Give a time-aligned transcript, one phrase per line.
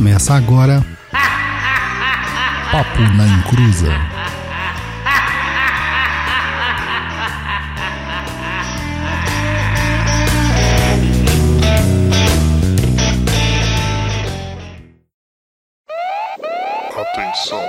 [0.00, 0.82] Começa agora.
[2.72, 3.92] Papo na Encruza.
[16.98, 17.62] Atenção,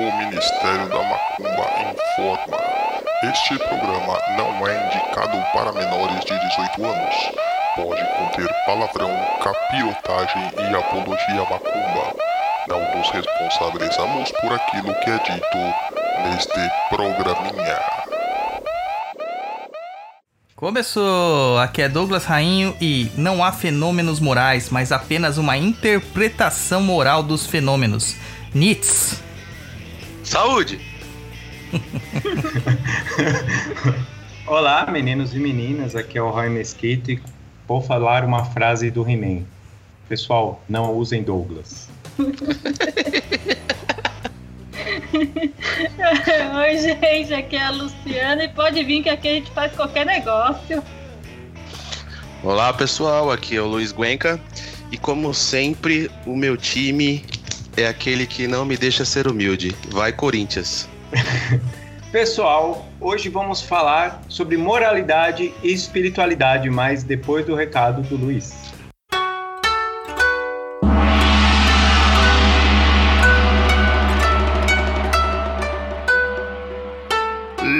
[0.00, 2.58] o Ministério da Macumba informa.
[3.22, 7.37] Este programa não é indicado para menores de 18 anos.
[7.78, 12.12] Pode conter palavrão, capirotagem e apologia macumba.
[12.66, 15.58] Não nos responsabilizamos por aquilo que é dito
[16.24, 16.58] neste
[16.90, 17.78] programinha.
[20.56, 21.60] Começou!
[21.60, 27.46] Aqui é Douglas Rainho e não há fenômenos morais, mas apenas uma interpretação moral dos
[27.46, 28.16] fenômenos.
[28.52, 29.18] Nietzsche.
[30.24, 30.80] Saúde!
[34.48, 37.20] Olá, meninos e meninas, aqui é o Roy Mesquita e
[37.68, 39.42] vou falar uma frase do He-Man.
[40.08, 41.86] Pessoal, não usem Douglas.
[46.56, 50.06] Oi, gente, aqui é a Luciana e pode vir que aqui a gente faz qualquer
[50.06, 50.82] negócio.
[52.42, 54.40] Olá pessoal, aqui é o Luiz Guenca
[54.90, 57.22] e como sempre, o meu time
[57.76, 59.76] é aquele que não me deixa ser humilde.
[59.90, 60.88] Vai Corinthians!
[62.10, 68.68] Pessoal, hoje vamos falar sobre moralidade e espiritualidade, mas depois do recado do Luiz.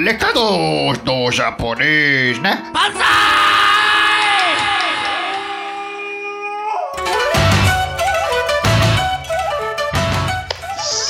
[0.03, 2.71] Recados do japonês, né?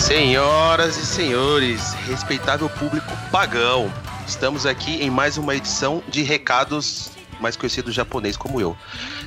[0.10, 3.94] Senhoras e senhores, respeitável público pagão,
[4.26, 8.76] estamos aqui em mais uma edição de Recados, mais conhecido japonês como eu.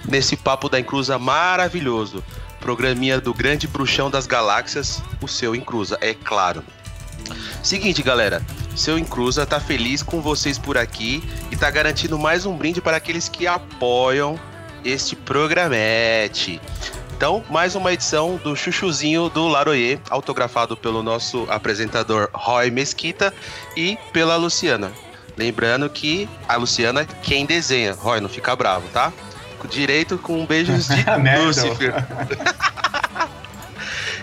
[0.05, 2.21] Nesse papo da Encruza maravilhoso,
[2.59, 6.65] programinha do grande bruxão das galáxias, o seu Encruza, é claro.
[7.63, 8.45] Seguinte, galera,
[8.75, 11.23] seu Encruza tá feliz com vocês por aqui
[11.53, 14.37] e tá garantindo mais um brinde para aqueles que apoiam
[14.85, 16.61] este programete.
[17.17, 23.33] Então, mais uma edição do Chuchuzinho do Laroyer, autografado pelo nosso apresentador Roy Mesquita
[23.77, 24.93] e pela Luciana.
[25.37, 27.95] Lembrando que a Luciana é quem desenha.
[27.95, 29.13] Roy, não fica bravo, tá?
[29.71, 31.45] Direito com beijos de Merda.
[31.45, 31.95] Lúcifer.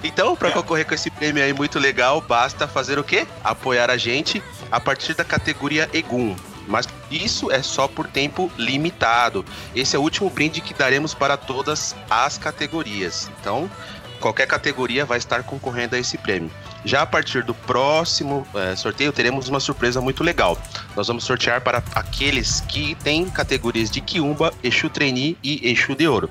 [0.01, 3.27] Então, para concorrer com esse prêmio aí muito legal, basta fazer o quê?
[3.44, 6.35] Apoiar a gente a partir da categoria Egum.
[6.69, 9.44] Mas isso é só por tempo limitado.
[9.75, 13.30] Esse é o último brinde que daremos para todas as categorias.
[13.41, 13.69] Então,
[14.19, 16.52] qualquer categoria vai estar concorrendo a esse prêmio.
[16.85, 20.57] Já a partir do próximo eh, sorteio, teremos uma surpresa muito legal.
[20.95, 26.07] Nós vamos sortear para aqueles que têm categorias de Kiumba, Exu Trainee e Exu de
[26.07, 26.29] Ouro.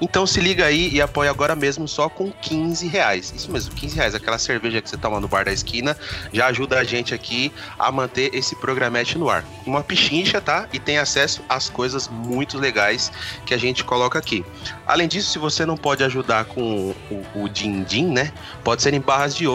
[0.00, 3.32] Então se liga aí e apoia agora mesmo só com 15 reais.
[3.34, 4.14] Isso mesmo, 15 reais.
[4.14, 5.96] Aquela cerveja que você toma no bar da esquina
[6.32, 9.44] já ajuda a gente aqui a manter esse programete no ar.
[9.66, 10.68] Uma pichincha, tá?
[10.72, 13.10] E tem acesso às coisas muito legais
[13.44, 14.44] que a gente coloca aqui.
[14.86, 18.32] Além disso, se você não pode ajudar com o, o din-din, né?
[18.62, 19.46] Pode ser em barras de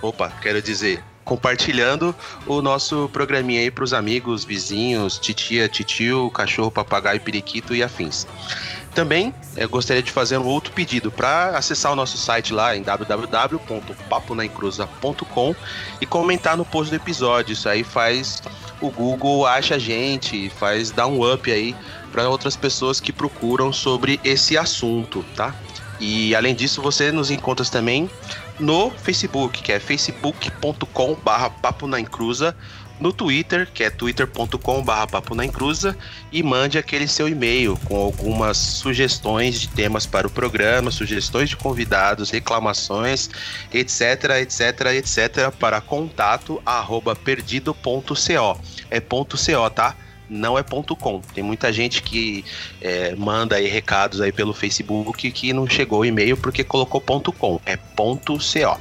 [0.00, 2.14] Opa, quero dizer, compartilhando
[2.46, 8.26] o nosso programinha aí pros amigos, vizinhos, titia, titio, cachorro, papagaio, periquito e afins.
[8.94, 12.82] Também eu gostaria de fazer um outro pedido para acessar o nosso site lá em
[12.82, 15.56] www.paponaencruza.com
[16.00, 17.54] e comentar no post do episódio.
[17.54, 18.40] Isso aí faz
[18.80, 21.74] o Google acha a gente, faz dar um up aí
[22.12, 25.52] para outras pessoas que procuram sobre esse assunto, tá?
[26.00, 28.10] E além disso, você nos encontra também
[28.58, 32.56] no Facebook, que é facebook.com barra papo na encruza,
[33.00, 35.96] no Twitter, que é twitter.com barra papo na encruza,
[36.30, 41.56] e mande aquele seu e-mail com algumas sugestões de temas para o programa, sugestões de
[41.56, 43.28] convidados, reclamações,
[43.72, 48.60] etc, etc, etc, para contato arroba perdido.co.
[48.90, 49.96] É ponto .co, tá?
[50.28, 51.20] Não é ponto .com.
[51.20, 52.44] Tem muita gente que
[52.80, 57.32] é, manda aí recados aí pelo Facebook que não chegou o e-mail porque colocou ponto
[57.32, 57.60] .com.
[57.66, 58.80] É ponto .co.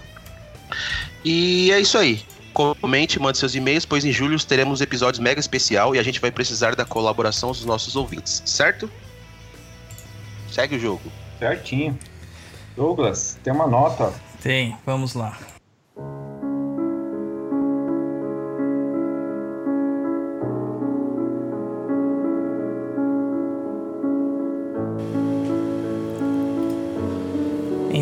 [1.24, 2.22] E é isso aí.
[2.54, 6.32] Comente, mande seus e-mails, pois em julho teremos episódios mega especial e a gente vai
[6.32, 8.90] precisar da colaboração dos nossos ouvintes, certo?
[10.52, 11.12] Segue o jogo.
[11.40, 11.98] Certinho.
[12.76, 14.14] Douglas, tem uma nota.
[14.42, 15.38] Tem, vamos lá.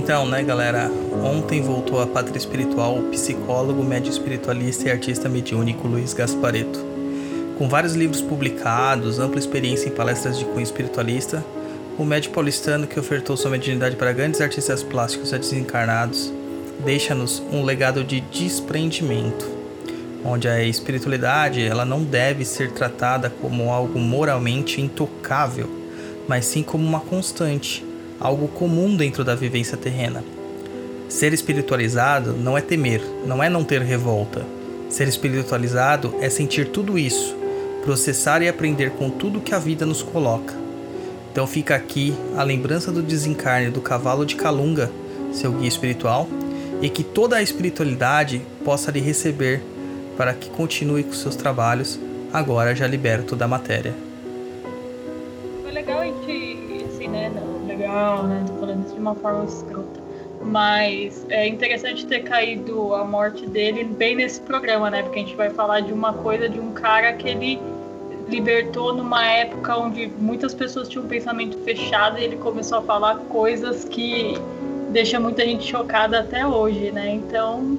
[0.03, 0.89] Então, né, galera?
[1.23, 6.83] Ontem voltou a pátria espiritual o psicólogo, médio espiritualista e artista mediúnico Luiz Gaspareto.
[7.55, 11.45] Com vários livros publicados, ampla experiência em palestras de cunho espiritualista,
[11.99, 16.33] o médico paulistano que ofertou sua mediunidade para grandes artistas plásticos a desencarnados
[16.83, 19.47] deixa-nos um legado de desprendimento,
[20.25, 25.69] onde a espiritualidade ela não deve ser tratada como algo moralmente intocável,
[26.27, 27.85] mas sim como uma constante,
[28.21, 30.23] algo comum dentro da vivência terrena.
[31.09, 34.45] Ser espiritualizado não é temer, não é não ter revolta.
[34.89, 37.35] Ser espiritualizado é sentir tudo isso,
[37.83, 40.53] processar e aprender com tudo que a vida nos coloca.
[41.31, 44.91] Então fica aqui a lembrança do desencarne do cavalo de Calunga,
[45.33, 46.27] seu guia espiritual,
[46.81, 49.63] e que toda a espiritualidade possa lhe receber
[50.15, 51.99] para que continue com seus trabalhos,
[52.31, 53.93] agora já liberto da matéria.
[55.63, 57.31] Foi legal a gente, assim, né?
[57.91, 58.43] Legal, né?
[58.47, 59.99] Tô falando isso de uma forma escrota.
[60.43, 65.03] Mas é interessante ter caído a morte dele bem nesse programa, né?
[65.03, 67.61] Porque a gente vai falar de uma coisa de um cara que ele
[68.27, 73.17] libertou numa época onde muitas pessoas tinham um pensamento fechado e ele começou a falar
[73.29, 74.35] coisas que
[74.89, 77.13] deixa muita gente chocada até hoje, né?
[77.13, 77.77] Então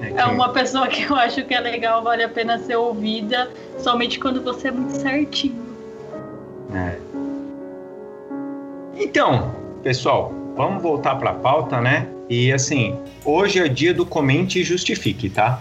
[0.00, 3.50] É, é uma pessoa que eu acho que é legal, vale a pena ser ouvida,
[3.78, 5.56] somente quando você é muito certinho.
[6.74, 7.13] É.
[8.96, 12.06] Então, pessoal, vamos voltar para a pauta, né?
[12.28, 15.60] E assim, hoje é o dia do comente e justifique, tá?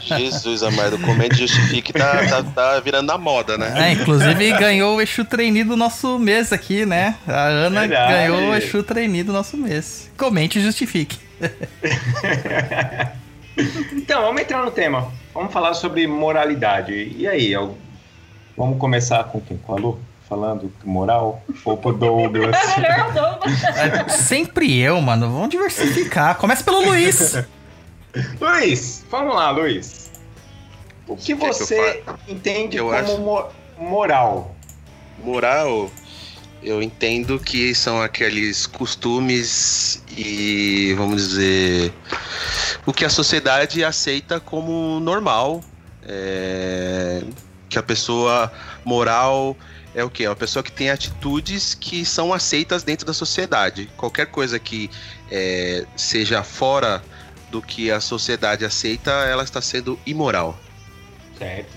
[0.00, 3.90] Jesus amado, comente e justifique tá, tá, tá virando na moda, né?
[3.90, 7.16] É, inclusive ganhou o Exu Trainee do nosso mês aqui, né?
[7.26, 8.12] A Ana Verdade.
[8.12, 10.10] ganhou o Exu Trainee do nosso mês.
[10.16, 11.18] Comente e justifique.
[13.92, 15.12] Então, vamos entrar no tema.
[15.32, 17.14] Vamos falar sobre moralidade.
[17.16, 17.78] E aí, eu-
[18.56, 19.56] vamos começar com quem?
[19.58, 20.00] Com a Lu?
[20.34, 21.40] Falando moral?
[21.64, 22.56] Ou pro Douglas?
[23.76, 24.04] É.
[24.04, 25.30] É, Sempre eu, mano.
[25.30, 26.36] Vamos diversificar.
[26.38, 27.36] Começa pelo Luiz.
[28.40, 30.10] Luiz, vamos lá, Luiz.
[31.06, 33.46] O que que que eu você entende Eu como acho- mo-
[33.78, 34.56] moral?
[35.22, 35.88] Moral,
[36.62, 41.92] eu entendo que são aqueles costumes e, vamos dizer,
[42.86, 45.60] o que a sociedade aceita como normal.
[46.06, 47.22] É,
[47.68, 48.52] que a pessoa
[48.84, 49.56] moral
[49.94, 50.24] é o quê?
[50.24, 53.88] É uma pessoa que tem atitudes que são aceitas dentro da sociedade.
[53.96, 54.90] Qualquer coisa que
[55.30, 57.02] é, seja fora
[57.50, 60.58] do que a sociedade aceita, ela está sendo imoral.
[61.38, 61.72] Certo.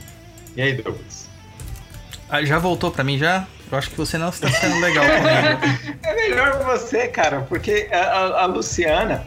[0.56, 1.28] E aí, Douglas?
[2.30, 3.46] Ah, já voltou pra mim já?
[3.72, 5.98] Eu acho que você não está sendo legal comigo.
[6.04, 9.25] É melhor você, cara, porque a, a- a Luciana,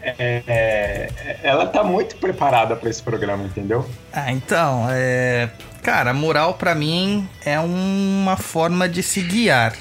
[0.00, 3.88] é, é, ela tá muito preparada para esse programa, entendeu?
[4.12, 5.50] Ah, então, é.
[5.82, 9.74] Cara, moral pra mim é uma forma de se guiar.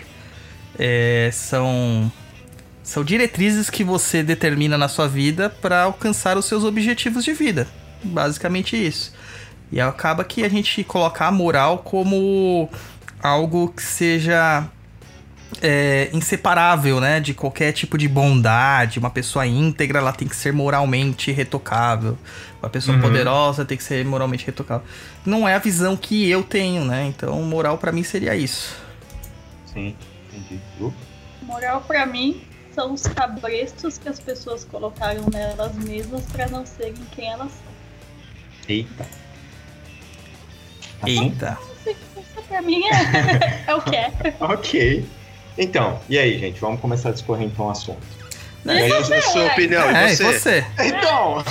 [0.77, 2.11] É, são.
[2.81, 7.67] São diretrizes que você determina na sua vida pra alcançar os seus objetivos de vida.
[8.03, 9.13] Basicamente isso.
[9.71, 12.67] E acaba que a gente colocar a moral como
[13.21, 14.67] algo que seja
[15.61, 17.19] é, inseparável, né?
[17.19, 18.99] De qualquer tipo de bondade.
[18.99, 22.17] Uma pessoa íntegra, ela tem que ser moralmente retocável.
[22.61, 23.01] Uma pessoa Uhum.
[23.01, 24.85] poderosa tem que ser moralmente retocável.
[25.25, 27.05] Não é a visão que eu tenho, né?
[27.07, 28.75] Então, moral pra mim seria isso.
[29.73, 29.95] Sim,
[30.33, 30.59] entendi.
[31.41, 32.41] Moral pra mim
[32.75, 37.69] são os cabrestos que as pessoas colocaram nelas mesmas pra não serem quem elas são.
[38.67, 39.05] Eita.
[41.01, 41.23] Assim?
[41.23, 41.57] Eita.
[41.87, 44.11] Isso pra mim é, é o que é.
[44.39, 45.05] Ok.
[45.59, 46.61] Então, e aí, gente?
[46.61, 47.99] Vamos começar a discorrer então o assunto.
[48.65, 50.23] E aí, a sua opinião, é, e você?
[50.23, 50.65] você?
[50.79, 51.43] Então.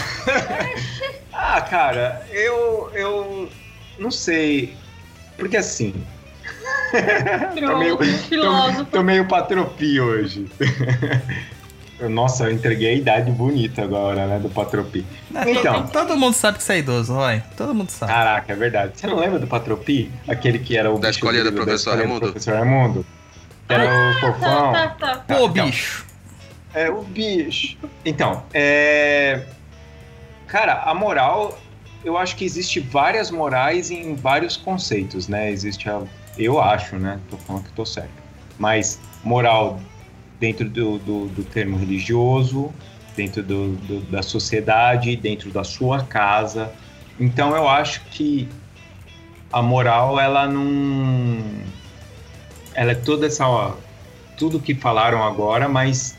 [1.30, 2.90] ah, cara, eu.
[2.94, 3.48] Eu.
[3.98, 4.74] Não sei.
[5.36, 5.94] Porque assim.
[7.54, 8.84] tô, meio, filósofo.
[8.86, 10.46] tô, tô meio patropi hoje.
[12.08, 14.38] Nossa, eu entreguei a idade bonita agora, né?
[14.38, 15.04] Do patropi.
[15.46, 15.86] Então.
[15.88, 17.42] Todo mundo sabe que você é idoso, vai.
[17.56, 18.10] Todo mundo sabe.
[18.10, 18.92] Caraca, é verdade.
[18.94, 20.10] Você não lembra do Patropi?
[20.26, 22.20] Aquele que era o Da bicho escolinha do professor Raimundo?
[22.20, 23.04] professor Raimundo?
[23.68, 24.72] Era o fofão.
[24.72, 25.34] Tá, tá, tá.
[25.34, 25.66] Pô, então.
[25.66, 26.06] bicho.
[26.74, 27.76] É, o bicho.
[28.04, 29.44] Então, é...
[30.46, 31.58] Cara, a moral,
[32.04, 35.50] eu acho que existe várias morais em vários conceitos, né?
[35.50, 36.02] Existe a...
[36.38, 37.20] Eu acho, né?
[37.30, 38.10] Tô falando que tô certo.
[38.58, 39.80] Mas moral
[40.38, 42.72] dentro do, do, do termo religioso,
[43.16, 46.72] dentro do, do- da sociedade, dentro da sua casa.
[47.18, 48.48] Então, eu acho que
[49.52, 51.42] a moral, ela não...
[52.78, 53.48] Ela é toda essa...
[53.48, 53.72] ó,
[54.36, 56.16] tudo que falaram agora, mas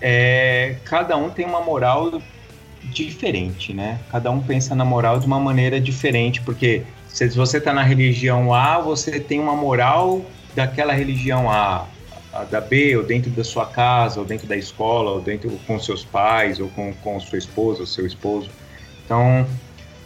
[0.00, 2.22] é, cada um tem uma moral
[2.82, 4.00] diferente, né?
[4.10, 8.54] Cada um pensa na moral de uma maneira diferente, porque se você está na religião
[8.54, 11.86] A, você tem uma moral daquela religião A,
[12.32, 15.78] a da B, ou dentro da sua casa, ou dentro da escola, ou dentro com
[15.78, 18.48] seus pais, ou com, com sua esposa, ou seu esposo.
[19.04, 19.46] Então,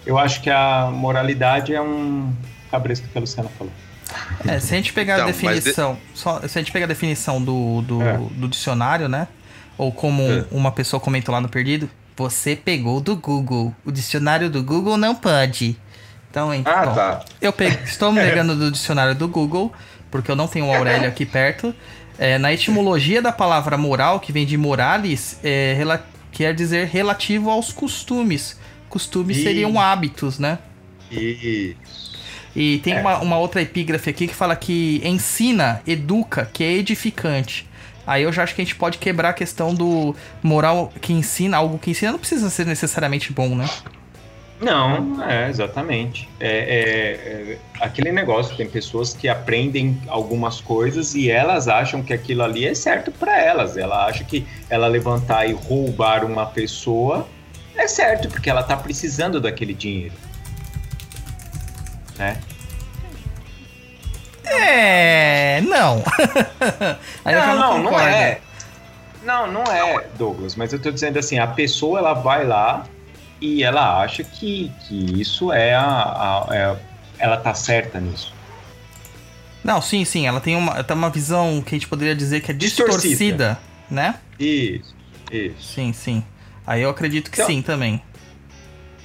[0.04, 2.32] eu acho que a moralidade é um
[2.72, 3.72] cabresto que a Luciana falou.
[4.46, 6.84] É, se a gente pegar Então, a mas de- definição, só, se a gente pegar
[6.86, 8.16] a definição do, do, É.
[8.32, 9.28] do dicionário, né?
[9.76, 10.44] Ou como É.
[10.50, 13.74] uma pessoa comentou lá no Perdido, você pegou do Google.
[13.84, 15.76] O dicionário do Google não pode.
[16.30, 17.24] Então, então Ah, tá.
[17.40, 19.72] eu pe- estou me pegando do dicionário do Google,
[20.10, 21.74] porque eu não tenho o Aurélio aqui perto.
[22.18, 27.50] É, na etimologia da palavra moral, que vem de moralis, é, rela- quer dizer relativo
[27.50, 28.58] aos costumes.
[28.90, 30.58] Costumes seriam hábitos, né?
[31.10, 31.74] E
[32.54, 33.00] E tem É.
[33.00, 37.66] uma, uma outra epígrafe aqui que fala que ensina, educa, que é edificante.
[38.06, 41.56] Aí eu já acho que a gente pode quebrar a questão do moral que ensina,
[41.56, 43.68] algo que ensina não precisa ser necessariamente bom, né?
[44.60, 46.28] Não, é, exatamente.
[46.38, 52.12] É, é- é aquele negócio, tem pessoas que aprendem algumas coisas e elas acham que
[52.12, 53.76] aquilo ali é certo para elas.
[53.78, 57.26] Ela acha que ela levantar e roubar uma pessoa
[57.74, 60.12] é certo, porque ela tá precisando daquele dinheiro.
[62.20, 62.38] Né?
[64.44, 66.02] É, não.
[67.24, 68.08] Aí não, não, não concordo.
[68.08, 68.40] é.
[69.22, 72.84] Não, não é, Douglas, mas eu tô dizendo assim, a pessoa ela vai lá
[73.40, 76.76] e ela acha que, que isso é a, a- é-
[77.18, 78.32] ela tá certa nisso.
[79.62, 82.50] Não, sim, sim, ela tem uma, tem uma visão que a gente poderia dizer que
[82.50, 82.98] é Distorcida.
[82.98, 83.58] distorcida,
[83.90, 84.14] né?
[84.38, 84.94] Isso,
[85.30, 85.72] isso.
[85.74, 86.24] Sim, sim.
[86.66, 88.02] Aí eu acredito que Então- sim também.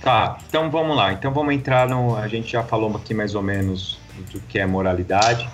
[0.05, 1.13] Tá, então vamos lá.
[1.13, 2.15] Então vamos entrar no.
[2.15, 3.97] A gente já falou aqui mais ou menos
[4.31, 5.49] do que é moralidade.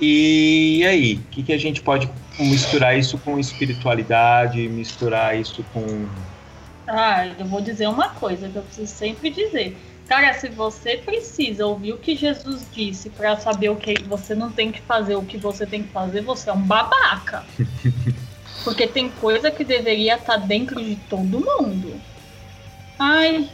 [0.00, 6.08] E aí, o que, que a gente pode misturar isso com espiritualidade, misturar isso com.
[6.88, 9.76] Ah, eu vou dizer uma coisa que eu preciso sempre dizer.
[10.08, 14.50] Cara, se você precisa ouvir o que Jesus disse pra saber o que você não
[14.50, 17.44] tem que fazer, o que você tem que fazer, você é um babaca.
[18.64, 22.00] Porque tem coisa que deveria estar dentro de todo mundo.
[23.04, 23.50] Ai,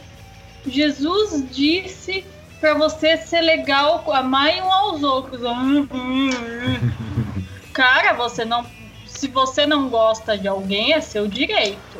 [0.63, 2.23] Jesus disse
[2.59, 5.41] pra você ser legal, amar um aos outros.
[7.73, 8.63] Cara, você não.
[9.07, 11.97] Se você não gosta de alguém, é seu direito.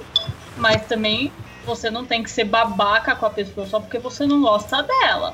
[0.57, 1.33] Mas também
[1.65, 5.33] você não tem que ser babaca com a pessoa só porque você não gosta dela.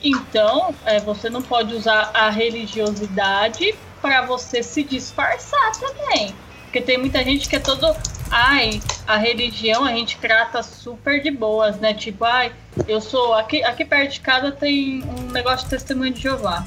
[0.00, 6.32] Então, é, você não pode usar a religiosidade para você se disfarçar também.
[6.68, 7.96] Porque tem muita gente que é todo.
[8.30, 11.94] Ai, a religião a gente trata super de boas, né?
[11.94, 12.52] Tipo, ai,
[12.86, 13.32] eu sou.
[13.32, 16.66] Aqui, aqui perto de casa tem um negócio de testemunho de Jeová.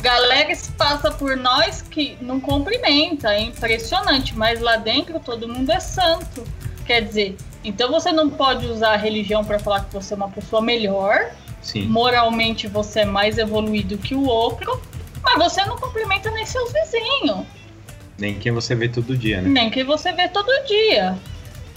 [0.00, 5.70] Galera se passa por nós que não cumprimenta, é impressionante, mas lá dentro todo mundo
[5.70, 6.42] é santo.
[6.86, 10.30] Quer dizer, então você não pode usar a religião para falar que você é uma
[10.30, 11.86] pessoa melhor, Sim.
[11.86, 14.80] moralmente você é mais evoluído que o outro,
[15.22, 17.44] mas você não cumprimenta nem seus vizinhos,
[18.18, 19.48] Nem quem você vê todo dia, né?
[19.48, 21.16] nem que você vê todo dia.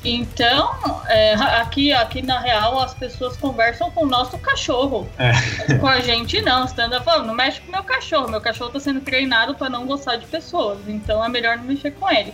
[0.03, 5.09] Então, é, aqui, aqui na real, as pessoas conversam com o nosso cachorro.
[5.81, 6.65] Com a gente não.
[6.65, 8.29] Você anda falando, não mexe com meu cachorro.
[8.29, 10.79] Meu cachorro tá sendo treinado para não gostar de pessoas.
[10.87, 12.33] Então é melhor não mexer com ele.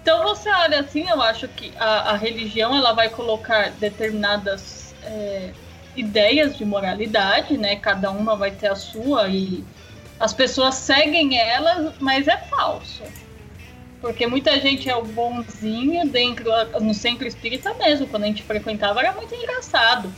[0.00, 5.50] Então você olha assim, eu acho que a, a religião ela vai colocar determinadas é,
[5.94, 7.76] ideias de moralidade, né?
[7.76, 9.62] Cada uma vai ter a sua e
[10.20, 13.02] as pessoas seguem elas, mas é falso.
[14.02, 16.44] Porque muita gente é o bonzinho dentro,
[16.80, 20.12] no centro espírita mesmo, quando a gente frequentava era muito engraçado.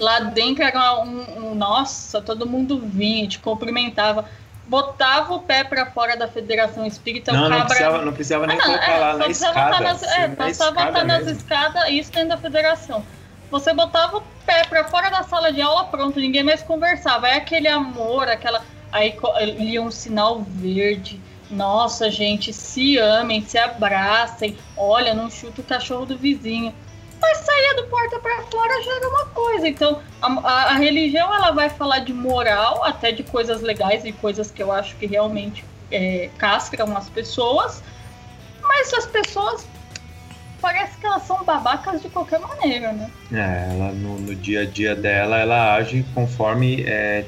[0.00, 4.24] Lá dentro era um, um nossa, todo mundo vinha, te cumprimentava,
[4.66, 8.46] botava o pé pra fora da Federação Espírita, não, o não cabra precisava, não precisava
[8.46, 9.70] nem ah, não, colocar é, lá na precisava escada.
[9.70, 13.04] estar nas, é, Sim, na precisava escada estar nas escadas, isso dentro da federação.
[13.50, 17.28] Você botava o pé pra fora da sala de aula, pronto, ninguém mais conversava.
[17.28, 18.64] É aquele amor, aquela.
[18.92, 19.16] Aí
[19.58, 21.18] lia um sinal verde.
[21.50, 24.56] Nossa, gente, se amem, se abracem.
[24.76, 26.74] Olha, não chuta o cachorro do vizinho.
[27.20, 29.68] Mas saía do porta pra fora já era uma coisa.
[29.68, 34.12] Então, a, a- a religião ela vai falar de moral, até de coisas legais e
[34.12, 37.82] coisas que eu acho que realmente é, castram as pessoas.
[38.62, 39.66] Mas as pessoas
[40.60, 43.10] parece que elas são babacas de qualquer maneira, né?
[43.32, 47.24] É, ela no, no dia a dia dela, ela age conforme é,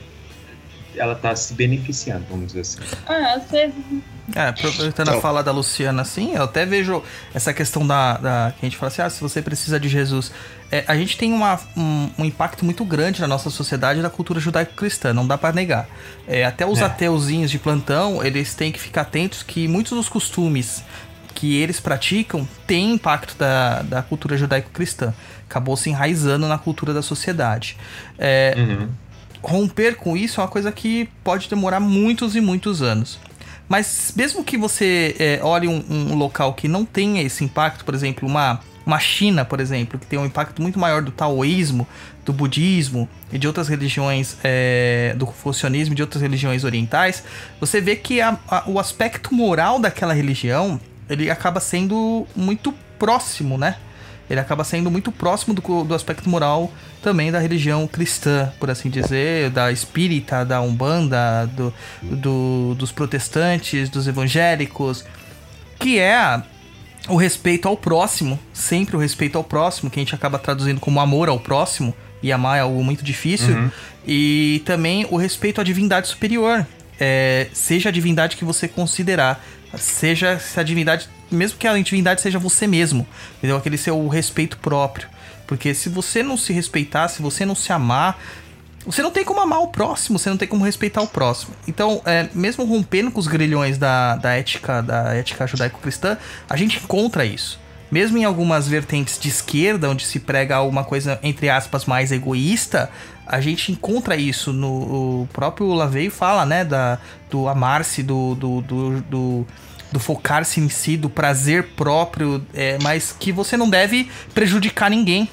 [0.96, 2.78] ela tá se beneficiando, vamos dizer assim.
[3.08, 3.74] É, às vezes.
[4.34, 5.20] É, aproveitando a Então.
[5.20, 7.02] fala da Luciana, assim, eu até vejo
[7.34, 10.32] essa questão da, da- que a gente fala assim, ah, se você precisa de Jesus.
[10.72, 14.40] É, a gente tem uma- um, um impacto muito grande na nossa sociedade da cultura
[14.40, 15.86] judaico-cristã, não dá pra negar.
[16.26, 16.84] É, até os É.
[16.84, 20.82] ateuzinhos de plantão, eles têm que ficar atentos que muitos dos costumes
[21.34, 25.12] que eles praticam têm impacto da, da cultura judaico-cristã.
[25.50, 27.76] Acabou se enraizando na cultura da sociedade.
[28.18, 28.88] É, Uhum.
[29.44, 33.18] Romper com isso é uma coisa que pode demorar muitos e muitos anos.
[33.68, 37.94] Mas mesmo que você é, olhe um, um local que não tenha esse impacto, por
[37.94, 41.86] exemplo, uma uma China, por exemplo, que tem um impacto muito maior do taoísmo,
[42.24, 47.24] do budismo e de outras religiões, é, do confucionismo e de outras religiões orientais,
[47.58, 53.58] você vê que a, a, o aspecto moral daquela religião ele acaba sendo muito próximo,
[53.58, 53.76] né?
[54.28, 58.88] Ele acaba sendo muito próximo do, do aspecto moral também da religião cristã, por assim
[58.88, 65.04] dizer, da espírita, da umbanda, do, do, dos protestantes, dos evangélicos,
[65.78, 66.42] que é
[67.08, 71.00] o respeito ao próximo, sempre o respeito ao próximo, que a gente acaba traduzindo como
[71.00, 73.70] amor ao próximo, e amar é algo muito difícil, uhum.
[74.06, 76.66] e também o respeito à divindade superior,
[76.98, 79.44] é, seja a divindade que você considerar,
[79.78, 83.06] seja se a divindade, mesmo que a divindade seja você mesmo,
[83.38, 83.56] entendeu?
[83.56, 85.08] Aquele seu respeito próprio.
[85.46, 88.18] Porque se você não se respeitar, se você não se amar,
[88.86, 91.54] você não tem como amar o próximo, você não tem como respeitar o próximo.
[91.66, 96.78] Então, é, mesmo rompendo com os grilhões da, da ética da ética judaico-cristã, a gente
[96.78, 97.58] encontra isso.
[97.90, 102.90] Mesmo em algumas vertentes de esquerda, onde se prega uma coisa, entre aspas, mais egoísta,
[103.26, 106.98] a gente encontra isso no o próprio Lavey fala, né, da,
[107.30, 109.46] do amar-se, do, do, do, do,
[109.92, 115.28] do focar-se em si, do prazer próprio, é, mas que você não deve prejudicar ninguém.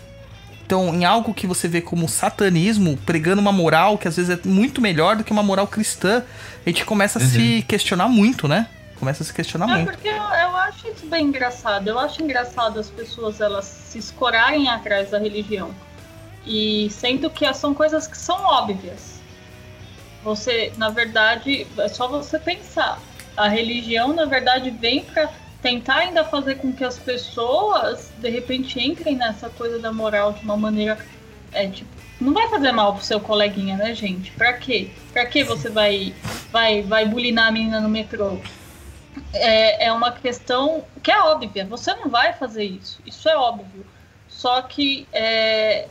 [0.65, 4.47] Então, em algo que você vê como satanismo, pregando uma moral que às vezes é
[4.47, 6.23] muito melhor do que uma moral cristã,
[6.65, 7.27] a gente começa a uhum.
[7.27, 8.67] se questionar muito, né?
[8.97, 9.91] Começa a se questionar é muito.
[9.91, 11.87] porque eu, eu acho isso bem engraçado.
[11.89, 15.71] Eu acho engraçado as pessoas elas se escorarem atrás da religião.
[16.45, 19.19] E sendo que são coisas que são óbvias.
[20.23, 22.99] Você, na verdade, é só você pensar.
[23.35, 25.29] A religião, na verdade, vem para
[25.61, 30.43] tentar ainda fazer com que as pessoas, de repente, entrem nessa coisa da moral de
[30.43, 30.97] uma maneira.
[31.51, 34.31] É, tipo, não vai fazer mal pro seu coleguinha, né, gente?
[34.31, 34.91] Pra quê?
[35.11, 36.13] Pra que você vai,
[36.51, 38.37] vai, vai bulinar a menina no metrô?
[39.33, 41.65] É, é uma questão que é óbvia.
[41.65, 43.01] Você não vai fazer isso.
[43.05, 43.85] Isso é óbvio.
[44.27, 45.87] Só que é,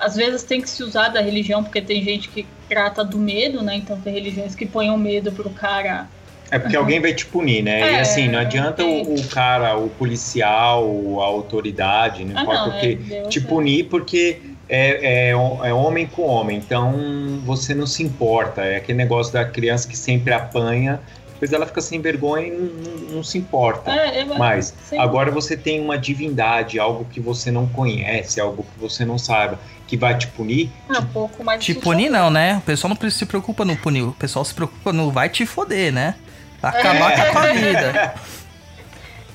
[0.00, 3.62] às vezes tem que se usar da religião, porque tem gente que trata do medo,
[3.62, 3.76] né?
[3.76, 6.08] Então tem religiões que põem o medo pro cara.
[6.50, 7.80] É porque alguém vai te punir, né?
[7.80, 12.66] É, e assim, não adianta o, o, cara, o policial, a autoridade, não ah, importa
[12.66, 17.72] não, o que, é, te punir porque é, é, é, homem com homem, então você
[17.72, 18.62] não se importa.
[18.62, 21.00] É aquele negócio da criança que sempre apanha,
[21.40, 23.90] depois ela fica sem vergonha e não, não, não se importa.
[23.90, 29.04] É, Mas agora você tem uma divindade, algo que você não conhece, algo que você
[29.04, 29.58] não saiba
[29.90, 30.70] que vai te punir.
[30.88, 32.58] É um pouco mais Te punir não, né?
[32.58, 35.92] O pessoal não se preocupa no punir, o pessoal se preocupa no vai te foder,
[35.92, 36.14] né?
[36.62, 37.32] Acabar é.
[37.32, 38.14] com a vida.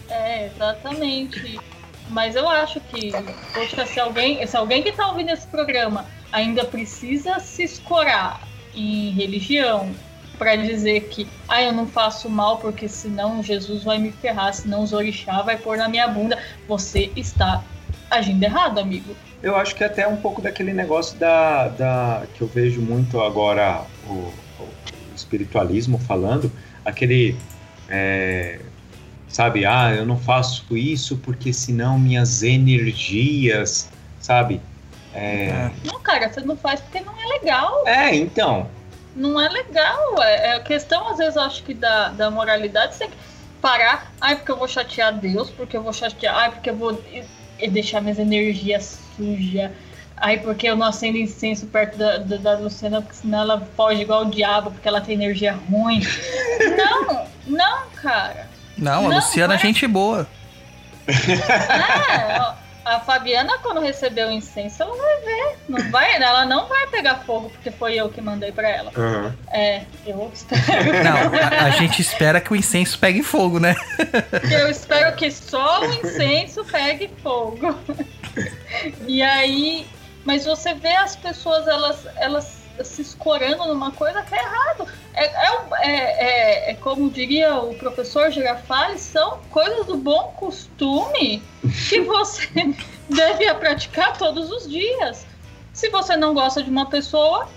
[0.07, 1.59] É, exatamente.
[2.09, 3.11] Mas eu acho que,
[3.53, 8.39] poxa, se alguém, se alguém que está ouvindo esse programa ainda precisa se escorar
[8.73, 9.93] em religião
[10.37, 14.83] para dizer que, ah, eu não faço mal porque senão Jesus vai me ferrar, senão
[14.83, 17.61] os orixá vai pôr na minha bunda, você está
[18.09, 19.15] agindo errado, amigo.
[19.45, 23.21] Eu acho que é até um pouco daquele negócio da, da que eu vejo muito
[23.21, 24.67] agora o, o
[25.15, 26.51] espiritualismo falando,
[26.83, 27.37] aquele
[27.87, 28.59] é,
[29.27, 33.87] sabe, ah, eu não faço isso porque senão minhas energias,
[34.19, 34.59] sabe?
[35.13, 35.49] É...
[35.49, 35.71] é.
[35.83, 37.87] Não, cara, você não faz porque não é legal.
[37.87, 38.67] É, então.
[39.15, 40.23] Não é legal.
[40.23, 43.17] É, é a questão, às vezes, acho que da, da moralidade, você tem que
[43.61, 44.11] parar.
[44.19, 46.35] Ai, porque eu vou chatear Deus, porque eu vou chatear.
[46.35, 46.99] Ai, porque eu vou
[47.59, 49.71] e deixar minhas energias sujas.
[50.17, 54.01] Aí porque eu não acendo incenso perto da, da, da, Luciana, porque senão ela foge
[54.01, 56.01] igual o diabo, porque ela tem energia ruim.
[56.77, 58.47] não, não, cara.
[58.77, 60.27] Não, a não, Luciana é gente boa.
[61.07, 62.53] É, ó,
[62.85, 65.57] a Fabiana, quando recebeu o incenso, ela vai ver.
[65.67, 68.91] Não vai, ela não vai pegar fogo, porque foi eu que mandei pra ela.
[68.95, 69.33] Uhum.
[69.51, 70.63] É, eu espero.
[71.03, 73.75] Não, a, a, gente espera que o incenso pegue fogo, né?
[74.51, 77.75] Eu espero que só o incenso pegue fogo.
[79.07, 79.87] E aí.
[80.23, 84.87] Mas você vê as pessoas, elas, elas se escorando numa coisa que é errado.
[85.13, 91.41] É, é, é, é, é como diria o professor Girafales, são coisas do bom costume
[91.87, 92.75] que você
[93.09, 95.25] deve praticar todos os dias.
[95.71, 97.47] Se você não gosta de uma pessoa,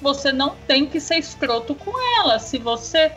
[0.00, 2.38] você não tem que ser escroto com ela.
[2.38, 3.10] Se você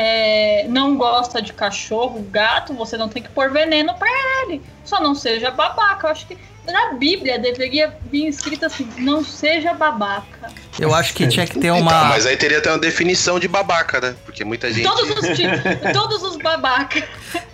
[0.00, 4.62] é, não gosta de cachorro, gato, você não tem que pôr veneno para ele.
[4.84, 6.06] Só não seja babaca.
[6.06, 10.52] Eu acho que na Bíblia deveria vir escrito assim: não seja babaca.
[10.78, 11.90] Eu acho que tinha que ter uma.
[11.90, 14.14] Então, mas aí teria até uma definição de babaca, né?
[14.24, 14.84] Porque muita gente.
[14.84, 15.26] Todos os,
[15.92, 17.02] todos os babaca.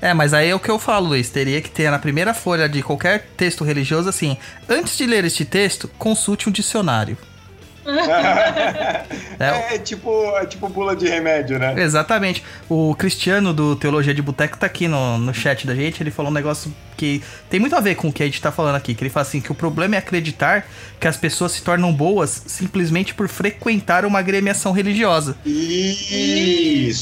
[0.02, 1.30] É, mas aí é o que eu falo, Luiz.
[1.30, 4.37] Teria que ter na primeira folha de qualquer texto religioso assim:
[4.68, 7.16] antes de ler este texto, consulte um dicionário.
[9.38, 11.74] É, é tipo, é tipo bula de remédio, né?
[11.76, 12.42] Exatamente.
[12.68, 16.02] O Cristiano do Teologia de Boteco tá aqui no, no chat da gente.
[16.02, 18.50] Ele falou um negócio que tem muito a ver com o que a gente tá
[18.50, 18.94] falando aqui.
[18.94, 20.66] Que ele fala assim: que o problema é acreditar
[20.98, 25.36] que as pessoas se tornam boas simplesmente por frequentar uma agremiação religiosa.
[25.44, 26.94] Isso!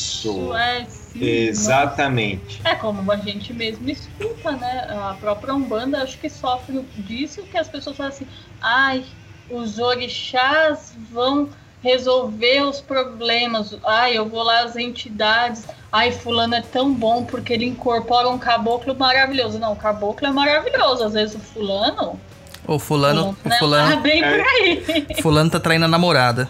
[0.55, 2.61] é, sim, Exatamente.
[2.65, 4.87] É como a gente mesmo escuta, né?
[4.91, 8.27] A própria Umbanda acho que sofre disso que as pessoas falam assim,
[8.61, 9.05] ai,
[9.51, 11.49] os orixás vão
[11.83, 13.77] resolver os problemas.
[13.85, 15.65] Ai, eu vou lá às entidades.
[15.91, 19.59] Ai, fulano é tão bom porque ele incorpora um caboclo maravilhoso.
[19.59, 21.05] Não, o caboclo é maravilhoso.
[21.05, 22.19] Às vezes o fulano.
[22.67, 23.37] O fulano.
[23.45, 25.07] O né, fulano, tá bem por aí.
[25.21, 26.49] fulano tá traindo a namorada.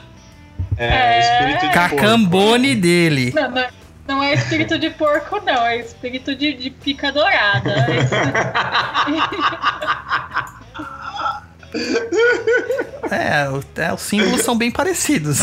[0.76, 1.20] É, É.
[1.20, 3.33] espírito de Cacambone dele.
[3.35, 3.66] Não, não,
[4.07, 5.64] não é espírito de porco, não.
[5.66, 7.70] É espírito de, de pica dourada.
[7.72, 7.87] É,
[10.59, 10.59] o-
[13.11, 15.40] é, os símbolos são bem parecidos.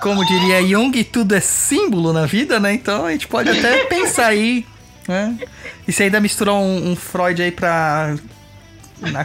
[0.00, 2.72] Como diria Jung, tudo é símbolo na vida, né?
[2.72, 4.64] Então a gente pode até pensar aí,
[5.06, 5.36] né?
[5.86, 8.14] E se ainda misturar um, um Freud aí pra.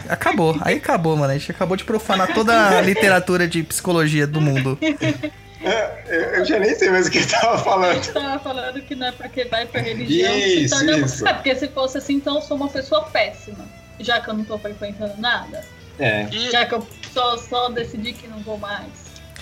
[0.08, 1.32] Acabou, aí acabou, mano.
[1.32, 4.78] A gente acabou de profanar toda a literatura de psicologia do mundo.
[5.62, 8.12] É, Eu já nem sei mais o que ele tava falando.
[8.12, 10.98] tava falando que não é porque vai pra religião Isso, torna.
[10.98, 11.26] isso.
[11.28, 13.64] É porque se fosse assim, então eu sou uma pessoa péssima.
[14.00, 15.64] Já que eu não tô frequentando nada.
[15.98, 16.28] É.
[16.30, 18.86] E, Já que eu só, só decidi que não vou mais.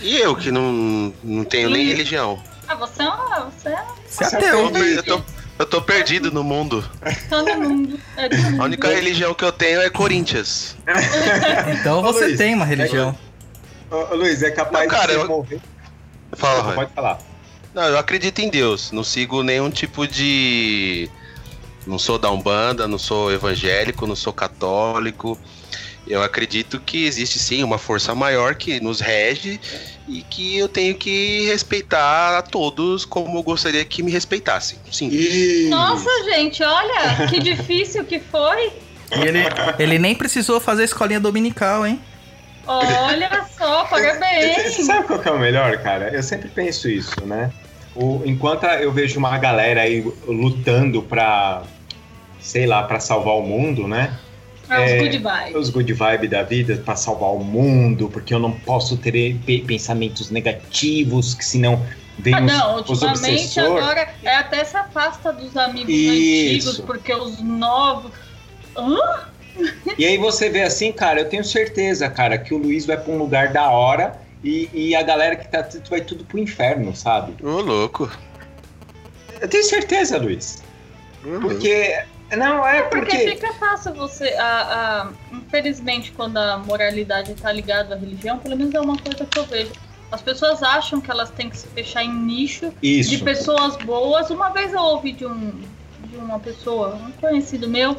[0.00, 2.40] e eu que não, não tenho nem religião.
[2.68, 3.40] Ah, você é uma.
[3.50, 4.70] Você é Você é ateu.
[4.76, 5.22] Eu, tô,
[5.58, 6.88] eu tô perdido no mundo.
[7.28, 7.98] todo mundo.
[8.16, 8.60] É do mundo.
[8.62, 10.76] A única religião que eu tenho é Corinthians.
[11.80, 13.16] Então você Luiz, tem uma religião.
[13.90, 15.60] Ô, ô, Luiz, é capaz Não, cara, de você eu- morrer.
[16.36, 16.72] Fala.
[16.74, 17.18] Pode falar.
[17.74, 18.90] Não, eu acredito em Deus.
[18.92, 21.10] Não sigo nenhum tipo de.
[21.86, 25.38] Não sou da Umbanda, não sou evangélico, não sou católico.
[26.06, 29.58] Eu acredito que existe sim uma força maior que nos rege
[30.06, 34.78] e que eu tenho que respeitar a todos como eu gostaria que me respeitassem.
[34.92, 35.68] Sim.
[35.68, 38.70] Nossa, gente, olha que difícil que foi.
[39.10, 39.38] Ele,
[39.78, 42.00] ele nem precisou fazer a escolinha dominical, hein?
[42.66, 44.74] Olha só, Você parabéns.
[44.84, 46.08] sabe qual que é o melhor, cara?
[46.14, 47.50] Eu sempre penso isso, né?
[47.94, 51.62] O, enquanto eu vejo uma galera aí lutando pra,
[52.44, 54.16] sei lá, pra salvar o mundo, né?
[54.68, 55.54] É os good vibes.
[55.56, 59.60] Os good vibe da vida pra salvar o mundo, porque eu não posso ter pe-
[59.66, 61.84] pensamentos negativos, que senão
[62.18, 63.82] vem Ah, os, não, os ultimamente obsessores.
[63.84, 66.68] agora é até se afasta dos amigos Isso.
[66.68, 68.12] antigos, porque os novos.
[68.76, 68.96] Hã?
[69.98, 73.12] E aí você vê assim, cara, eu tenho certeza, cara, que o Luiz vai pra
[73.12, 76.94] um lugar da hora e, e a galera que tá tudo vai tudo pro inferno,
[76.96, 77.34] sabe?
[77.42, 78.10] Ô, louco.
[79.40, 80.62] Eu tenho certeza, Luiz.
[81.40, 81.94] Porque.
[82.32, 83.30] Não, é Porque porque.
[83.30, 84.28] fica fácil você.
[84.34, 84.44] A,
[85.02, 89.38] a- infelizmente, quando a moralidade está ligada à religião, pelo menos é uma coisa que
[89.38, 89.72] eu vejo.
[90.10, 93.24] As pessoas acham que elas têm que se fechar em nicho de Isso.
[93.24, 94.30] pessoas boas.
[94.30, 95.52] Uma vez eu ouvi de, um,
[96.04, 97.96] de uma pessoa, um conhecido meu,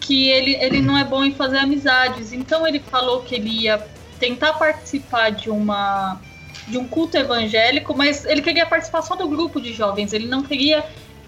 [0.00, 2.32] que ele, ele não é bom em fazer amizades.
[2.32, 3.84] Então ele falou que ele ia
[4.18, 6.20] tentar participar de uma
[6.66, 10.12] de um culto evangélico, mas ele queria participar só do grupo de jovens.
[10.12, 10.84] Ele não queria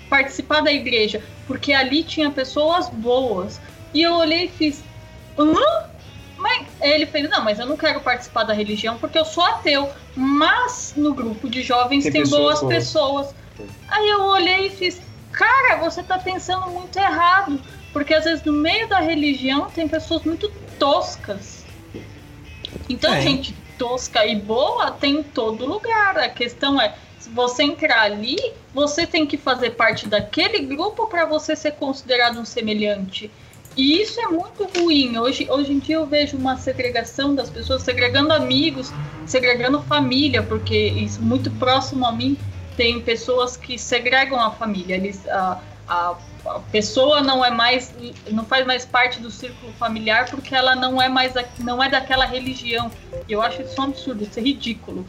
[0.08, 3.60] participar da igreja, porque ali tinha pessoas boas.
[3.92, 4.82] E eu olhei e fiz,
[5.38, 5.54] hã?
[6.36, 9.90] Mas ele fez, não, mas eu não quero participar da religião porque eu sou ateu.
[10.14, 13.34] Mas no grupo de jovens Tem tem, pessoas boas pessoas.
[13.88, 15.00] Aí eu olhei e fiz,
[15.32, 17.60] cara, você tá pensando muito errado.
[17.92, 21.64] Porque às vezes no meio da religião tem pessoas muito toscas.
[22.88, 23.20] Então, É.
[23.20, 26.18] gente tosca e boa tem em todo lugar.
[26.18, 26.94] A questão é,
[27.32, 28.36] você entrar ali,
[28.72, 33.30] você tem que fazer parte daquele grupo para você ser considerado um semelhante.
[33.76, 35.16] E isso é muito ruim.
[35.18, 38.92] Hoje, hoje em dia eu vejo uma segregação das pessoas, segregando amigos,
[39.24, 42.36] segregando família, porque isso muito próximo a mim
[42.76, 44.96] tem pessoas que segregam a família.
[44.96, 47.94] Eles, a, a, a pessoa não é mais,
[48.30, 52.24] não faz mais parte do círculo familiar porque ela não é mais, não é daquela
[52.24, 52.90] religião.
[53.28, 55.06] Eu acho isso um absurdo, isso é ridículo.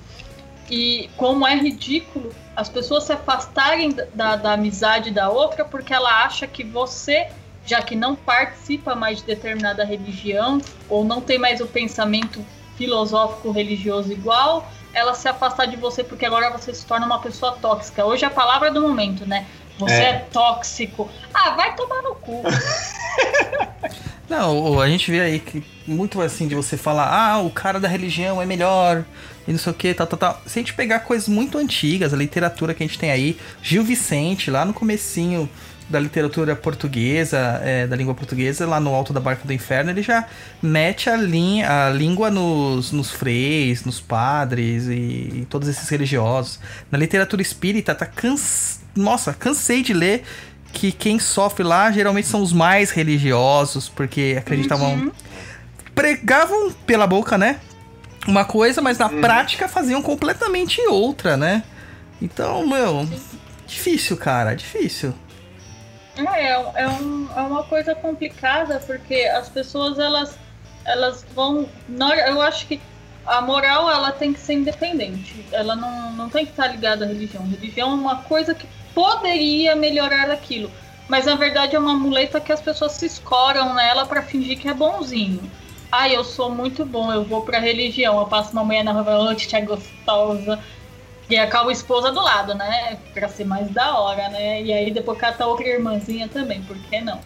[0.69, 6.25] E como é ridículo as pessoas se afastarem da, da amizade da outra porque ela
[6.25, 7.27] acha que você,
[7.65, 12.45] já que não participa mais de determinada religião, ou não tem mais o pensamento
[12.77, 17.53] filosófico religioso igual, ela se afastar de você porque agora você se torna uma pessoa
[17.53, 18.05] tóxica.
[18.05, 19.45] Hoje é a palavra do momento, né?
[19.77, 20.09] Você É.
[20.09, 21.09] é, tóxico.
[21.33, 22.43] Ah, vai tomar no cu.
[24.29, 27.87] Não, a gente vê aí que muito assim de você falar, ah, o cara da
[27.87, 29.03] religião é melhor,
[29.49, 30.41] e não sei o que, tal, tal, tal.
[30.45, 33.83] Se a gente pegar coisas muito antigas, a literatura que a gente tem aí, Gil
[33.83, 35.49] Vicente, lá no comecinho
[35.89, 40.03] da literatura portuguesa, é, da língua portuguesa, lá no Alto da Barca do Inferno, ele
[40.03, 40.27] já
[40.61, 46.59] mete a, linha, a língua nos, nos freis, nos padres e, e todos esses religiosos.
[46.91, 48.81] Na literatura espírita, tá cansa...
[48.95, 50.21] Nossa, cansei de ler
[50.71, 54.93] que quem sofre lá geralmente são os mais religiosos, porque acreditavam.
[54.93, 55.11] Uhum.
[55.95, 57.59] Pregavam pela boca, né?
[58.27, 59.21] Uma coisa, mas na Uhum.
[59.21, 61.63] prática faziam completamente outra, né?
[62.21, 63.07] Então, meu,
[63.65, 65.13] difícil, cara, difícil.
[66.17, 66.51] É,
[66.83, 70.37] é, um- é uma coisa complicada, porque as pessoas, elas,
[70.85, 71.67] elas vão...
[72.27, 72.79] Eu acho que
[73.25, 75.45] a moral, ela tem que ser independente.
[75.51, 77.47] Ela não, não tem que estar ligada à religião.
[77.47, 80.69] Religião é uma coisa que poderia melhorar aquilo.
[81.07, 84.67] Mas, na verdade, é uma muleta que as pessoas se escoram nela pra fingir que
[84.67, 85.49] é bonzinho.
[85.91, 88.19] Ah, eu sou muito bom, eu vou pra religião.
[88.19, 90.59] Eu passo uma mulher na e "Ô, tia gostosa.
[91.29, 92.97] E acaba a esposa do lado, né?
[93.13, 94.61] Pra ser mais da hora, né?
[94.63, 97.19] E aí depois cata outra irmãzinha também, por que não?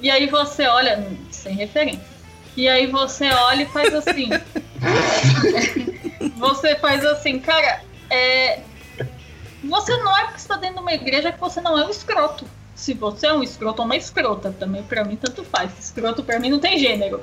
[0.00, 2.14] E aí você olha, sem referência.
[2.56, 4.28] E aí você olha e faz assim.
[6.36, 8.60] você faz assim, cara, é.
[9.62, 12.46] Você não é porque está dentro de uma igreja que você não é um escroto.
[12.74, 15.70] Se você é um escroto ou uma escrota, também pra mim tanto faz.
[15.78, 17.22] Escroto pra mim não tem gênero.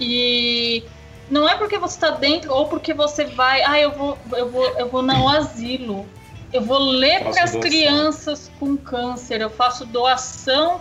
[0.00, 0.84] E
[1.30, 4.66] não é porque você tá dentro ou porque você vai, ah, eu vou, eu vou,
[4.78, 6.06] eu vou no asilo.
[6.52, 10.80] Eu vou ler para as crianças com câncer, eu faço doação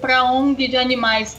[0.00, 1.36] para ONG de animais.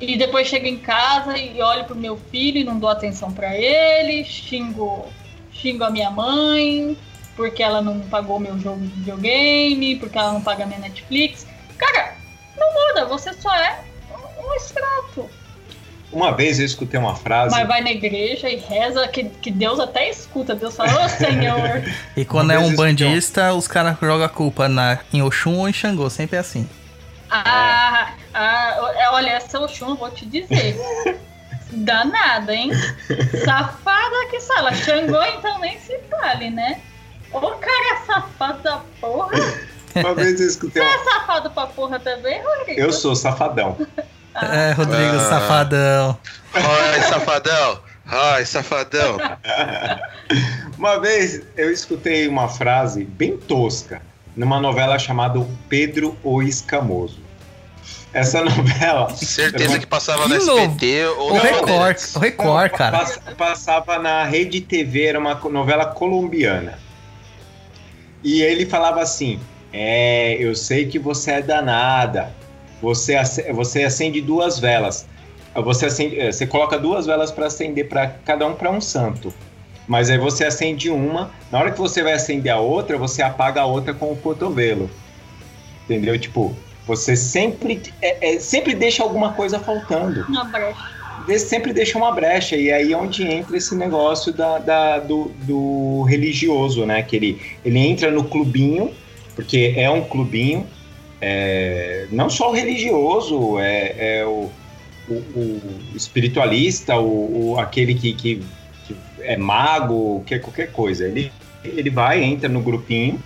[0.00, 3.54] E depois chego em casa e olho pro meu filho e não dou atenção para
[3.56, 5.06] ele, xingo,
[5.52, 6.96] xingo a minha mãe,
[7.36, 11.46] porque ela não pagou meu jogo de videogame, porque ela não paga minha Netflix.
[11.76, 12.16] Cara,
[12.56, 15.30] não muda, você só é um- escroto.
[16.10, 17.54] Uma vez eu escutei uma frase.
[17.54, 20.54] Mas vai na igreja e reza, que, que Deus até escuta.
[20.54, 21.82] Deus fala, ô Senhor.
[22.16, 25.68] E quando Uma é um bandista, os caras jogam a culpa na, em Oxum ou
[25.68, 26.68] em Xangô, sempre é assim.
[27.30, 30.76] ah, ah, é, olha, essa Oxum, eu vou te dizer.
[31.70, 32.70] Danada, hein?
[33.44, 34.72] Safada que sala.
[34.74, 36.80] Xangô, então nem se fale, né?
[37.30, 39.38] Ô cara safado da porra.
[39.94, 40.94] Uma vez eu escutei Você uma...
[40.94, 42.80] é safado pra porra também, Rodrigo?
[42.80, 43.76] Eu sou safadão.
[44.42, 45.28] É, Rodrigo, Ah.
[45.28, 46.18] safadão.
[46.54, 47.80] Ai, safadão!
[48.06, 49.18] Ai, safadão!
[50.78, 54.00] Uma vez eu escutei uma frase bem tosca
[54.36, 57.20] numa novela chamada Pedro o Escamoso.
[58.12, 60.36] Essa novela Certeza que passava Que no.
[60.36, 62.98] SBT ou O na Record, o Record, cara.
[62.98, 66.78] pass- passava na Rede TV, era uma novela colombiana.
[68.24, 69.38] E ele falava assim:
[69.72, 72.32] É, eu sei que você é danada.
[72.80, 73.14] Você,
[73.52, 75.06] você acende duas velas.
[75.54, 79.32] Você, acende, eh, você coloca duas velas para acender para cada um para um santo.
[79.88, 83.62] Mas aí você acende uma, na hora que você vai acender a outra, você apaga
[83.62, 84.88] a outra com o cotovelo.
[85.84, 86.18] Entendeu?
[86.18, 86.54] Tipo,
[86.86, 90.98] você sempre, é- é, sempre deixa alguma coisa faltando Uma brecha.
[91.38, 96.02] Sempre deixa uma brecha, e aí é onde entra esse negócio da, da- do, do
[96.04, 97.02] religioso, né?
[97.02, 98.92] Que ele, ele entra no clubinho,
[99.34, 100.66] porque é um clubinho,
[101.20, 104.50] é, não só o religioso, é, é o,
[105.08, 108.42] o- o espiritualista, o, o- aquele que, que,
[108.86, 111.06] que é mago, que é qualquer coisa.
[111.06, 111.32] Ele,
[111.64, 113.20] ele vai, entra no grupinho,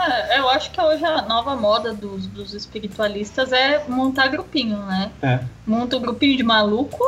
[0.00, 5.10] É, eu acho que hoje a nova moda dos, dos espiritualistas é montar grupinho, né?
[5.20, 5.40] É.
[5.66, 7.02] Monta um grupinho de maluco,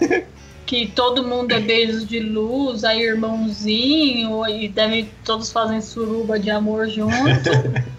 [0.64, 6.50] que todo mundo é beijos de luz, aí irmãozinho, e deve, todos fazem suruba de
[6.50, 7.10] amor junto.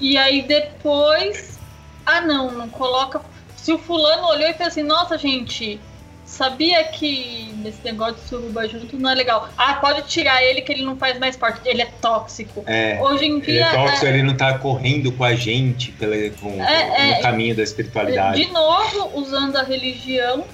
[0.00, 1.58] e aí depois,
[2.04, 3.20] ah não, não coloca.
[3.56, 5.80] Se o fulano olhou e fez assim, nossa gente,
[6.24, 9.48] sabia que nesse negócio de suruba junto não é legal.
[9.56, 12.62] Ah, pode tirar ele que ele não faz mais parte, ele é tóxico.
[12.66, 13.66] é, Hoje em ele dia.
[13.66, 17.20] é tóxico, é- ele não tá correndo com a gente pela, com, É, no é.
[17.22, 18.44] caminho da espiritualidade.
[18.44, 20.44] De novo, usando a religião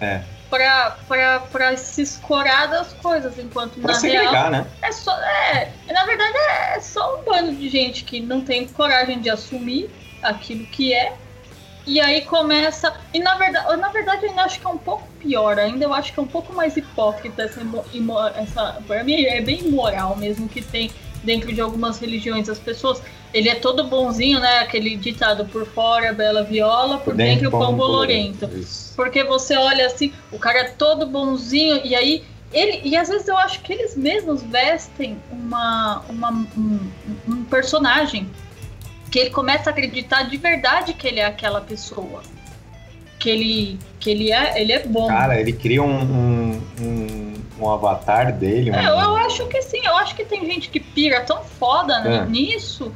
[0.00, 0.20] É.
[0.48, 4.66] pra se escorar das coisas, enquanto Pra na real né?
[4.82, 5.16] é só.
[5.20, 6.36] É, na verdade,
[6.74, 9.90] é só um bando de gente que não tem coragem de assumir
[10.22, 11.14] aquilo que é.
[11.86, 12.94] E aí começa.
[13.14, 15.94] E na verdade, na verdade, eu ainda acho que é um pouco pior, ainda eu
[15.94, 17.60] acho que é um pouco mais hipócrita essa,
[18.36, 18.82] essa.
[18.86, 20.90] Pra mim é bem imoral mesmo que tem
[21.22, 23.00] dentro de algumas religiões as pessoas.
[23.32, 24.60] Ele é todo bonzinho, né?
[24.60, 28.48] Aquele ditado por fora, bela viola, por, dentro, pão bolorento.
[28.96, 32.80] Porque você olha assim, o cara é todo bonzinho, e aí ele.
[32.84, 36.80] E às vezes eu acho que eles mesmos vestem uma, uma, um,
[37.28, 38.28] um personagem.
[39.10, 42.22] Que ele começa a acreditar de verdade que ele é aquela pessoa.
[43.18, 45.08] Que ele, que ele, é, ele é bom.
[45.08, 47.17] Cara, ele cria um, um, um,
[47.60, 48.70] um avatar dele.
[48.70, 52.00] É, eu, eu acho que sim, eu acho que tem gente que pira tão foda
[52.00, 52.24] né, É.
[52.26, 52.92] nisso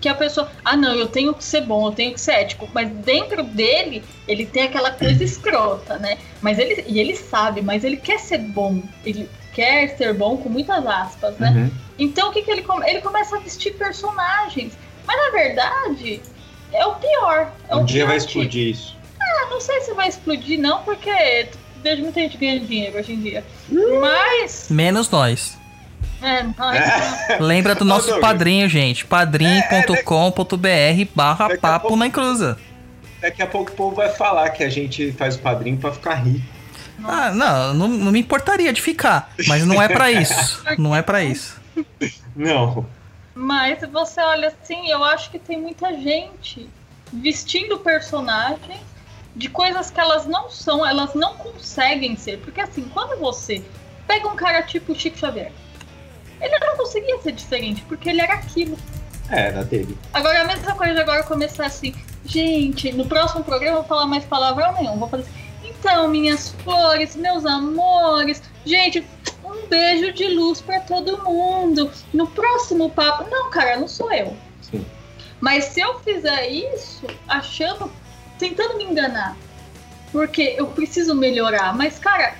[0.00, 2.66] que a pessoa, ah não, eu tenho que ser bom, eu tenho que ser ético,
[2.72, 6.16] mas dentro dele ele tem aquela coisa escrota, né?
[6.40, 10.48] Mas ele e ele sabe, mas ele quer ser bom, ele quer ser bom com
[10.48, 11.50] muitas aspas, né?
[11.50, 11.70] Uhum.
[11.98, 14.72] Então o que que ele come- ele começa a vestir personagens,
[15.06, 16.22] mas na verdade
[16.72, 17.52] é o pior.
[17.68, 18.28] É Um o dia vai tipo.
[18.28, 18.96] explodir isso.
[19.20, 21.48] Ah, não sei se vai explodir não, porque
[21.82, 23.44] vejo muita gente ganhando dinheiro hoje em dia.
[24.00, 25.58] Mas Menos nós.
[26.22, 26.80] é, mas,
[27.40, 29.04] Lembra do nosso padrinho, gente.
[29.06, 29.94] padrim.com.br
[31.14, 32.58] barra papo pouco- na encruza.
[33.20, 36.14] Daqui a pouco o povo vai falar que a gente faz o padrinho pra ficar
[36.14, 36.44] rico.
[37.04, 39.32] Ah, não, não, não me importaria de ficar.
[39.46, 40.62] Mas não é pra isso.
[40.78, 41.60] Não é pra isso.
[42.34, 42.86] Não.
[43.34, 46.68] mas você olha assim, eu acho que tem muita gente
[47.12, 48.80] vestindo personagens
[49.34, 52.38] de coisas que elas não são, elas não conseguem ser.
[52.38, 53.62] Porque assim, quando você
[54.06, 55.52] pega um cara tipo Chico Xavier,
[56.40, 58.78] ele não conseguia ser diferente, porque ele era aquilo.
[59.30, 59.96] É, era dele.
[60.12, 64.06] Agora a mesma coisa de agora começar assim, gente, no próximo programa eu vou falar
[64.06, 65.40] mais palavrão nenhum, vou fazer assim,
[65.80, 69.06] então, minhas flores, meus amores, gente,
[69.42, 71.90] um beijo de luz pra todo mundo.
[72.12, 74.36] No próximo papo, não, cara, não sou eu.
[74.60, 74.84] Sim.
[75.40, 77.90] Mas se eu fizer isso, achando,
[78.40, 79.36] tentando me enganar,
[80.10, 82.34] porque eu preciso melhorar, mas cara,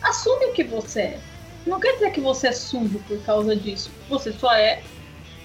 [0.00, 1.20] assume o que você é.
[1.66, 3.90] Não quer dizer que você é sujo por causa disso.
[4.08, 4.80] Você só é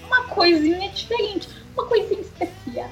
[0.06, 2.88] uma coisinha diferente, uma coisinha especial.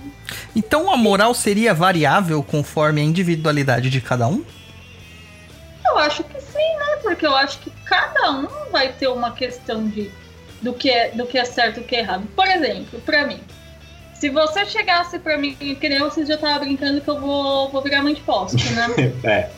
[0.54, 4.44] Então a moral seria variável conforme a individualidade de cada um?
[5.86, 6.96] Eu acho que sim, né?
[7.02, 10.10] Porque eu acho que cada um vai ter uma questão de
[10.60, 12.26] do que é, do que é certo e o que é errado.
[12.34, 13.40] Por exemplo, pra mim,
[14.14, 17.82] se você chegasse pra mim, que nem vocês já tava brincando que eu vou, vou
[17.82, 18.88] virar mãe de poste, né?
[19.24, 19.50] É.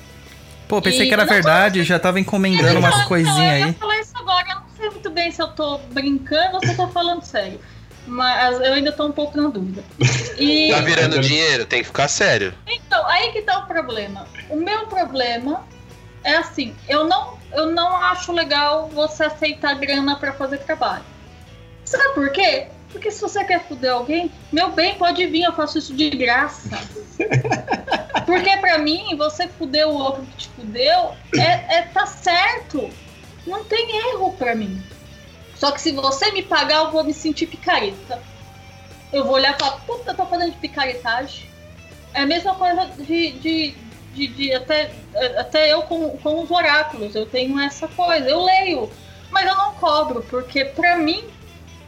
[0.69, 3.73] Pô, pensei E- que era verdade, já tava encomendando umas eu coisinhas ia aí.
[3.75, 6.77] falar isso agora, eu não sei muito bem se eu tô brincando ou se eu
[6.77, 7.61] tô falando sério.
[8.09, 9.83] Mas eu ainda tô um pouco na dúvida.
[10.39, 12.53] E, Tá virando dinheiro, tem que ficar sério.
[12.67, 14.27] Então, aí que tá o problema.
[14.49, 15.65] O meu problema
[16.25, 21.03] é assim, eu não, eu não acho legal você aceitar grana pra fazer trabalho.
[21.85, 22.69] Sabe por quê?
[22.97, 26.81] Porque se você quer fuder alguém, meu bem, pode vir, eu faço isso de graça.
[28.25, 32.89] Porque pra mim, você fuder o outro que te fudeu, é, é tá certo.
[33.47, 34.83] Não tem erro pra mim.
[35.57, 38.23] Só que se você me pagar, eu vou me sentir picareta.
[39.13, 41.51] Eu vou olhar e falar, puta, eu tô fazendo de picaretagem.
[42.15, 43.75] É a mesma coisa de, de,
[44.15, 44.91] de, de até,
[45.37, 47.15] até eu com, com os oráculos.
[47.15, 48.27] Eu tenho essa coisa.
[48.27, 48.91] Eu leio,
[49.31, 51.36] mas eu não cobro, porque pra mim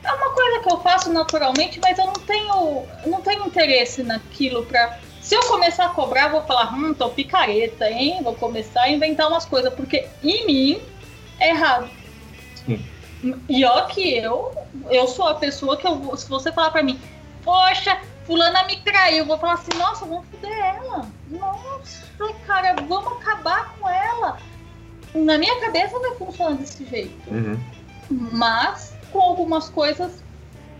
[0.09, 4.65] é uma coisa que eu faço naturalmente, mas eu não tenho, não tenho interesse naquilo
[4.65, 4.99] pra.
[5.21, 8.23] Se eu começar a cobrar, vou falar, hum, tô picareta, hein?
[8.23, 10.83] Vou começar a inventar umas coisas, porque em mim
[11.39, 11.91] é errado.
[12.65, 12.83] Sim.
[13.49, 14.55] E ó que eu,
[14.89, 16.99] eu sou a pessoa que eu vou, se você falar pra mim,
[17.45, 21.07] poxa, fulana me traiu, eu vou falar assim, nossa, vamos foder ela.
[21.29, 22.07] Nossa,
[22.47, 24.39] cara, vamos acabar com ela.
[25.15, 27.31] Na minha cabeça vai funcionar desse jeito.
[27.31, 27.59] Uhum.
[28.33, 30.11] Mas com algumas coisas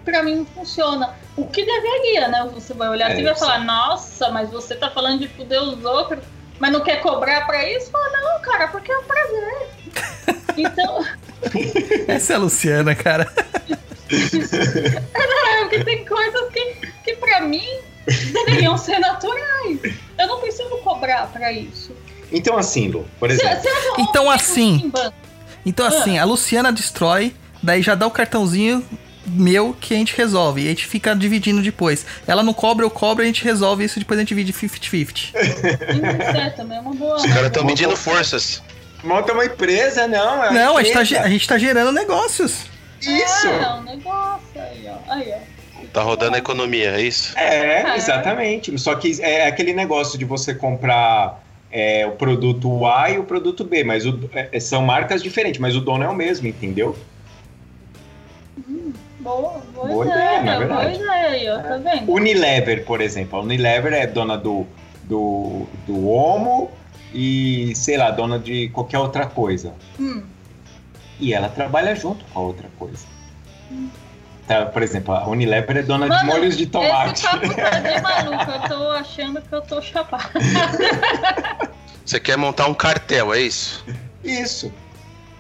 [0.05, 1.15] pra mim não funciona.
[1.37, 2.49] O que deveria, né?
[2.55, 5.63] Você vai olhar É, assim e vai falar, nossa, mas você tá falando de fuder
[5.63, 6.21] os outros,
[6.59, 7.91] mas não quer cobrar pra isso?
[7.91, 9.69] Fala, não, cara, porque é um prazer.
[10.57, 11.05] então,
[12.09, 13.31] Essa é a Luciana, cara.
[14.11, 17.69] é, porque tem coisas que, que pra mim
[18.33, 19.79] deveriam ser naturais.
[20.19, 21.93] Eu não preciso cobrar pra isso.
[22.33, 23.63] Então, assim, Lu, por Se, exemplo.
[23.63, 25.15] se Então, um assim, Simba,
[25.65, 28.85] Então assim, a Luciana destrói, daí já dá o cartãozinho
[29.27, 30.63] meu que a gente resolve.
[30.63, 32.07] E a gente fica dividindo depois.
[32.27, 35.31] Ela não cobra, eu cobro, a gente resolve isso, depois a gente divide 50-50.
[36.47, 37.17] é, também é uma boa.
[37.17, 38.63] Os caras estão medindo forças.
[39.05, 40.45] Monta uma empresa, não.
[40.45, 41.23] É Não, a gente, tá, empresa.
[41.23, 42.65] a gente tá gerando negócios.
[43.01, 43.47] Isso!
[43.47, 45.13] É, um negócio aí, ó.
[45.13, 45.59] Aí, ó.
[45.93, 47.33] Tá rodando a economia, é isso?
[47.39, 47.97] É, É.
[47.97, 48.77] exatamente.
[48.79, 53.63] Só que é aquele negócio de você comprar é, o produto A e o produto
[53.63, 56.97] B, mas o- é, são marcas diferentes, mas o dono é o mesmo, entendeu?
[59.21, 62.13] Boa, boa, Boa ideia, ideia, não é boa ideia aí, ó, tá vendo?
[62.13, 63.39] Unilever, por exemplo.
[63.39, 64.67] A Unilever é dona do,
[65.05, 66.71] do, do Omo
[67.13, 69.73] e, sei lá, dona de qualquer outra coisa.
[69.99, 70.23] Hum,
[71.19, 73.05] E ela trabalha junto com a outra coisa.
[74.47, 77.27] Tá, por exemplo, a Unilever é dona de Mano, molhos de tomate.
[77.27, 80.31] Esse papo tá de maluco, eu tô achando que eu tô chapada.
[82.07, 83.85] Você quer montar um cartel, é isso?
[84.25, 84.73] Isso.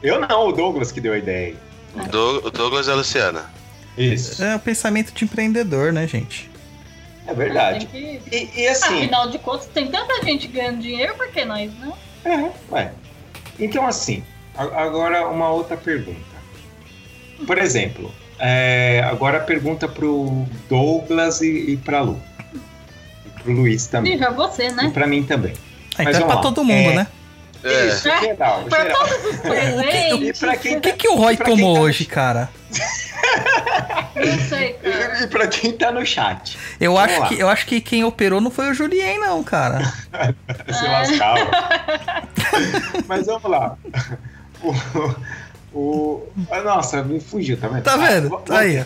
[0.02, 1.56] Eu não, o Douglas que deu a ideia.
[1.96, 2.08] aí.
[2.42, 3.57] O Douglas e a Luciana.
[3.98, 4.42] Isso.
[4.42, 6.50] É o pensamento de empreendedor, né, gente?
[7.26, 7.86] É verdade.
[7.86, 8.20] Que...
[8.32, 8.98] E, e assim.
[8.98, 11.94] Afinal de contas, tem tanta gente ganhando dinheiro, por que nós não?
[12.24, 12.92] É, ué.
[13.60, 14.22] Então, assim,
[14.56, 16.18] agora uma outra pergunta.
[17.46, 22.20] Por exemplo, É, agora a pergunta pro Douglas e, e pra Lu.
[23.26, 24.14] E pro Luiz também.
[24.14, 24.90] E pra você, E né?
[24.94, 25.54] pra mim também.
[25.98, 26.42] Ah, Mas então é pra lá.
[26.42, 26.94] todo mundo, É.
[26.94, 27.06] né?
[27.64, 27.86] É.
[27.88, 28.98] Isso, geral, Pra geral.
[28.98, 30.28] todos os presentes.
[30.28, 32.48] E pra quem O que, que o Roy tomou tá- hoje, cara?
[34.14, 35.22] Não sei, cara.
[35.22, 36.58] E pra quem tá no chat.
[36.80, 37.28] Eu Vamos acho, lá.
[37.28, 39.80] que, eu acho que quem operou não foi o Julien, não, cara.
[40.72, 40.88] Se É.
[40.90, 41.50] lascava.
[43.06, 43.76] Mas vamos lá.
[44.62, 44.74] O,
[45.72, 47.82] o, ah, nossa, me fugiu, tá vendo?
[47.82, 48.34] Tá vendo?
[48.36, 48.84] Ah, v- Aí,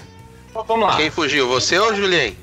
[0.55, 0.97] Vamos lá.
[0.97, 2.37] Quem fugiu, você ou Julien?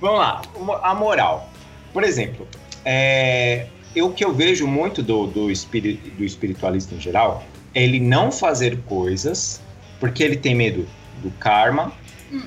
[0.00, 0.42] Vamos lá,
[0.82, 1.48] a moral.
[1.92, 2.46] Por exemplo,
[2.84, 3.66] é,
[3.96, 8.30] o que eu vejo muito do, do, espiri- do espiritualista em geral é ele não
[8.30, 9.60] fazer coisas
[10.00, 10.86] porque ele tem medo
[11.22, 11.92] do karma,
[12.32, 12.42] Hum.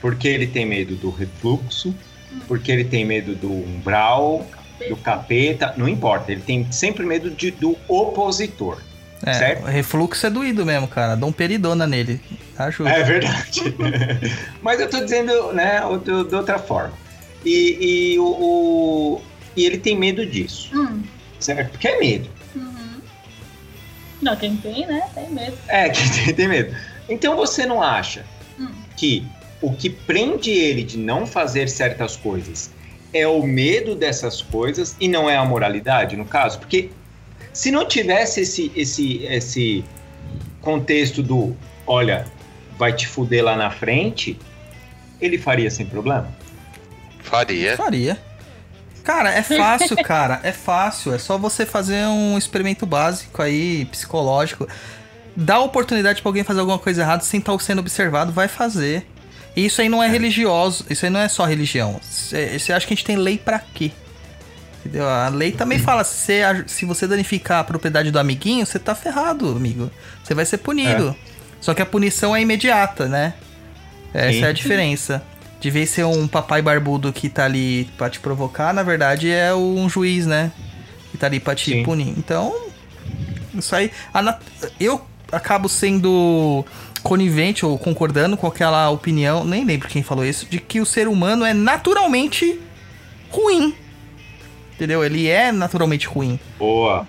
[0.00, 1.94] porque ele tem medo do refluxo,
[2.48, 4.44] porque ele tem medo do umbral,
[4.88, 8.78] do capeta, não importa, ele tem sempre medo de, do opositor.
[9.24, 9.62] É, Certo.
[9.62, 11.14] o refluxo é doído mesmo, cara.
[11.16, 12.20] Dá um peridona nele.
[12.58, 12.90] Ajuda.
[12.90, 13.62] É verdade.
[14.60, 15.80] Mas eu tô dizendo, né,
[16.28, 16.92] de outra forma.
[17.42, 19.22] E, e o, o-
[19.56, 21.02] e ele tem medo disso, Hum,
[21.38, 21.70] certo?
[21.72, 22.28] Porque é medo.
[22.54, 23.00] uhum.
[24.22, 25.02] Não, quem tem, né?
[25.14, 25.56] Tem medo.
[25.68, 26.74] É, que tem, tem medo.
[27.08, 28.24] Então você não acha
[28.58, 28.68] Hum.
[28.96, 29.24] que
[29.60, 32.70] o que prende ele de não fazer certas coisas
[33.12, 36.58] é o medo dessas coisas e não é a moralidade, no caso?
[36.58, 36.90] Porque
[37.52, 39.84] se não tivesse esse, esse, esse
[40.60, 42.26] contexto do, olha,
[42.78, 44.36] vai te fuder lá na frente,
[45.20, 46.28] ele faria sem problema?
[47.20, 47.76] Faria.
[47.76, 48.18] Faria.
[49.04, 50.40] Cara, é fácil, cara.
[50.42, 51.12] É fácil.
[51.14, 54.66] É só você fazer um experimento básico aí, psicológico.
[55.36, 59.06] Dá oportunidade pra alguém fazer alguma coisa errada sem estar sendo observado, vai fazer.
[59.54, 60.86] E isso aí não é, religioso.
[60.88, 62.00] Isso aí não é só religião.
[62.02, 63.92] Você acha que a gente tem lei pra quê?
[64.80, 65.08] Entendeu?
[65.08, 69.48] A lei também fala, se se você danificar a propriedade do amiguinho, você tá ferrado,
[69.48, 69.90] amigo.
[70.22, 71.14] Você vai ser punido.
[71.60, 73.34] Só que a punição é imediata, né?
[74.12, 74.44] Essa Sim.
[74.44, 75.22] é a diferença.
[75.64, 79.54] De vez ser um papai barbudo que tá ali pra te provocar, na verdade é
[79.54, 80.52] um juiz, né?
[81.10, 81.82] Que tá ali pra te Sim.
[81.82, 82.12] punir.
[82.18, 82.54] Então,
[83.54, 83.90] isso aí.
[84.12, 84.42] nat-
[84.78, 85.00] Eu
[85.32, 86.62] acabo sendo
[87.02, 91.08] conivente ou concordando com aquela opinião, nem lembro quem falou isso, de que o ser
[91.08, 92.60] humano é naturalmente
[93.30, 93.74] ruim.
[94.74, 95.02] Entendeu?
[95.02, 96.38] Ele é naturalmente ruim.
[96.58, 97.08] Boa,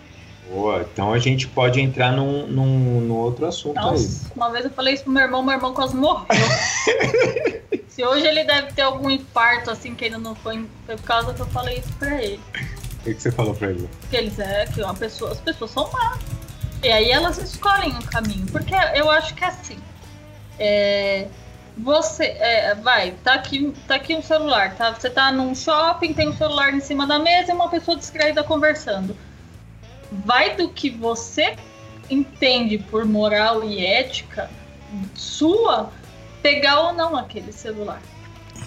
[0.50, 0.88] boa.
[0.92, 3.86] Então a gente pode entrar num, num, num outro assunto aí.
[3.86, 6.26] Nossa, uma vez eu falei isso pro meu irmão, meu irmão quase morreu.
[7.88, 11.34] Se hoje ele deve ter algum infarto, assim, que ainda não foi, foi por causa
[11.34, 12.42] que eu falei isso pra ele.
[13.00, 13.90] O que, que você falou pra ele?
[14.02, 16.20] Porque eles é que uma pessoa, as pessoas são más.
[16.84, 18.46] E aí elas escolhem o caminho.
[18.52, 19.78] Porque eu acho que é assim.
[20.60, 21.28] É,
[21.78, 22.26] você.
[22.26, 24.94] é, vai, tá aqui, tá aqui um celular, tá?
[24.94, 28.44] Você tá num shopping, tem um celular em cima da mesa e uma pessoa distraída
[28.44, 29.16] conversando.
[30.24, 31.56] Vai do que você
[32.10, 34.50] entende por moral e ética
[35.14, 35.92] sua
[36.42, 38.02] pegar ou não aquele celular.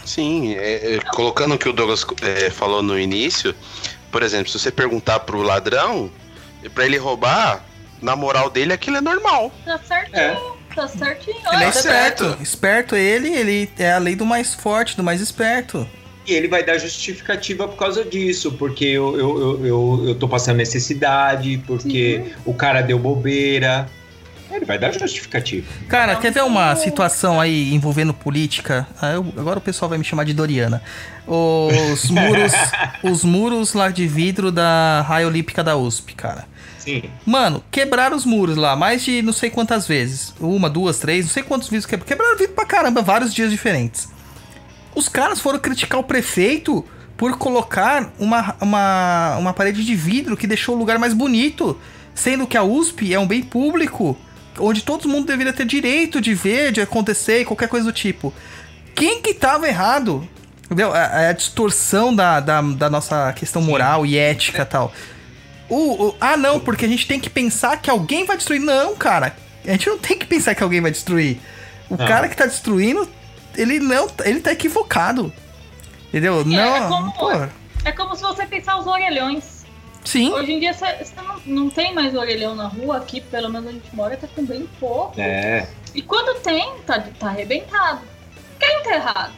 [0.05, 3.55] Sim, é, é, colocando o que o Douglas é, falou no início,
[4.11, 6.11] por exemplo, se você perguntar pro ladrão,
[6.75, 7.65] pra ele roubar,
[8.01, 9.53] na moral dele aquilo é normal.
[9.65, 11.37] Tá certinho, tá certinho.
[11.53, 12.39] Ele é esperto.
[12.41, 15.89] Esperto ele, ele é a lei do mais forte, do mais esperto.
[16.29, 20.29] E ele vai dar justificativa por causa disso, porque eu, eu, eu, eu, eu tô
[20.29, 23.89] passando necessidade, porque o cara deu bobeira.
[24.51, 25.67] Ele vai dar justificativa.
[25.89, 28.87] Cara, Não, quer ver uma situação aí envolvendo política?
[29.01, 30.83] Ah, eu- agora o pessoal vai me chamar de Doriana.
[31.27, 32.53] Os muros,
[33.03, 36.47] os muros lá de vidro da Raia Olímpica da USP, cara.
[36.79, 37.03] Sim.
[37.27, 40.33] Mano, quebraram os muros lá, mais de não sei quantas vezes.
[40.41, 42.09] Uma, duas, três, não sei quantos vidros quebraram.
[42.09, 44.09] Quebraram vidro pra caramba, vários dias diferentes.
[44.99, 46.85] Os caras foram criticar o prefeito
[47.17, 51.79] por colocar uma, uma, uma parede de vidro que deixou o lugar mais bonito.
[52.15, 54.19] Sendo que a USP é um bem público,
[54.59, 58.35] onde todo mundo deveria ter direito de ver, de acontecer, qualquer coisa do tipo.
[58.93, 60.29] Quem que tava errado?
[60.65, 60.93] Entendeu?
[60.93, 64.93] A, a distorção da, da, da nossa questão moral e ética e tal.
[65.69, 68.61] O, o- ah, não, porque a gente tem que pensar que alguém vai destruir.
[68.61, 69.37] Não, cara.
[69.65, 71.39] A gente não tem que pensar que alguém vai destruir.
[71.89, 72.05] O Não.
[72.07, 73.09] cara que tá destruindo,
[73.61, 74.09] ele não.
[74.25, 75.33] Ele tá equivocado.
[76.09, 76.41] Entendeu?
[76.41, 76.77] É, não.
[76.77, 77.31] é como- pô,
[77.85, 79.65] É como se você pensar os orelhões.
[80.05, 80.33] sim.
[80.33, 83.69] Hoje em dia você você não, não tem mais orelhão na rua, aqui pelo menos
[83.69, 85.21] a gente mora, tá com bem pouco.
[85.21, 85.69] É.
[85.95, 88.01] E quando tem, tá, tá arrebentado.
[88.59, 89.33] Quem tá errado?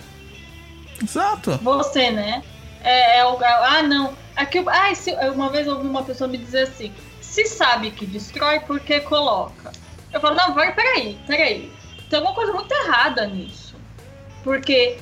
[1.02, 1.58] Exato.
[1.62, 2.42] Você, né?
[2.82, 3.42] É, é o.
[3.42, 3.46] é-
[3.78, 4.14] ah, não.
[4.36, 8.06] Aqui, ah, se, uma vez eu ouvi uma pessoa me dizer assim: se sabe que
[8.06, 9.72] destrói, por que coloca?
[10.12, 11.72] Eu falo, não, vai, peraí, peraí.
[12.08, 13.59] Tem alguma coisa muito errada nisso.
[14.42, 14.98] Porque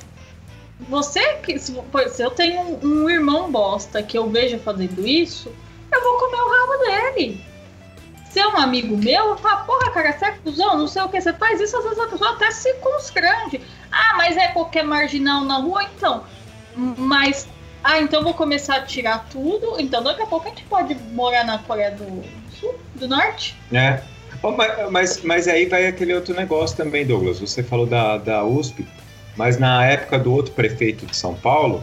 [0.87, 1.57] você que.
[1.59, 1.73] Se,
[2.09, 5.51] se eu tenho um, um irmão bosta que eu vejo fazendo isso,
[5.91, 7.45] eu vou comer o rabo dele.
[8.29, 11.09] se é um amigo meu, eu falo, porra, cara, você é cuzão, não sei o
[11.09, 13.61] que, você faz isso, às vezes a pessoa até se constrange.
[13.91, 16.23] Ah, mas é qualquer marginal na rua, então.
[16.75, 17.47] Mas,
[17.83, 19.79] ah, então vou começar a tirar tudo.
[19.79, 22.23] Então daqui a pouco a gente pode morar na Coreia do
[22.59, 23.57] Sul, do Norte.
[23.73, 24.01] É.
[24.41, 27.39] Oh, mas, mas, mas aí vai aquele outro negócio também, Douglas.
[27.39, 28.87] Você falou da, da USP,
[29.39, 31.81] mas na época do outro prefeito de São Paulo,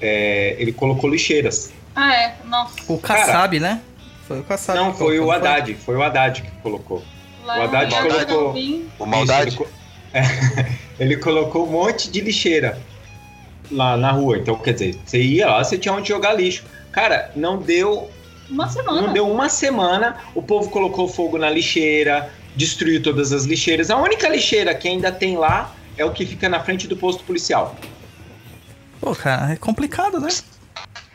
[0.00, 1.72] é, ele colocou lixeiras.
[1.94, 2.34] Ah, é?
[2.44, 2.74] Nossa.
[2.88, 3.80] O Kassab, né?
[4.26, 4.76] Foi o Kassab.
[4.76, 5.72] Não, foi o Haddad.
[5.74, 5.84] Foi?
[5.84, 7.04] foi o Haddad que colocou.
[7.44, 8.54] Lá o Haddad colocou.
[8.98, 9.50] O Maldade?
[9.50, 9.70] Isso, ele,
[10.14, 12.76] é, ele colocou um monte de lixeira
[13.70, 14.38] lá na rua.
[14.38, 16.64] Então, quer dizer, você ia lá, você tinha onde jogar lixo.
[16.90, 18.10] Cara, não deu.
[18.50, 19.00] Uma semana.
[19.00, 23.92] Não deu uma semana, o povo colocou fogo na lixeira, destruiu todas as lixeiras.
[23.92, 27.24] A única lixeira que ainda tem lá é o que fica na frente do posto
[27.24, 27.74] policial.
[29.00, 30.28] Pô, cara, é complicado, né?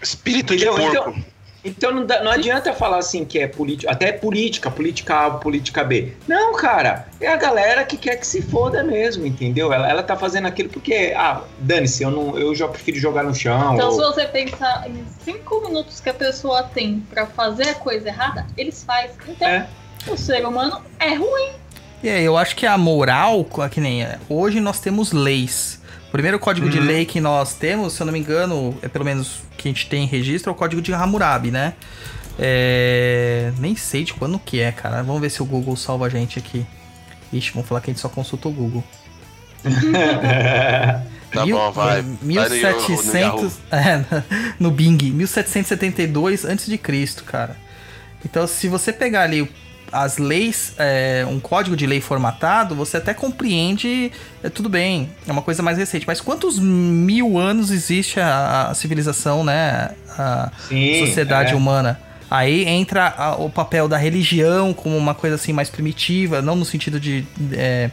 [0.01, 0.75] Espírito Entendeu?
[0.75, 1.09] de porco.
[1.09, 1.31] Então,
[1.63, 5.31] então não, dá, não adianta falar assim que é política, até é política, política A,
[5.31, 6.13] política B.
[6.27, 9.71] Não, cara, é a galera que quer que se foda mesmo, entendeu?
[9.71, 13.33] Ela, ela tá fazendo aquilo porque, ah, dane-se, eu, não, eu já prefiro jogar no
[13.33, 13.75] chão.
[13.75, 13.93] Então, ou...
[13.93, 18.45] se você pensar em cinco minutos que a pessoa tem para fazer a coisa errada,
[18.57, 19.11] eles fazem.
[19.27, 19.67] Então, é.
[20.07, 21.51] o ser humano é ruim.
[22.03, 25.79] E aí, eu acho que a moral, que nem é, hoje nós temos leis.
[26.07, 26.71] O primeiro código uhum.
[26.71, 29.71] de lei que nós temos, se eu não me engano, é pelo menos que a
[29.71, 31.73] gente tem em registro, é o código de Hammurabi, né?
[32.39, 33.53] É...
[33.59, 35.03] Nem sei de quando que é, cara.
[35.03, 36.65] Vamos ver se o Google salva a gente aqui.
[37.31, 38.83] Ixi, vamos falar que a gente só consulta o Google.
[41.31, 42.03] tá Mil, bom, vai.
[42.21, 44.23] 1700, vai no, é,
[44.59, 46.77] no Bing, 1772 a.C.,
[47.25, 47.55] cara.
[48.25, 49.49] Então, se você pegar ali
[49.91, 54.11] as leis, é, um código de lei formatado, você até compreende,
[54.41, 56.07] é, tudo bem, é uma coisa mais recente.
[56.07, 59.91] Mas quantos mil anos existe a, a civilização, né?
[60.17, 61.55] A Sim, sociedade é.
[61.55, 61.99] humana?
[62.29, 66.63] Aí entra a, o papel da religião como uma coisa assim mais primitiva, não no
[66.63, 67.91] sentido de é,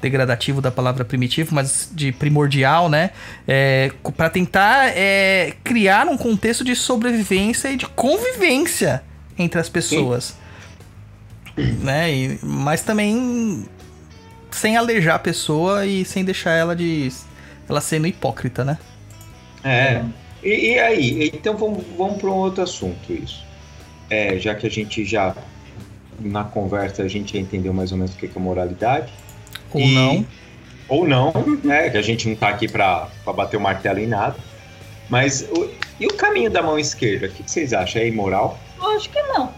[0.00, 3.10] degradativo da palavra primitivo, mas de primordial, né?
[3.48, 9.02] É, para tentar é, criar um contexto de sobrevivência e de convivência
[9.36, 10.24] entre as pessoas.
[10.24, 10.40] Sim
[11.56, 12.12] né?
[12.12, 13.66] E, mas também
[14.50, 17.10] sem alejar a pessoa e sem deixar ela de
[17.68, 18.78] ela sendo hipócrita, né?
[19.62, 20.02] É.
[20.42, 23.44] E, e aí, então vamos, vamos para um outro assunto isso.
[24.08, 25.34] É, já que a gente já
[26.18, 29.12] na conversa a gente já entendeu mais ou menos o que é moralidade.
[29.72, 30.26] Ou e, não.
[30.88, 31.32] Ou não,
[31.62, 31.88] né?
[31.90, 34.36] Que a gente não tá aqui para bater o martelo em nada.
[35.08, 37.26] Mas o, e o caminho da mão esquerda?
[37.26, 38.02] O que, que vocês acham?
[38.02, 38.58] É imoral?
[38.78, 39.52] Eu acho que não.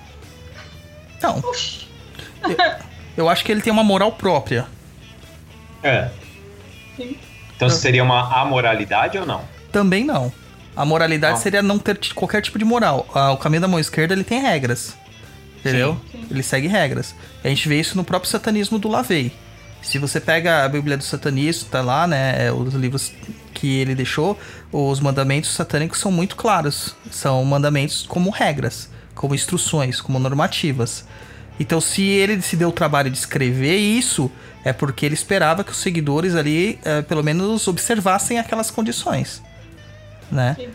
[1.23, 1.43] Não.
[2.43, 2.77] Eu,
[3.17, 4.67] eu acho que ele tem uma moral própria.
[5.83, 6.11] É.
[6.97, 7.17] Sim.
[7.57, 9.43] Então seria uma amoralidade ou não?
[9.71, 10.33] Também não.
[10.75, 11.43] A moralidade não.
[11.43, 13.07] seria não ter qualquer tipo de moral.
[13.33, 14.97] o caminho da mão esquerda ele tem regras.
[15.59, 16.01] Entendeu?
[16.11, 16.27] Sim, sim.
[16.31, 17.15] Ele segue regras.
[17.45, 19.33] A gente vê isso no próprio satanismo do Lavey.
[19.81, 22.47] Se você pega a Bíblia do satanismo, tá lá, né?
[22.47, 23.13] É, os livros
[23.53, 24.39] que ele deixou,
[24.73, 26.97] os mandamentos satânicos são muito claros.
[27.11, 31.05] São mandamentos como regras, como instruções, como normativas.
[31.59, 34.31] Então, se ele se deu o trabalho de escrever isso,
[34.65, 39.43] é porque ele esperava que os seguidores ali, é, pelo menos, observassem aquelas condições,
[40.31, 40.57] né?
[40.59, 40.69] Sim.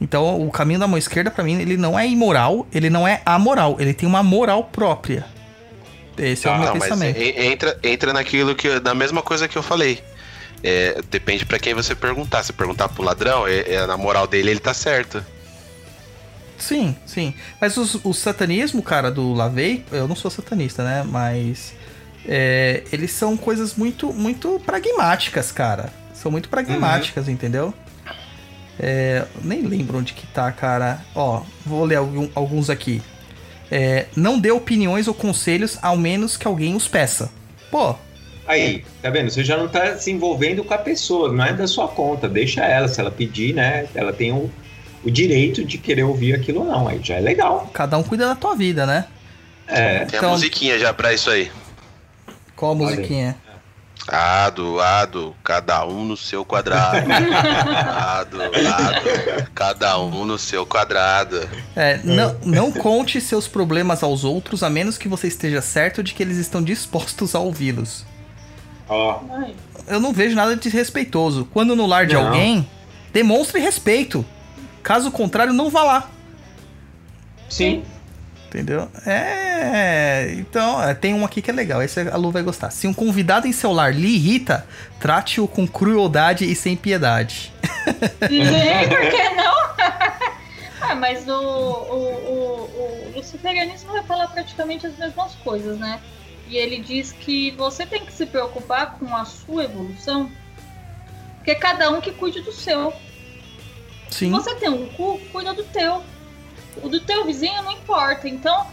[0.00, 3.22] Então, o caminho da mão esquerda, para mim, ele não é imoral, ele não é
[3.24, 5.24] amoral, ele tem uma moral própria.
[6.18, 7.18] Esse é o ah, meu não, pensamento.
[7.18, 8.80] Mas entra, entra naquilo que.
[8.80, 10.02] na mesma coisa que eu falei.
[10.62, 12.42] É, depende para quem você perguntar.
[12.42, 15.24] Se perguntar pro ladrão, é, é, na moral dele ele tá certo.
[16.58, 17.34] Sim, sim.
[17.60, 21.04] Mas os, o satanismo, cara, do Lavey, eu não sou satanista, né?
[21.06, 21.74] Mas
[22.26, 25.92] é, eles são coisas muito, muito pragmáticas, cara.
[26.14, 27.32] São muito pragmáticas, uhum.
[27.32, 27.74] entendeu?
[28.78, 31.00] É, nem lembro onde que tá, cara.
[31.14, 33.02] Ó, vou ler algum, alguns aqui.
[33.70, 37.30] É, não dê opiniões ou conselhos ao menos que alguém os peça.
[37.70, 37.94] Pô.
[38.46, 39.30] Aí, tá vendo?
[39.30, 42.28] Você já não tá se envolvendo com a pessoa, não é da sua conta.
[42.28, 43.86] Deixa ela, se ela pedir, né?
[43.94, 44.48] Ela tem um
[45.04, 46.88] o direito de querer ouvir aquilo ou não.
[46.88, 47.70] Aí já é legal.
[47.72, 49.06] Cada um cuida da tua vida, né?
[49.66, 50.04] É.
[50.04, 51.50] Tem então, a musiquinha já pra isso aí.
[52.54, 53.36] Qual a musiquinha?
[54.08, 57.10] Ado, ado, cada um no seu quadrado.
[57.10, 61.48] ado, ado, cada um no seu quadrado.
[61.74, 66.14] É, não, não conte seus problemas aos outros a menos que você esteja certo de
[66.14, 68.06] que eles estão dispostos a ouvi-los.
[68.88, 69.20] Ó.
[69.20, 69.66] Oh.
[69.88, 71.48] Eu não vejo nada de desrespeitoso.
[71.52, 72.28] Quando no lar de não.
[72.28, 72.68] alguém,
[73.12, 74.24] demonstre respeito.
[74.86, 76.10] Caso contrário, não vá lá.
[77.48, 77.82] Sim.
[78.46, 78.88] Entendeu?
[79.04, 80.32] É.
[80.38, 81.82] Então, é, tem um aqui que é legal.
[81.82, 82.70] Esse a Lu vai gostar.
[82.70, 84.64] Se um convidado em seu lar lhe irrita,
[85.00, 87.52] trate-o com crueldade e sem piedade.
[88.28, 88.44] Sim,
[88.88, 89.54] por que não?
[90.82, 91.96] ah, mas o, o,
[92.30, 95.98] o, o luciferianismo vai falar praticamente as mesmas coisas, né?
[96.46, 100.30] E ele diz que você tem que se preocupar com a sua evolução,
[101.38, 102.94] porque é cada um que cuide do seu.
[104.16, 104.26] Sim.
[104.26, 106.02] Se você tem um cu, cuida do teu.
[106.82, 108.26] O do teu vizinho não importa.
[108.26, 108.66] Então,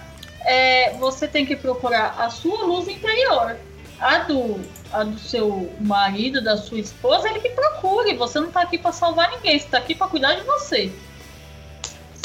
[0.45, 3.57] é, você tem que procurar a sua luz interior.
[3.99, 8.15] A do, a do seu marido, da sua esposa, ele que procure.
[8.15, 10.91] Você não tá aqui para salvar ninguém, você tá aqui para cuidar de você.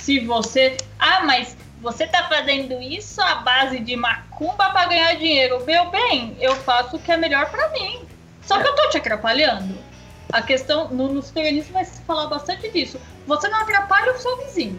[0.02, 0.76] Se você.
[0.96, 5.64] Ah, mas você tá fazendo isso à base de macumba para ganhar dinheiro.
[5.66, 8.00] Meu bem, eu faço o que é melhor para mim.
[8.42, 9.88] Só que eu tô te atrapalhando.
[10.33, 13.01] A questão, no, no superiorismo vai se falar bastante disso.
[13.26, 14.79] Você não atrapalha o seu vizinho.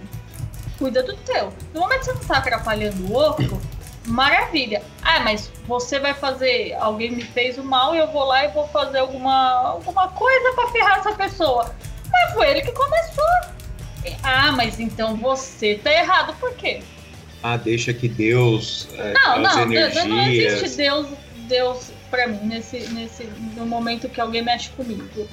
[0.77, 1.51] Cuida do teu.
[1.73, 3.59] No momento que você não tá atrapalhando o outro,
[4.05, 4.81] maravilha.
[5.01, 6.73] Ah, mas você vai fazer.
[6.79, 10.53] Alguém me fez o mal e eu vou lá e vou fazer alguma, alguma coisa
[10.53, 11.73] para ferrar essa pessoa.
[12.11, 13.25] Mas foi ele que começou.
[14.23, 16.33] Ah, mas então você tá errado.
[16.39, 16.81] Por quê?
[17.43, 18.87] Ah, deixa que Deus.
[18.97, 20.05] É, Não, não, Deus- energias.
[20.05, 21.07] não existe Deus,
[21.47, 23.23] Deus pra mim nesse, nesse
[23.55, 25.27] no momento que alguém mexe comigo.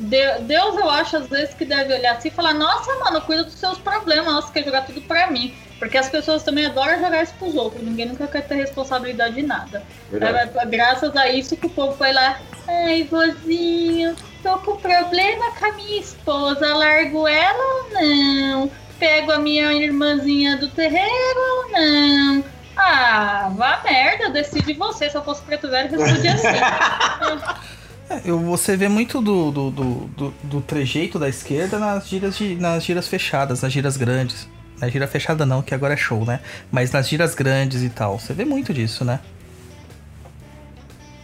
[0.00, 3.44] De- Deus, eu acho, às vezes, que deve olhar assim e falar, nossa, mano, cuida
[3.44, 5.54] dos seus problemas, nossa, quer jogar tudo pra mim.
[5.78, 9.42] Porque as pessoas também adoram jogar isso pros outros, ninguém nunca quer ter responsabilidade de
[9.42, 9.84] nada.
[10.12, 12.36] É, é graças a isso que o povo vai lá,
[12.66, 18.70] ai, vozinho, tô com problema com a minha esposa, largo ela ou não?
[18.98, 22.44] Pego a minha irmãzinha do terreiro ou não?
[22.76, 25.10] Ah, vá merda, decide você.
[25.10, 26.48] Se eu fosse preto velho, respondia assim.
[28.10, 32.54] É, eu, você vê muito do, do, do, do, trejeito da esquerda nas giras, de,
[32.56, 34.48] nas giras fechadas, nas giras grandes.
[34.80, 36.40] Na gira fechada não, que agora é show, né?
[36.70, 38.18] Mas nas giras grandes e tal.
[38.18, 39.20] Você vê muito disso, né?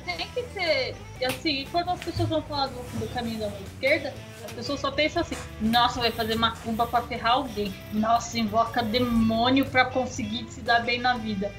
[0.04, 0.96] Tem que ter.
[1.20, 4.12] e Assim, quando as pessoas vão falar do, do caminho da esquerda,
[4.44, 7.72] as pessoas só pensam assim: nossa, vai fazer macumba pra ferrar alguém.
[7.92, 11.52] Nossa, invoca demônio pra conseguir se dar bem na vida.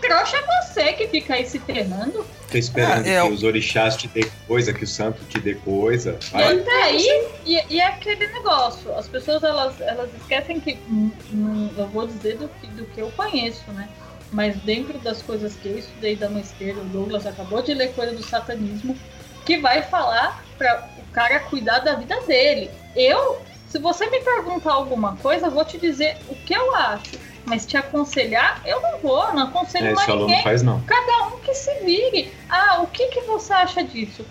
[0.00, 2.24] Trouxa é você que fica aí se ferrando.
[2.46, 5.54] Fica esperando Ah, é, que os orixás te dê coisa, que o santo te dê
[5.54, 6.18] coisa.
[6.30, 6.56] Vai.
[6.56, 11.10] E até aí, e, e é aquele negócio, as pessoas elas, elas esquecem que, hum,
[11.32, 13.88] hum, eu vou dizer do que, do que eu conheço, né?
[14.30, 17.92] Mas dentro das coisas que eu estudei da mão esquerda, o Douglas acabou de ler
[17.94, 18.96] coisa do satanismo,
[19.44, 22.70] que vai falar para o cara cuidar da vida dele.
[22.94, 27.18] Eu, se você me perguntar alguma coisa, eu vou te dizer o que eu acho.
[27.48, 30.80] Mas te aconselhar, eu não vou, não aconselho É, mais esse aluno ninguém faz não.
[30.82, 32.32] cada um que se vire.
[32.48, 34.24] Ah, o que, que você acha disso?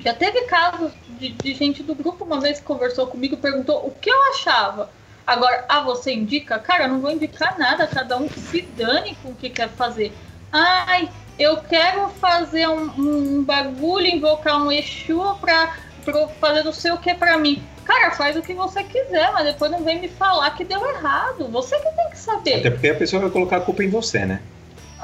[0.00, 3.86] Já teve casos de, de gente do grupo uma vez que conversou comigo e perguntou
[3.86, 4.90] o que eu achava.
[5.26, 6.58] Agora, ah, você indica?
[6.58, 9.68] Cara, eu não vou indicar nada, cada um que se dane com o que quer
[9.68, 10.12] fazer.
[10.52, 11.08] Ai,
[11.38, 15.74] eu quero fazer um, um bagulho, invocar um Exu pra,
[16.04, 17.62] pra fazer não sei o que pra mim.
[17.84, 21.48] Cara, faz o que você quiser, mas depois não vem me falar que deu errado.
[21.48, 22.54] Você que tem que saber.
[22.60, 24.40] Até porque a pessoa vai colocar a culpa em você, né?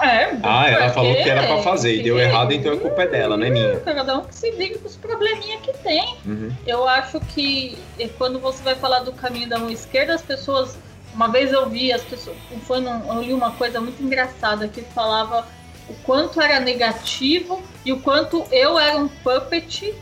[0.00, 3.06] É, Ah, ela falou que era pra fazer e deu errado, então a culpa é
[3.06, 3.80] dela, não é minha.
[3.80, 6.16] Cada um que se liga com os probleminha que tem.
[6.24, 6.50] Uhum.
[6.66, 10.78] Eu acho que eh, quando você vai falar do caminho da mão esquerda, as pessoas.
[11.12, 12.36] Uma vez eu vi as pessoas.
[12.62, 15.46] Foi num, eu li uma coisa muito engraçada que falava
[15.88, 19.92] o quanto era negativo e o quanto eu era um puppet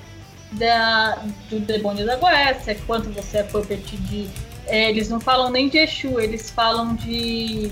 [0.52, 4.28] da, do demônio da Goécia, quanto você é puppet de.
[4.66, 7.70] eh, eles não falam nem de Exu, eles falam de.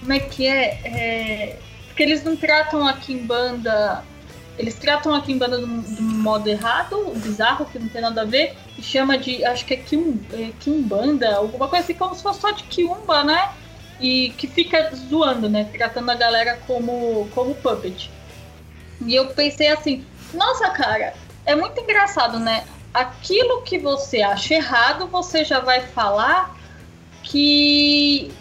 [0.00, 0.80] Como é que é?
[0.84, 4.04] É, porque eles não tratam a Kimbanda.
[4.58, 8.56] Eles tratam a Kimbanda de um modo errado, bizarro, que não tem nada a ver,
[8.78, 9.44] e chama de.
[9.44, 13.24] Acho que é, Kim, é Kimbanda, alguma coisa assim, como se fosse só de Kiumba,
[13.24, 13.50] né?
[14.00, 15.64] E que fica zoando, né?
[15.72, 18.10] Tratando a galera como, como puppet.
[19.04, 21.14] E eu pensei assim, nossa, cara,
[21.46, 22.64] é muito engraçado, né?
[22.92, 26.56] Aquilo que você acha errado, você já vai falar
[27.22, 28.32] que,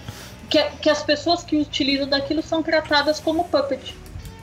[0.50, 3.96] que, que as pessoas que utilizam daquilo são tratadas como puppet.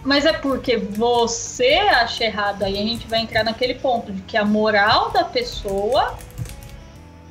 [0.05, 4.37] Mas é porque você acha errado, aí a gente vai entrar naquele ponto de que
[4.37, 6.17] a moral da pessoa,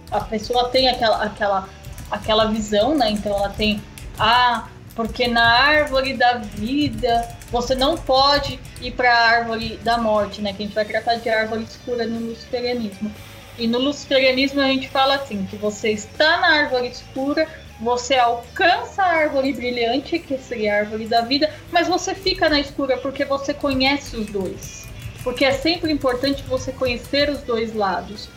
[0.10, 1.70] a pessoa tem aquela, aquela,
[2.10, 3.12] aquela visão, né?
[3.12, 3.82] Então ela tem,
[4.18, 10.42] ah, porque na árvore da vida você não pode ir para a árvore da morte,
[10.42, 10.54] né?
[10.54, 13.12] Que a gente vai tratar de árvore escura no luciferianismo.
[13.58, 17.48] E no luciferianismo a gente fala assim, que você está na árvore escura,
[17.80, 22.60] você alcança a árvore brilhante, que seria a árvore da vida, mas você fica na
[22.60, 24.88] escura porque você conhece os dois.
[25.24, 28.30] Porque é sempre importante você conhecer os dois lados.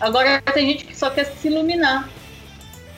[0.00, 2.08] Agora tem gente que só quer se iluminar.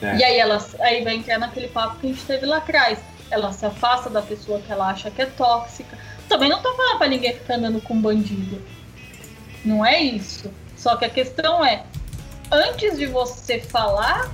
[0.05, 0.17] É.
[0.17, 2.99] E aí ela aí vai entrar naquele papo que a gente teve lá atrás.
[3.31, 5.97] Ela se afasta da pessoa que ela acha que é tóxica.
[6.29, 8.61] Também não tô falando pra ninguém ficar andando com bandido.
[9.63, 10.51] Não é isso.
[10.77, 11.83] Só que a questão é,
[12.51, 14.29] antes de você falar,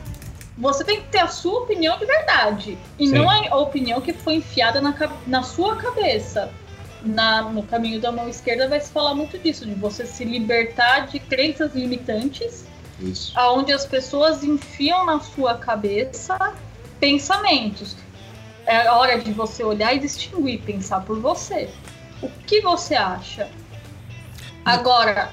[0.57, 2.77] você tem que ter a sua opinião de verdade.
[2.99, 3.13] E Sim.
[3.13, 4.93] não a opinião que foi enfiada na,
[5.25, 6.51] na sua cabeça.
[7.03, 11.07] Na, no caminho da mão esquerda vai se falar muito disso, de você se libertar
[11.07, 12.67] de crenças limitantes,
[13.01, 13.31] Isso.
[13.35, 16.37] aonde as pessoas enfiam na sua cabeça
[16.99, 17.95] pensamentos.
[18.65, 21.69] É hora de você olhar e distinguir, pensar por você.
[22.21, 23.49] O que você acha?
[24.63, 25.31] Agora,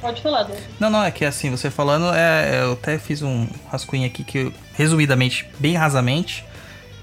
[0.00, 0.60] pode falar, Deus.
[0.78, 4.38] Não, não, é que assim, você falando, é, eu até fiz um rascunho aqui que,
[4.38, 6.44] eu, resumidamente, bem rasamente.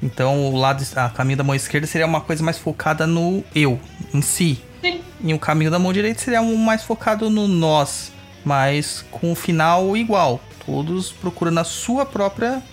[0.02, 3.80] Então, o lado, a caminho da mão esquerda seria uma coisa mais focada no eu,
[4.14, 4.62] em si.
[4.82, 5.02] Sim.
[5.22, 8.12] E o caminho da mão direita seria um mais focado no nós,
[8.48, 10.40] mas com o final igual.
[10.66, 12.64] Todos procurando a sua própria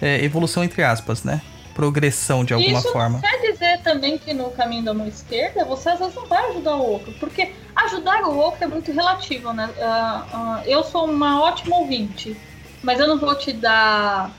[0.00, 1.42] é, evolução, entre aspas, né?
[1.74, 3.18] Progressão de alguma Isso forma.
[3.18, 6.50] não quer dizer também que no caminho da mão esquerda você às vezes não vai
[6.50, 9.68] ajudar o outro, porque ajudar o outro é muito relativo, né?
[9.80, 12.36] Ah, ah, eu sou uma ótima ouvinte,
[12.82, 14.30] mas eu não vou te dar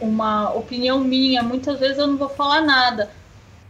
[0.00, 3.10] uma opinião minha, muitas vezes eu não vou falar nada.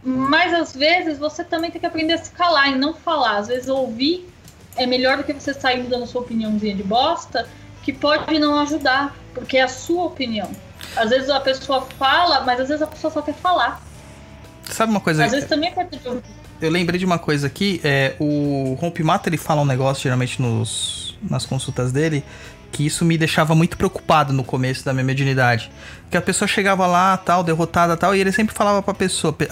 [0.01, 3.37] Mas às vezes você também tem que aprender a se calar e não falar.
[3.37, 4.29] Às vezes ouvir
[4.75, 7.47] é melhor do que você sair dando sua opiniãozinha de bosta,
[7.83, 10.49] que pode não ajudar, porque é a sua opinião.
[10.95, 13.81] Às vezes a pessoa fala, mas às vezes a pessoa só quer falar.
[14.63, 15.25] Sabe uma coisa?
[15.25, 16.23] Às vezes também é parte de ouvir.
[16.61, 21.17] Eu lembrei de uma coisa aqui, é, o Rompimato ele fala um negócio geralmente nos,
[21.21, 22.23] nas consultas dele,
[22.71, 25.71] que isso me deixava muito preocupado no começo da minha mediunidade.
[26.11, 29.47] Que a pessoa chegava lá, tal, derrotada, tal, e ele sempre falava pra pessoa, pe-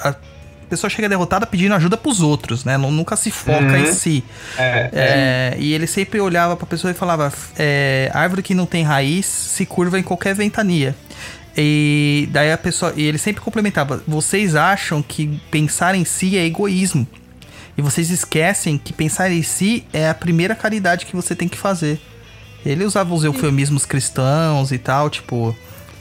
[0.67, 2.75] a pessoa chega derrotada pedindo ajuda pros outros, né?
[2.77, 3.77] Nu- Nunca se foca Uhum.
[3.77, 4.23] em si.
[4.57, 8.83] É, É, e ele sempre olhava pra pessoa e falava: é, árvore que não tem
[8.83, 10.93] raiz se curva em qualquer ventania.
[11.55, 12.93] E daí a pessoa.
[12.95, 17.07] E ele sempre complementava: vocês acham que pensar em si é egoísmo.
[17.77, 21.57] E vocês esquecem que pensar em si é a primeira caridade que você tem que
[21.57, 21.99] fazer.
[22.65, 25.55] Ele usava os eufemismos cristãos e tal, tipo.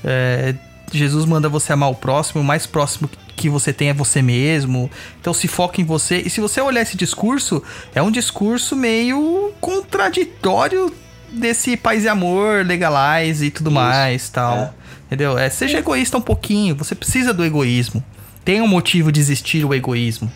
[0.04, 0.54] é,
[0.96, 4.90] Jesus manda você amar o próximo, o mais próximo que você tem é você mesmo.
[5.20, 6.22] Então se foca em você.
[6.24, 7.62] E se você olhar esse discurso,
[7.94, 10.92] é um discurso meio contraditório
[11.30, 14.56] desse paz e amor, legalize e tudo Isso, mais, tal.
[14.56, 14.70] é.
[15.06, 15.38] Entendeu?
[15.38, 18.02] É, seja egoísta um pouquinho, você precisa do egoísmo.
[18.44, 20.30] Tem um motivo de existir o egoísmo.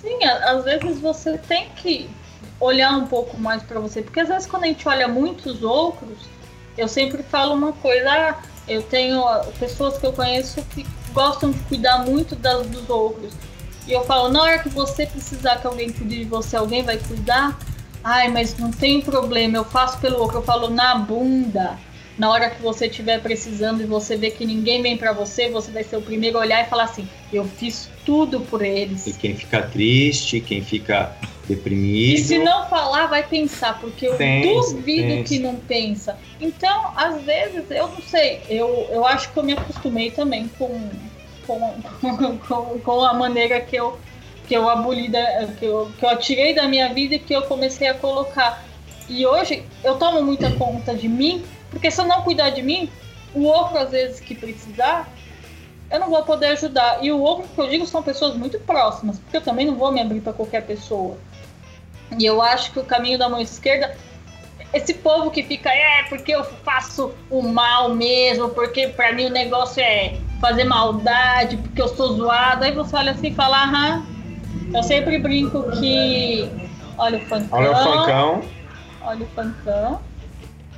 [0.00, 2.08] Sim, às vezes você tem que
[2.60, 6.18] olhar um pouco mais pra você, porque às vezes quando a gente olha muitos outros,
[6.76, 8.34] eu sempre falo uma coisa, ah,
[8.68, 9.24] eu tenho
[9.58, 13.32] pessoas que eu conheço que gostam de cuidar muito das, dos outros.
[13.86, 16.98] E eu falo, na hora que você precisar que alguém cuide de você, alguém vai
[16.98, 17.58] cuidar?
[18.04, 20.38] Ai, mas não tem problema, eu faço pelo outro.
[20.38, 21.78] Eu falo, na bunda.
[22.18, 25.70] Na hora que você estiver precisando e você ver que ninguém vem pra você, você
[25.70, 29.06] vai ser o primeiro a olhar e falar assim: eu fiz tudo por eles.
[29.06, 31.14] E quem fica triste, quem fica
[31.46, 32.18] deprimido.
[32.18, 35.24] E se não falar, vai pensar, porque eu Pensa, duvido pensa.
[35.24, 36.18] que não pensa.
[36.40, 40.90] Então, às vezes, eu não sei, eu, eu acho que eu me acostumei também com,
[41.46, 41.74] com,
[42.48, 43.98] com, com a maneira que eu,
[44.46, 47.42] que eu aboli, da, que, eu, que eu tirei da minha vida e que eu
[47.42, 48.64] comecei a colocar.
[49.08, 52.90] E hoje eu tomo muita conta de mim, porque se eu não cuidar de mim,
[53.34, 55.08] o outro, às vezes, que precisar,
[55.90, 57.02] eu não vou poder ajudar.
[57.02, 59.92] E o outro que eu digo são pessoas muito próximas, porque eu também não vou
[59.92, 61.16] me abrir para qualquer pessoa.
[62.18, 63.96] E eu acho que o caminho da mão esquerda,
[64.72, 69.30] esse povo que fica, é, porque eu faço o mal mesmo, porque pra mim o
[69.30, 72.64] negócio é fazer maldade, porque eu sou zoado.
[72.64, 74.06] Aí você olha assim e fala, aham.
[74.72, 76.50] Eu sempre brinco que.
[76.98, 77.58] Olha o funkão.
[77.58, 78.42] Olha o funkão.
[79.02, 80.00] Olha o funkão.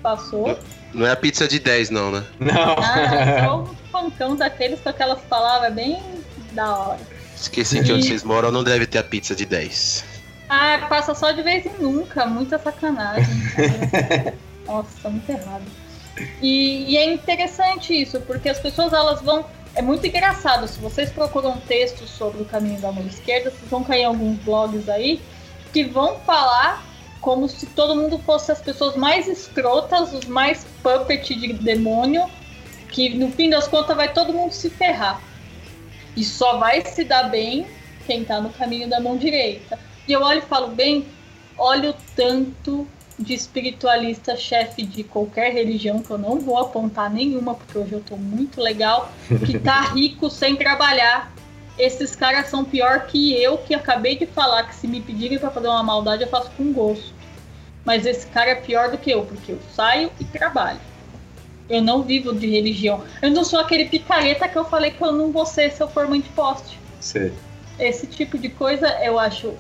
[0.03, 0.59] Passou.
[0.93, 2.25] Não é a pizza de 10, não, né?
[2.39, 2.77] Não.
[2.79, 6.03] Ah, só o funkão daqueles com aquelas palavras bem
[6.53, 7.01] da hora.
[7.37, 10.05] Esqueci que onde vocês moram não deve ter a pizza de 10.
[10.49, 13.25] Ah, passa só de vez em nunca, muita sacanagem.
[14.67, 15.65] Nossa, muito errado.
[16.43, 19.47] E, e é interessante isso, porque as pessoas elas vão.
[19.75, 23.85] É muito engraçado, se vocês procuram textos sobre o caminho da mão esquerda, vocês vão
[23.85, 25.23] cair em alguns blogs aí
[25.73, 26.85] que vão falar
[27.21, 32.25] como se todo mundo fosse as pessoas mais escrotas, os mais puppet de demônio,
[32.89, 35.21] que no fim das contas vai todo mundo se ferrar.
[36.17, 37.67] E só vai se dar bem
[38.07, 39.79] quem tá no caminho da mão direita.
[40.09, 41.07] E eu olho e falo, bem,
[41.57, 42.87] olha o tanto
[43.19, 48.01] de espiritualista chefe de qualquer religião, que eu não vou apontar nenhuma, porque hoje eu
[48.01, 49.13] tô muito legal,
[49.47, 51.33] que tá rico sem trabalhar.
[51.81, 55.51] Esses caras são pior que eu, que acabei de falar que se me pedirem para
[55.51, 57.15] fazer uma maldade, eu faço com gosto.
[57.87, 60.79] Mas esse cara é pior do que eu, porque eu saio e trabalho.
[61.71, 63.03] Eu não vivo de religião.
[63.23, 65.89] Eu não sou aquele picareta que eu falei que eu não vou ser se eu
[65.89, 67.33] for mãe de poste Sei.
[67.79, 69.55] esse tipo de coisa eu acho.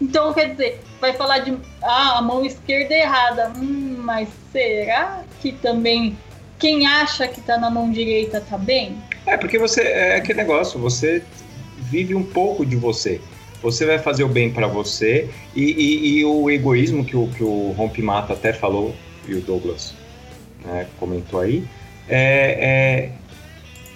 [0.00, 3.52] Então, quer dizer, vai falar de ah, a mão esquerda é errada.
[3.56, 6.16] Hum, mas será que também
[6.58, 8.96] quem acha que tá na mão direita tá bem?
[9.26, 9.82] É, porque você.
[9.82, 11.22] É aquele negócio, você
[11.90, 13.20] vive um pouco de você.
[13.62, 17.42] Você vai fazer o bem para você e, e- e o egoísmo que o, que
[17.42, 18.94] o Rompe Mata até falou,
[19.26, 19.94] e o Douglas
[20.64, 21.64] né, comentou aí,
[22.08, 23.12] é, é-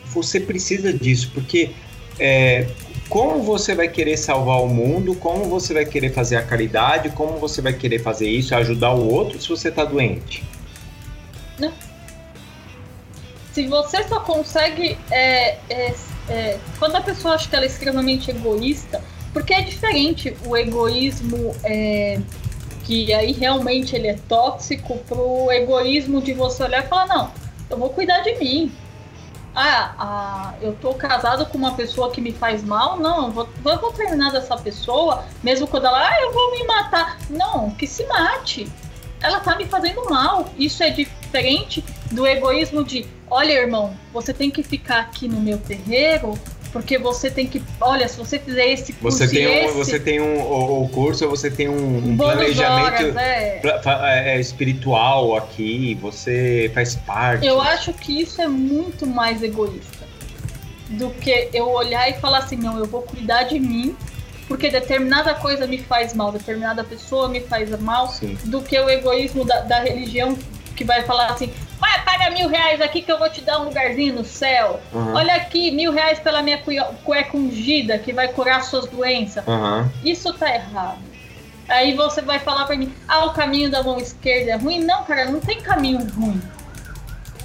[0.07, 1.70] você precisa disso, porque
[2.18, 2.66] é,
[3.11, 7.36] como você vai querer salvar o mundo, como você vai querer fazer a caridade, como
[7.39, 10.43] você vai querer fazer isso, ajudar o outro se você tá doente?
[13.53, 14.97] Se você só consegue.
[15.11, 15.95] é, é,
[16.28, 19.02] é, quando a pessoa acha que ela é extremamente egoísta,
[19.32, 22.20] porque é diferente o egoísmo é,
[22.84, 27.30] que aí realmente ele é tóxico pro egoísmo de você olhar e falar, não,
[27.68, 28.72] eu vou cuidar de mim.
[29.54, 33.48] Ah, ah, eu tô casado com uma pessoa que me faz mal, não, eu vou,
[33.64, 37.18] eu vou terminar dessa pessoa, mesmo quando ela, ah, eu vou me matar.
[37.28, 38.70] Não, que se mate.
[39.20, 40.48] Ela tá me fazendo mal.
[40.56, 45.59] Isso é diferente do egoísmo de, olha, irmão, você tem que ficar aqui no meu
[45.59, 46.34] terreiro,
[46.72, 49.98] porque você tem que, olha, se você fizer esse curso Você tem um, esse, você
[50.00, 53.59] tem um o, o curso, você tem um, um planejamento horas, é.
[53.61, 57.46] pra- fa- é, espiritual aqui, você faz parte.
[57.46, 60.06] Eu acho que isso é muito mais egoísta
[60.90, 63.94] do que eu olhar e falar assim, não, eu vou cuidar de mim,
[64.46, 68.38] porque determinada coisa me faz mal, determinada pessoa me faz mal, Sim.
[68.44, 70.36] do que o egoísmo da, da religião
[70.74, 73.64] que vai falar assim, vai, paga mil reais aqui que eu vou te dar um
[73.64, 74.80] lugarzinho no céu.
[74.94, 75.14] Aham.
[75.14, 76.58] Olha aqui, mil reais pela minha
[77.04, 79.46] cueca ungida que vai curar suas doenças.
[79.46, 79.90] Aham.
[80.04, 80.98] Isso tá errado.
[81.68, 84.80] Aí você vai falar pra mim, ah, o caminho da mão esquerda é ruim?
[84.84, 86.40] Não, cara, não tem caminho ruim.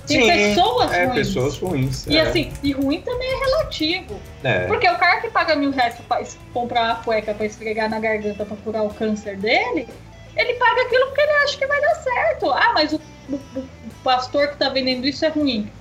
[0.08, 1.16] Tem Sim, pessoas é, ruins.
[1.16, 2.08] pessoas ruins.
[2.08, 2.22] E é.
[2.22, 4.20] assim, e ruim também é relativo.
[4.44, 4.66] É.
[4.68, 6.22] Porque o cara que paga mil reais pra
[6.54, 9.88] comprar uma cueca pra esfregar na garganta pra curar o câncer dele,
[10.36, 12.52] ele paga aquilo porque ele acha que vai dar certo.
[12.52, 15.72] Ah, mas o- o pastor que tá vendendo isso é ruim.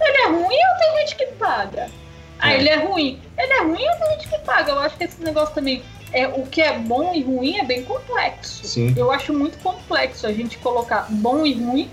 [0.00, 1.90] Ele é ruim ou tem gente que paga?
[2.38, 2.58] Ah, É.
[2.58, 3.20] ele é ruim.
[3.36, 4.72] Ele é ruim ou tem gente que paga?
[4.72, 5.82] Eu acho que esse negócio também.
[6.12, 8.66] É, o que é bom e ruim é bem complexo.
[8.66, 8.94] Sim.
[8.96, 11.90] Eu acho muito complexo a gente colocar bom e ruim,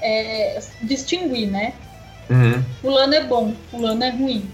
[0.00, 1.74] é, distinguir, né?
[2.30, 2.62] Uhum.
[2.80, 4.50] Fulano é bom, fulano é ruim.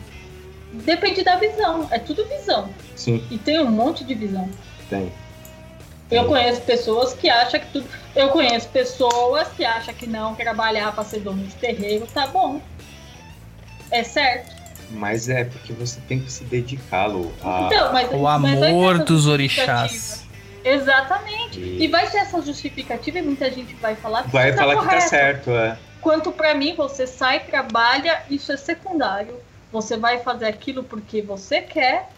[0.73, 2.69] Depende da visão, é tudo visão.
[2.97, 4.49] Sim, E tem um monte de visão.
[4.89, 5.13] tem.
[6.13, 7.89] Eu conheço pessoas que acham que tudo.
[8.15, 12.61] Eu conheço pessoas que acham que não trabalhar para ser dono de terreiro tá bom.
[13.91, 14.53] É certo.
[14.91, 17.09] Mas é porque você tem que se a-
[17.67, 20.27] Então, mas, O mas vai ter amor dos orixás.
[20.65, 21.59] Exatamente.
[21.59, 24.75] E- E vai ter essa justificativa e muita gente vai falar que Vai isso falar
[24.77, 25.79] tá que tá certo, é.
[26.01, 29.41] Quanto pra mim, você sai, trabalha, isso é secundário.
[29.73, 32.11] Você vai fazer aquilo porque você quer,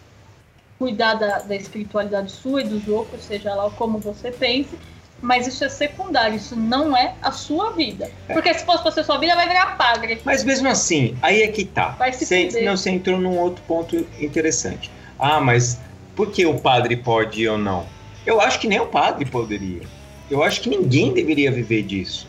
[0.79, 4.77] cuidar da, da espiritualidade sua e dos outros, seja lá como você pense,
[5.21, 8.11] mas isso é secundário, isso não é a sua vida.
[8.27, 10.21] Porque se fosse pra ser sua vida, vai virar padre.
[10.25, 11.91] Mas mesmo assim, aí é que tá.
[11.91, 14.91] Vai se não, você entrou num outro ponto interessante.
[15.19, 15.81] Ah, mas
[16.15, 17.87] por que o padre pode ou não?
[18.27, 19.83] Eu acho que nem o padre poderia.
[20.31, 22.27] Eu acho que ninguém deveria viver disso.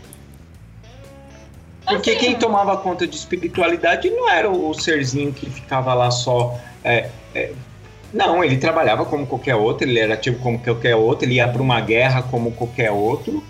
[1.86, 6.10] Porque Assim, quem tomava conta de espiritualidade não era o, o serzinho que ficava lá
[6.10, 6.60] só.
[6.84, 7.52] é, é,
[8.16, 11.62] não, ele trabalhava como qualquer outro, ele era ativo como qualquer outro, ele ia para
[11.62, 13.44] uma guerra como qualquer outro.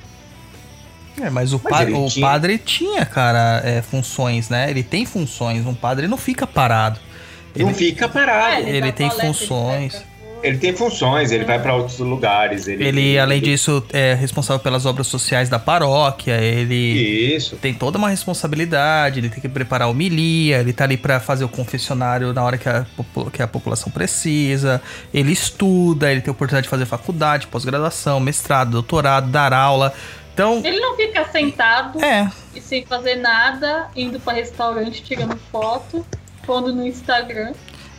[1.21, 4.69] É, mas o, Mas pa- ele o tinha- padre tinha, cara, é, funções, né?
[4.69, 5.65] Ele tem funções.
[5.65, 6.99] Um padre não fica parado.
[7.55, 8.61] Não Ele- fica parado.
[8.67, 10.03] ele dá tem palestra, ele funções.
[10.43, 12.67] Ele tem funções, ele vai para outros lugares.
[12.67, 16.39] Ele, Ele, além disso, é responsável pelas obras sociais da paróquia.
[16.39, 17.55] Ele Isso.
[17.55, 19.19] tem toda uma responsabilidade.
[19.19, 20.59] Ele tem que preparar a homilia.
[20.59, 22.85] Ele tá ali pra fazer o confessionário na hora que a,
[23.31, 24.81] que a população precisa.
[25.13, 26.11] Ele estuda.
[26.11, 29.93] Ele tem a oportunidade de fazer faculdade, pós-graduação, mestrado, doutorado, dar aula.
[30.35, 32.29] Então, Ele não fica sentado é.
[32.53, 36.05] e sem fazer nada, indo pra restaurante, tirando foto,
[36.45, 37.53] pondo no Instagram.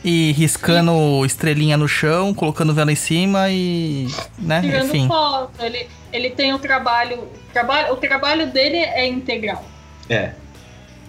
[0.08, 4.06] E riscando estrelinha no chão, colocando vela em cima e.
[4.38, 4.60] né?
[4.60, 5.08] tirando Enfim.
[5.08, 5.50] foto.
[5.58, 7.92] Ele, ele tem um trabalho, trabalho.
[7.92, 9.64] O trabalho dele é integral.
[10.08, 10.30] É.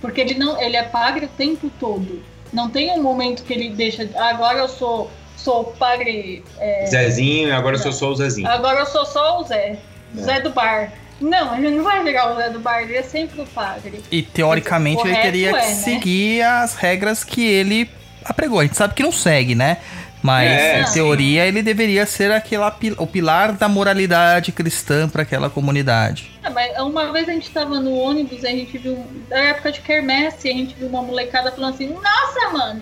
[0.01, 0.59] Porque ele não.
[0.59, 2.23] Ele é padre o tempo todo.
[2.51, 4.09] Não tem um momento que ele deixa.
[4.15, 5.11] "Ah, Agora eu sou.
[5.35, 6.43] Sou padre.
[6.59, 8.49] é, Zezinho, agora eu sou só o Zezinho.
[8.49, 9.77] agora eu sou só o Zé.
[10.17, 10.19] É.
[10.21, 10.91] Zé do bar.
[11.21, 14.01] Não, ele não vai virar o Zé do bar, ele é sempre o padre.
[14.11, 15.75] E teoricamente ele teria que é, né?
[15.75, 17.87] seguir as regras que ele
[18.23, 18.59] apregou.
[18.59, 19.77] A gente sabe que não segue, né?
[20.21, 20.93] Mas É, em sim.
[20.93, 26.31] teoria ele deveria ser aquela, o pilar da moralidade cristã para aquela comunidade.
[26.43, 29.05] É, mas uma vez a gente tava no ônibus e a gente viu.
[29.29, 32.81] Na época de quermesse, a gente viu uma molecada falando assim: Nossa, mano,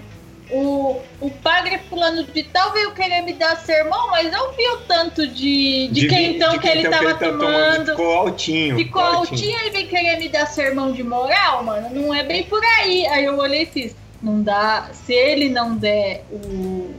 [0.50, 4.78] o, o padre fulano de tal veio querer me dar sermão, mas eu vi o
[4.88, 7.92] tanto de, de, De então de que ele quentão tava tá tomando.
[7.92, 8.76] Ficou altinho.
[8.78, 11.90] Ficou altinho e vem querer me dar sermão de moral, mano.
[11.92, 13.06] Não é bem por aí.
[13.08, 13.96] Aí eu olhei e fiz.
[14.22, 14.90] Não dá.
[14.94, 16.94] Se ele não der o,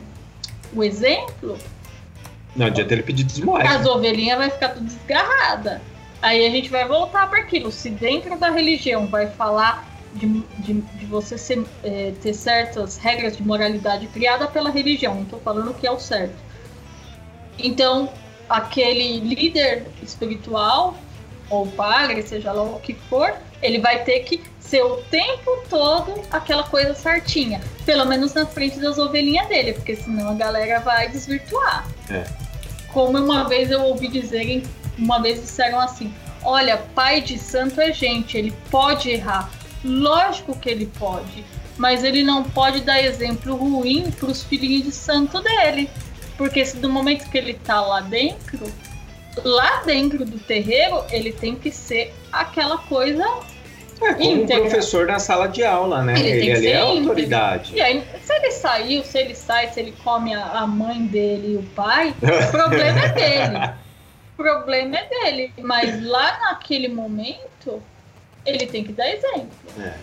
[0.75, 1.59] o exemplo,
[2.55, 3.67] Não adianta ele pedir desmoé.
[3.67, 5.81] as ovelhinhas vai ficar tudo desgarrada.
[6.23, 7.71] Aí a gente vai voltar para aquilo.
[7.71, 10.27] Se dentro da religião vai falar de,
[10.59, 15.37] de, de você ser, é, ter certas regras de moralidade criada pela religião, não tô
[15.39, 16.35] falando que é o certo.
[17.59, 18.11] Então,
[18.49, 20.97] aquele líder espiritual,
[21.51, 26.23] ou padre, seja lá o que for, ele vai ter que ser o tempo todo
[26.31, 27.61] aquela coisa certinha.
[27.85, 31.87] Pelo menos na frente das ovelhinhas dele, porque senão a galera vai desvirtuar.
[32.11, 32.25] É.
[32.93, 34.63] Como uma vez eu ouvi dizerem,
[34.99, 39.51] uma vez disseram assim: olha, pai de santo é gente, ele pode errar.
[39.85, 41.45] Lógico que ele pode,
[41.77, 45.89] mas ele não pode dar exemplo ruim para os filhinhos de santo dele.
[46.37, 48.61] Porque se do momento que ele tá lá dentro,
[49.45, 53.24] lá dentro do terreiro, ele tem que ser aquela coisa.
[54.01, 54.61] É como um íntegra.
[54.64, 56.12] professor na sala de aula, né?
[56.18, 57.09] Ele tem Ele, ser é íntegro.
[57.09, 57.74] autoridade.
[57.74, 61.55] E aí, se ele saiu, se ele sai, se ele come a, a mãe dele
[61.55, 63.74] e o pai, o problema é dele.
[64.34, 65.53] O problema é dele.
[65.62, 67.82] Mas lá naquele momento,
[68.45, 69.49] ele tem que dar exemplo.
[69.80, 69.95] É.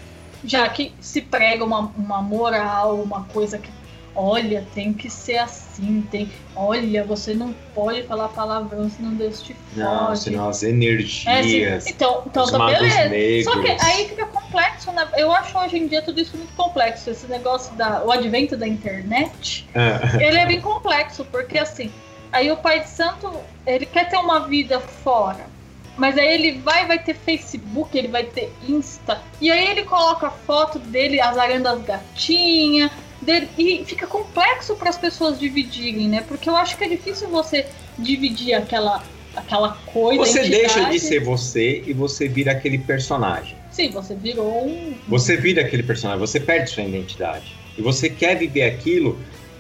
[0.44, 3.70] Já que se prega uma, uma moral, uma coisa que,
[4.16, 6.32] olha, tem que ser assim, tem.
[6.56, 10.20] Olha, você não pode falar palavrão, senão Deus te Não, fode.
[10.20, 11.84] senão as É, energias.
[11.84, 11.90] sim.
[11.92, 13.10] então, então tá beleza.
[13.10, 13.44] negros.
[13.46, 15.08] Só que aí fica complexo, né?
[15.18, 17.10] Eu acho hoje em dia tudo isso muito complexo.
[17.10, 18.04] Esse negócio da.
[18.04, 21.92] O advento da internet, Ah, ele é bem complexo, porque assim,
[22.32, 23.32] aí o pai de santo,
[23.66, 25.52] ele quer ter uma vida fora.
[25.96, 29.22] Mas aí ele vai, vai ter Facebook, ele vai ter Insta.
[29.40, 32.92] E aí ele coloca a foto dele azarando as gatinhas.
[33.24, 36.24] Dele, e fica complexo para as pessoas dividirem, né?
[36.28, 37.66] Porque eu acho que é difícil você
[37.98, 39.04] dividir aquela,
[39.36, 40.20] aquela coisa.
[40.20, 41.00] Você deixa de entidade.
[41.00, 43.56] ser você e você vira aquele personagem.
[43.72, 44.94] Sim, você virou um.
[45.08, 47.56] Você vira aquele personagem, você perde sua identidade.
[47.78, 49.20] E você quer viver aquilo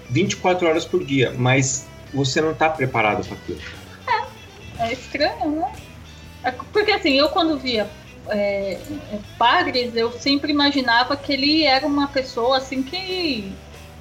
[0.09, 3.61] 24 horas por dia, mas você não tá preparado para aquilo.
[4.79, 5.71] É estranho, né?
[6.43, 7.87] É Porque assim, eu quando via
[8.27, 13.51] é, é, padres, eu sempre imaginava que ele era uma pessoa assim que,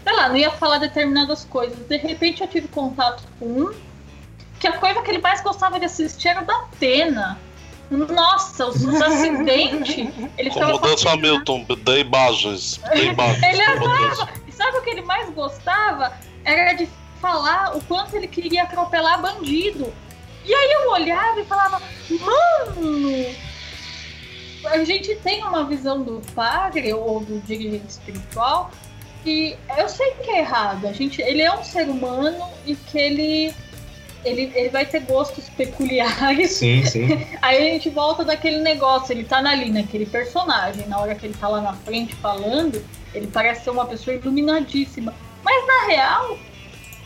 [0.04, 1.78] sei lá, não ia falar determinadas coisas.
[1.86, 3.74] De repente eu tive contato com um
[4.58, 7.38] que a coisa que ele mais gostava de assistir era da Atena.
[7.90, 10.08] Nossa, os, os acidentes.
[10.38, 11.18] Ele Comandante fascinado.
[11.18, 12.80] Hamilton, dê imagens.
[12.92, 13.42] Dê imagens.
[13.42, 13.62] Ele.
[14.46, 16.12] E sabe o que ele mais gostava?
[16.44, 16.88] Era de
[17.20, 19.92] falar o quanto ele queria atropelar bandido.
[20.44, 23.34] E aí eu olhava e falava, mano,
[24.64, 28.70] a gente tem uma visão do padre ou do dirigente espiritual
[29.22, 30.86] que eu sei que é errado.
[30.86, 33.54] A gente, ele é um ser humano e que ele,
[34.24, 36.52] ele, ele vai ter gostos peculiares.
[36.52, 37.26] Sim, sim.
[37.40, 41.34] Aí a gente volta daquele negócio, ele tá ali naquele personagem, na hora que ele
[41.34, 42.84] tá lá na frente falando,
[43.14, 45.14] ele parece ser uma pessoa iluminadíssima.
[45.42, 46.38] Mas na real,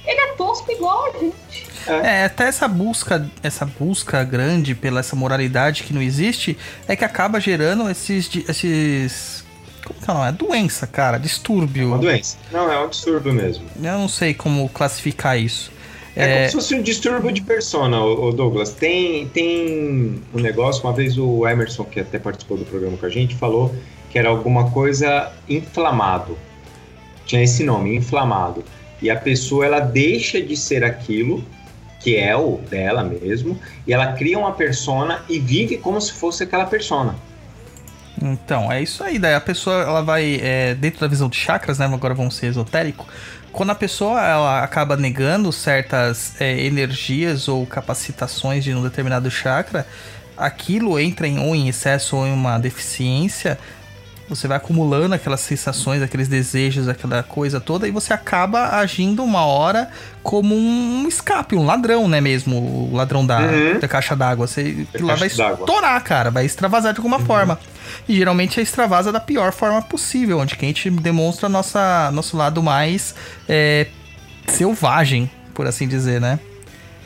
[0.07, 1.67] ele é tosco igual a gente.
[1.87, 6.57] É, até essa busca, essa busca grande pela essa moralidade que não existe,
[6.89, 9.45] é que acaba gerando esses, esses
[9.85, 10.29] como que é o nome?
[10.29, 11.89] É doença, cara, distúrbio.
[11.89, 12.37] Uma doença.
[12.51, 13.65] Não, é um distúrbio mesmo.
[13.77, 15.71] Eu não sei como classificar isso.
[16.17, 18.73] É, É, como se fosse um distúrbio de persona, ô Douglas.
[18.73, 23.11] Tem, tem um negócio, uma vez o Emerson, que até participou do programa com a
[23.11, 23.73] gente, falou
[24.11, 26.37] que era alguma coisa inflamado.
[27.27, 28.65] Tinha esse nome, inflamado.
[29.01, 31.45] E a pessoa, ela deixa de ser aquilo,
[32.01, 36.43] que é o dela mesmo, e ela cria uma persona e vive como se fosse
[36.43, 37.15] aquela persona.
[38.21, 39.19] Então, é isso aí.
[39.19, 41.87] Daí a pessoa, ela vai, é, dentro da visão de chakras, né?
[41.87, 43.07] Agora vamos ser esotérico.
[43.53, 49.87] Quando a pessoa, ela acaba negando certas é, energias ou capacitações de um determinado chakra,
[50.37, 53.59] aquilo entra em, ou em excesso ou em uma deficiência,
[54.29, 59.45] você vai acumulando aquelas sensações, aqueles desejos, aquela coisa toda, e você acaba agindo uma
[59.45, 59.89] hora
[60.23, 62.57] como um escape, um ladrão, né mesmo?
[62.57, 63.79] O ladrão da, Uhum.
[63.79, 64.47] da caixa d'água.
[64.47, 67.59] Você Da lá vai estourar, cara, vai extravasar de alguma forma.
[68.09, 72.37] E geralmente é extravasa da pior forma possível, onde que a gente demonstra nossa, nosso
[72.37, 73.15] lado mais
[73.49, 73.87] é,
[74.49, 76.39] selvagem, por assim dizer, né?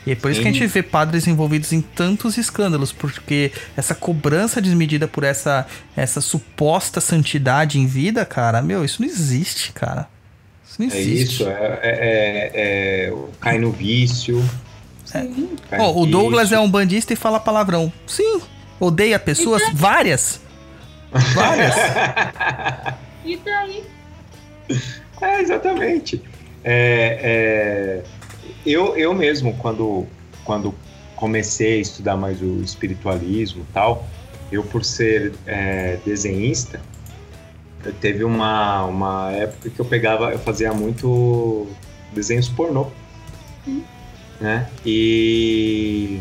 [0.05, 0.57] E é por isso que a Sim.
[0.59, 6.99] gente vê padres envolvidos em tantos escândalos, porque essa cobrança desmedida por essa, essa suposta
[6.99, 10.07] santidade em vida, cara, meu, isso não existe, cara.
[10.67, 11.33] Isso não É existe.
[11.35, 12.51] isso, é, é, é-
[13.09, 14.43] é- cai no vício.
[15.05, 15.49] Sim.
[15.69, 16.55] cai Ó, no o Douglas vício.
[16.55, 17.91] é um bandista e fala palavrão.
[18.07, 18.41] Sim.
[18.79, 19.61] Odeia pessoas?
[19.73, 20.41] Várias.
[21.11, 21.75] Várias.
[23.23, 23.83] E daí?
[25.21, 26.19] É, exatamente.
[26.63, 28.03] É, é,
[28.65, 30.05] eu, eu mesmo, quando,
[30.43, 30.73] quando
[31.15, 34.07] comecei a estudar mais o espiritualismo e tal,
[34.51, 36.81] eu por ser é, desenhista,
[37.83, 41.67] eu teve uma, uma época que eu pegava, eu fazia muito
[42.13, 42.87] desenhos pornô.
[44.39, 44.67] Né?
[44.85, 46.19] E.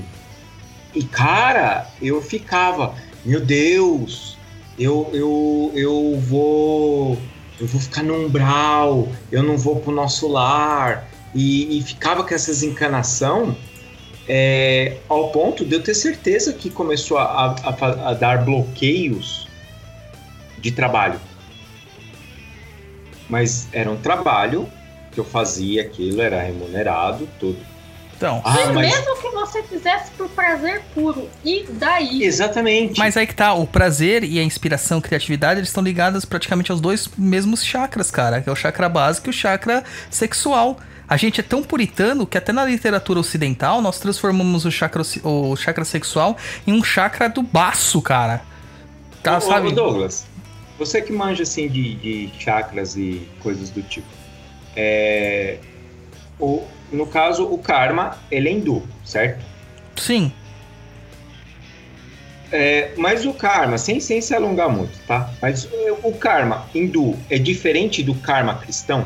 [0.94, 4.36] E cara, eu ficava, meu Deus,
[4.78, 7.18] eu, eu, eu vou.
[7.58, 11.09] Eu vou ficar no umbral, eu não vou pro nosso lar.
[11.34, 13.56] E, e ficava com essas encanação
[14.28, 19.48] é, ao ponto de eu ter certeza que começou a, a, a dar bloqueios
[20.58, 21.20] de trabalho.
[23.28, 24.68] Mas era um trabalho
[25.12, 27.58] que eu fazia aquilo, era remunerado, tudo.
[28.16, 32.22] Então, Ah, E mas- mesmo que você fizesse por prazer puro, e daí?
[32.22, 32.98] Exatamente.
[32.98, 36.70] mas aí que tá, o prazer e a inspiração, a criatividade, eles estão ligados praticamente
[36.70, 40.78] aos dois mesmos chakras, cara, que é o chakra básico e o chakra sexual.
[41.10, 45.56] A gente é tão puritano que até na literatura ocidental nós transformamos o chakra, o
[45.56, 48.42] chakra sexual em um chakra do baço, cara.
[49.20, 49.66] Tá, Ô, sabe?
[49.66, 50.24] ô, Douglas,
[50.78, 54.06] você que manja assim de, de chakras e coisas do tipo.
[54.76, 55.58] É,
[56.38, 59.44] o, no caso, o karma, ele é hindu, certo?
[59.96, 60.32] Sim.
[62.52, 65.28] É, mas o karma, sem, sem se alongar muito, tá?
[65.42, 69.04] Mas o, o karma hindu é diferente do karma cristão?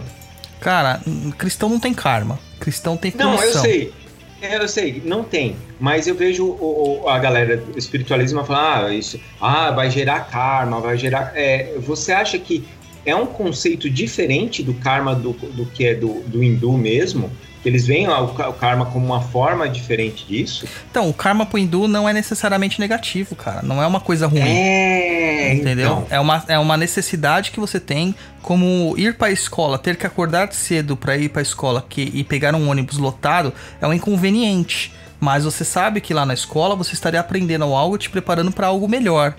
[0.64, 1.00] Cara,
[1.38, 2.38] cristão não tem karma.
[2.58, 3.92] Cristão tem Não, eu sei.
[4.40, 5.56] É, Eu sei, não tem.
[5.78, 10.20] Mas eu vejo o, o- a galera do espiritualismo falar, ah, isso, ah, vai gerar
[10.20, 11.32] karma, vai gerar.
[11.34, 12.64] é, você acha que
[13.06, 17.30] é um conceito diferente do karma do, do que é do, do hindu mesmo?
[17.64, 20.66] Eles veem o, ca- o karma como uma forma diferente disso?
[20.90, 23.62] Então, o karma pro hindu não é necessariamente negativo, cara.
[23.62, 24.40] Não é uma coisa ruim.
[24.40, 25.86] É, Entendeu?
[25.86, 26.06] então.
[26.10, 30.52] É, uma, é uma necessidade que você tem, como ir pra escola, ter que acordar
[30.52, 34.92] cedo pra ir pra escola que, e pegar um ônibus lotado é um inconveniente.
[35.20, 38.86] Mas você sabe que lá na escola você estaria aprendendo algo, te preparando pra algo
[38.86, 39.34] melhor,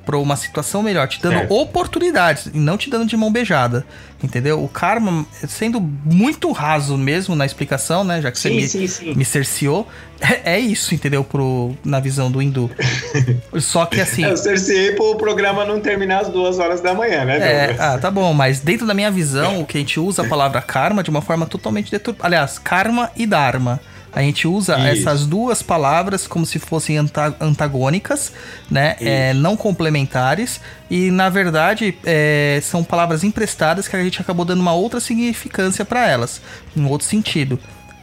[0.00, 1.54] pra uma situação melhor, te dando Certo.
[1.54, 3.86] oportunidades e não te dando de mão beijada.
[4.22, 4.62] Entendeu?
[4.64, 8.20] O karma, sendo muito raso mesmo na explicação, né?
[8.20, 9.14] Já que você Sim, me, sim, sim.
[9.14, 9.86] me cerceou,
[10.20, 11.22] é, é isso, entendeu?
[11.22, 12.68] Pro, na visão do hindu.
[13.60, 14.24] Só que assim.
[14.24, 18.10] Eu cerceei pro programa não terminar às duas horas da manhã, né, É, ah, tá
[18.10, 21.10] bom, mas dentro da minha visão, o que a gente usa a palavra karma de
[21.10, 22.26] uma forma totalmente deturpada.
[22.26, 23.80] Aliás, karma e dharma.
[24.18, 25.02] A gente usa Isso.
[25.08, 28.32] essas duas palavras como se fossem anta- antagônicas,
[28.68, 28.96] né?
[29.00, 30.60] É, não complementares.
[30.90, 35.84] E, na verdade, é, são palavras emprestadas que a gente acabou dando uma outra significância
[35.84, 36.42] para elas,
[36.76, 37.60] um outro sentido.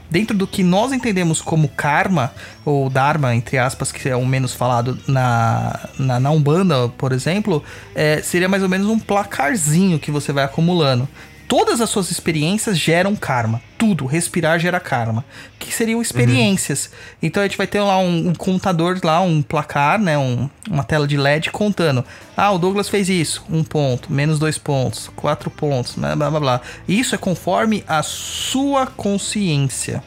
[0.09, 2.32] Dentro do que nós entendemos como karma,
[2.63, 7.61] ou dharma, entre aspas, que é o menos falado na, na, na Umbanda, por exemplo,
[7.93, 11.09] é, seria mais ou menos um placarzinho que você vai acumulando.
[11.47, 13.61] Todas as suas experiências geram karma.
[13.77, 15.23] Tudo, respirar gera karma.
[15.59, 16.89] Que seriam experiências.
[17.21, 20.17] Então a gente vai ter lá um, um contador lá, um placar, né?
[20.17, 22.03] Um- uma tela de LED contando.
[22.35, 23.43] Ah, o Douglas fez isso.
[23.49, 26.39] Um ponto, menos dois pontos, quatro pontos, blá blá blá.
[26.39, 26.61] blá.
[26.87, 30.03] Isso é conforme a sua consciência.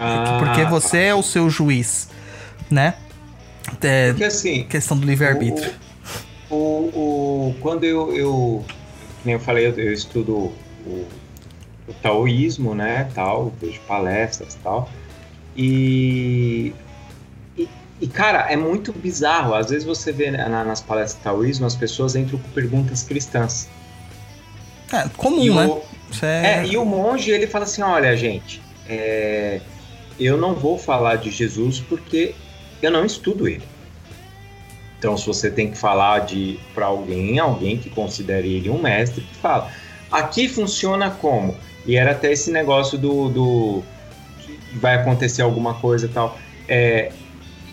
[0.00, 2.08] Ah, porque você é o seu juiz,
[2.70, 2.94] né?
[3.82, 5.72] É, Porque assim, questão do livre-arbítrio.
[6.50, 8.64] O, o, o- quando eu, eu,
[9.26, 10.32] nem eu falei, eu, eu estudo
[10.86, 11.06] o,
[11.88, 14.88] o taoísmo, né, tal, vejo palestras e tal,
[15.56, 16.72] e,
[17.56, 17.68] e,
[18.00, 21.66] e, cara, é muito bizarro, às vezes você vê né, na- nas palestras do taoísmo,
[21.66, 23.68] as pessoas entram com perguntas cristãs.
[24.92, 25.66] É comum, E né?
[25.66, 29.60] o, Isso é, é, e o monge, ele fala assim, olha, gente, é,
[30.20, 32.34] eu não vou falar de Jesus porque
[32.80, 33.64] eu não estudo ele.
[34.98, 39.22] Então, se você tem que falar de para alguém, alguém que considere ele um mestre,
[39.22, 39.70] que fala.
[40.10, 41.54] Aqui funciona como?
[41.84, 43.82] E era até esse negócio do, do
[44.40, 46.38] que vai acontecer alguma coisa e tal.
[46.68, 47.12] É,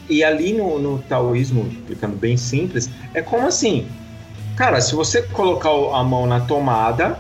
[0.10, 3.88] e ali no, no taoísmo, ficando bem simples, é como assim,
[4.58, 7.20] cara, se você colocar a mão na tomada,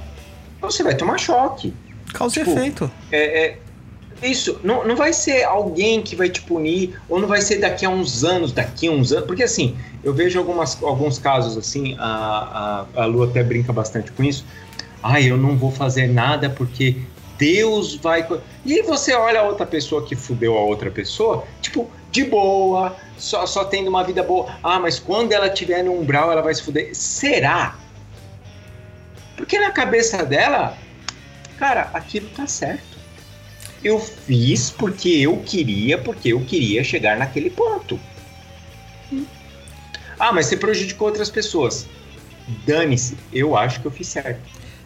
[0.61, 1.73] você vai tomar choque.
[2.13, 2.91] causa e tipo, efeito.
[3.11, 3.57] É, é-
[4.25, 7.85] isso, não, não vai ser alguém que vai te punir, ou não vai ser daqui
[7.85, 11.95] a uns anos, daqui a uns anos, porque assim, eu vejo algumas, alguns casos assim,
[11.99, 14.45] a, a, a Lu até brinca bastante com isso.
[15.01, 16.97] Ai, eu não vou fazer nada porque
[17.37, 18.23] Deus vai.
[18.25, 22.95] co-" E você olha a outra pessoa que fudeu a outra pessoa, tipo, de boa,
[23.17, 24.55] só, só tendo uma vida boa.
[24.63, 26.95] Ah, mas quando ela tiver no umbral, ela vai se fuder.
[26.95, 27.75] Será?
[29.35, 30.77] Porque na cabeça dela,
[31.57, 32.92] cara, aquilo tá certo.
[33.83, 37.99] Eu fiz porque eu queria, porque eu queria chegar naquele ponto.
[40.19, 41.87] Ah, mas você prejudicou outras pessoas.
[42.65, 44.41] Dane-se, eu acho que eu fiz certo.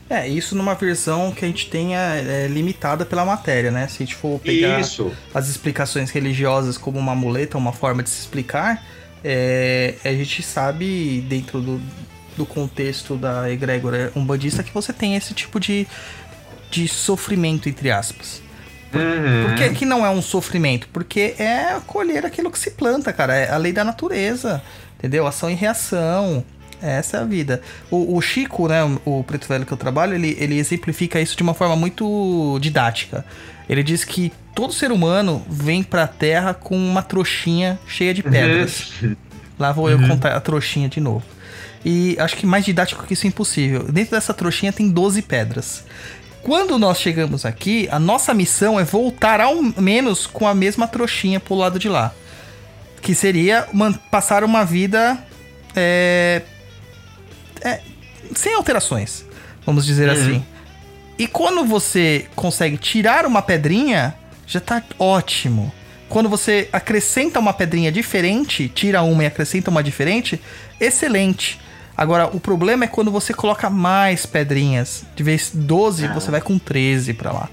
[0.10, 3.88] É, isso numa versão que a gente tenha é, limitada pela matéria, né?
[3.88, 5.12] Se a gente for pegar Isso.
[5.34, 8.86] as explicações religiosas como uma muleta, uma forma de se explicar,
[9.24, 11.82] é, a gente sabe, dentro do,
[12.38, 15.86] do contexto da egrégora umbandista, que você tem esse tipo de,
[16.72, 18.42] de sofrimento, entre aspas.
[18.94, 19.46] Uhum.
[19.46, 20.88] Por que, que não é um sofrimento?
[20.94, 23.36] Porque é colher aquilo que se planta, cara.
[23.36, 24.62] É a lei da natureza,
[24.98, 25.28] entendeu?
[25.28, 26.44] Ação e reação.
[26.82, 27.62] Essa é a vida.
[27.90, 31.44] O, o Chico, né, o preto velho que eu trabalho, ele, ele exemplifica isso de
[31.44, 33.26] uma forma muito didática.
[33.68, 38.92] Ele diz que todo ser humano vem pra Terra com uma trouxinha cheia de pedras.
[39.60, 41.26] Lá vou eu contar a trouxinha de novo.
[41.84, 43.84] E acho que mais didático que isso é impossível.
[43.92, 45.84] Dentro dessa trouxinha tem 12 pedras.
[46.48, 51.42] Quando nós chegamos aqui, a nossa missão é voltar ao menos com a mesma trouxinha
[51.42, 52.14] pro lado de lá.
[53.02, 53.68] Que seria
[54.10, 55.22] passar uma vida
[55.76, 56.42] é,
[57.60, 57.82] é,
[58.34, 59.26] sem alterações,
[59.66, 60.42] vamos dizer assim.
[61.20, 64.16] E quando você consegue tirar uma pedrinha,
[64.48, 65.70] já tá ótimo.
[66.08, 70.42] Quando você acrescenta uma pedrinha diferente, tira uma e acrescenta uma diferente,
[70.80, 71.60] excelente.
[71.98, 75.04] Agora, o problema é quando você coloca mais pedrinhas.
[75.16, 77.50] De vez 12, você vai com 13 pra lá.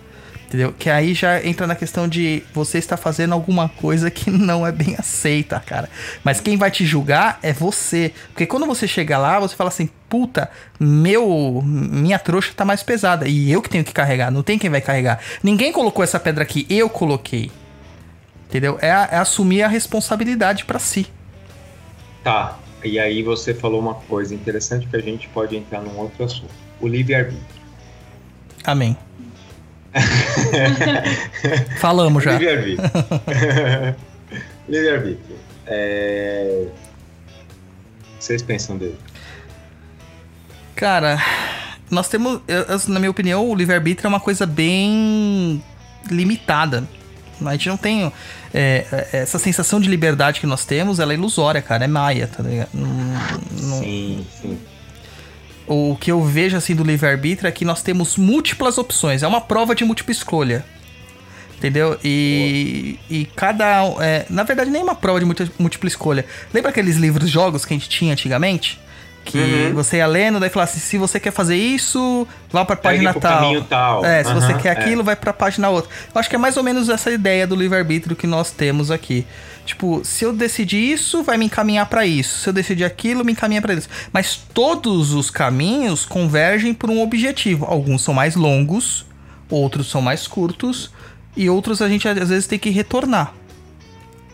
[0.46, 0.72] Entendeu?
[0.78, 4.70] Que aí já entra na questão de você estar fazendo alguma coisa que não é
[4.70, 5.88] bem aceita, cara.
[6.22, 8.12] Mas quem vai te julgar é você.
[8.28, 13.26] Porque quando você chega lá, você fala assim: puta, meu, minha trouxa tá mais pesada.
[13.26, 15.18] E eu que tenho que carregar, não tem quem vai carregar.
[15.42, 17.50] Ninguém colocou essa pedra aqui, eu coloquei.
[18.48, 18.78] Entendeu?
[18.80, 21.06] É, é assumir a responsabilidade pra si.
[22.22, 22.58] Tá.
[22.84, 26.50] E aí você falou uma coisa interessante que a gente pode entrar num outro assunto.
[26.80, 27.42] O livre-arbítrio.
[28.64, 28.96] Amém.
[31.78, 32.32] Falamos já.
[32.32, 32.90] Livre-arbítrio.
[34.68, 35.36] Livre-arbítrio.
[35.66, 36.66] É...
[38.18, 38.98] Vocês pensam dele?
[40.74, 41.18] Cara,
[41.90, 45.62] nós temos, eu- na minha opinião, o livre-arbítrio é uma coisa bem
[46.10, 46.84] limitada.
[47.44, 48.12] A gente não tem.
[48.52, 51.84] é, é, essa sensação de liberdade que nós temos, ela é ilusória, cara.
[51.84, 52.68] É maia, tá ligado?
[52.74, 52.86] Não-
[53.68, 54.58] não- Sim, sim.
[55.66, 59.22] o que eu vejo assim do livre-arbítrio é que nós temos múltiplas opções.
[59.22, 60.64] É uma prova de múltipla escolha.
[61.56, 61.98] Entendeu?
[62.04, 63.82] E, e cada.
[64.00, 66.26] é, na verdade, nem uma prova de múlti- múltipla escolha.
[66.52, 68.78] Lembra aqueles livros jogos que a gente tinha antigamente?
[69.24, 69.74] Que Uhum.
[69.74, 73.62] você ia lendo, daí falava assim: se você quer fazer isso, vá pra página tal.
[73.62, 74.04] tal.
[74.04, 74.80] É, se você Aham, quer é.
[74.80, 75.90] aquilo, vai pra página outra.
[76.14, 79.26] Eu acho que é mais ou menos essa ideia do livre-arbítrio que nós temos aqui.
[79.64, 82.38] Tipo, se eu decidir isso, vai me encaminhar pra isso.
[82.40, 83.88] Se eu decidir aquilo, me encaminha pra isso.
[84.12, 87.64] Mas todos os caminhos convergem por um objetivo.
[87.64, 89.06] Alguns são mais longos,
[89.48, 90.90] outros são mais curtos
[91.34, 93.32] e outros a gente às vezes tem que retornar,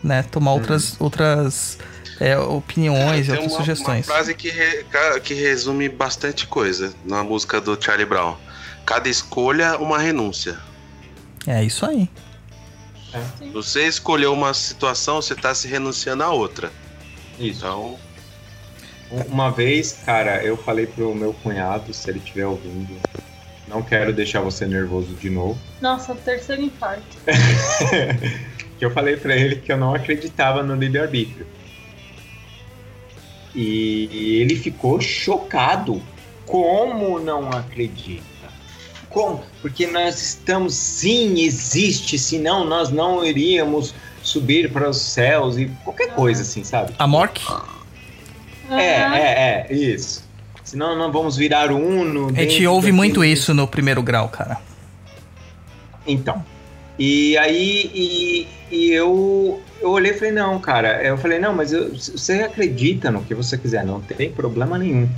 [0.03, 0.23] né?
[0.29, 1.77] Tomar outras outras
[2.21, 4.07] é, opiniões e outras uma, sugestões.
[4.07, 4.85] uma frase que, re-
[5.23, 8.35] que resume bastante coisa na música do Charlie Brown.
[8.85, 10.57] Cada escolha, uma renúncia.
[11.47, 12.07] É isso aí.
[13.53, 16.71] Você escolheu uma situação, você tá se renunciando a outra.
[17.39, 17.59] Isso.
[17.59, 17.97] Então,
[19.27, 22.95] Uma vez, cara, eu falei pro meu cunhado, se ele estiver ouvindo,
[23.67, 25.59] não quero deixar você nervoso de novo.
[25.81, 27.17] Nossa, terceiro infarto.
[28.79, 31.45] que eu falei pra ele que eu não acreditava no livre-arbítrio.
[33.55, 36.01] E ele ficou chocado.
[36.45, 38.23] Como não acredita?
[39.09, 39.43] Como?
[39.61, 46.13] Porque nós estamos, sim, existe, senão nós não iríamos subir para os céus e qualquer
[46.13, 46.93] coisa assim, sabe?
[46.97, 47.41] A Mork,
[48.69, 50.23] É, é, é, isso.
[50.63, 52.29] Senão não vamos virar uno.
[52.29, 54.57] a gente ouve muito isso no primeiro grau, cara.
[56.07, 56.43] Então.
[57.03, 61.01] E aí e, e eu, eu olhei e falei, não, cara.
[61.01, 65.09] Eu falei, não, mas eu- você acredita no que você quiser, não tem problema nenhum.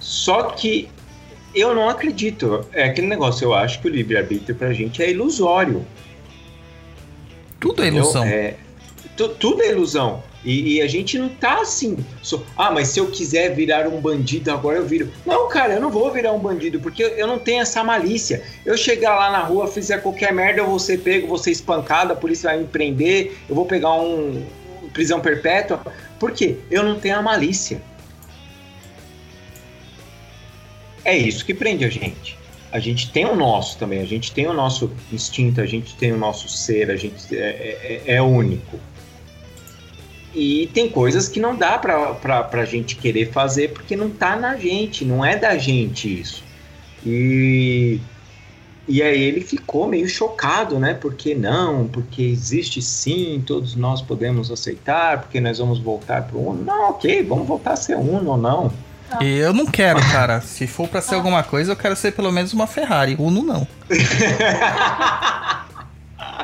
[0.00, 0.88] Só que
[1.54, 2.66] eu não acredito.
[2.72, 5.86] É aquele negócio, eu acho que o livre-arbítrio pra gente é ilusório.
[7.60, 8.24] Tudo é ilusão.
[8.24, 8.56] É,
[9.16, 10.22] tudo é ilusão.
[10.44, 11.96] E, e a gente não tá assim.
[12.56, 15.10] ah, mas se eu quiser virar um bandido agora eu viro.
[15.24, 18.42] Não, cara, eu não vou virar um bandido porque eu, eu não tenho essa malícia.
[18.66, 22.12] Eu chegar lá na rua, fizer qualquer merda, eu vou ser pego, vou ser espancado,
[22.12, 24.44] a polícia vai me prender, eu vou pegar um
[24.92, 25.80] prisão perpétua.
[26.18, 26.56] Por quê?
[26.70, 27.80] Eu não tenho a malícia.
[31.04, 32.38] É isso que prende a gente.
[32.70, 36.10] A gente tem o nosso também, a gente tem o nosso instinto, a gente tem
[36.12, 38.78] o nosso ser, a gente é, é- é único.
[40.34, 44.34] E tem coisas que não dá pra, pra, pra gente querer fazer porque não tá
[44.34, 46.42] na gente, não é da gente isso.
[47.04, 48.00] E,
[48.88, 50.94] e aí ele ficou meio chocado, né?
[50.94, 56.64] Porque não, porque existe sim, todos nós podemos aceitar, porque nós vamos voltar pro Uno.
[56.64, 58.72] Não, ok, vamos voltar a ser Uno ou não.
[59.20, 60.40] E eu não quero, cara.
[60.40, 63.14] Se for pra ser alguma coisa, eu quero ser pelo menos uma Ferrari.
[63.18, 63.68] Uno não.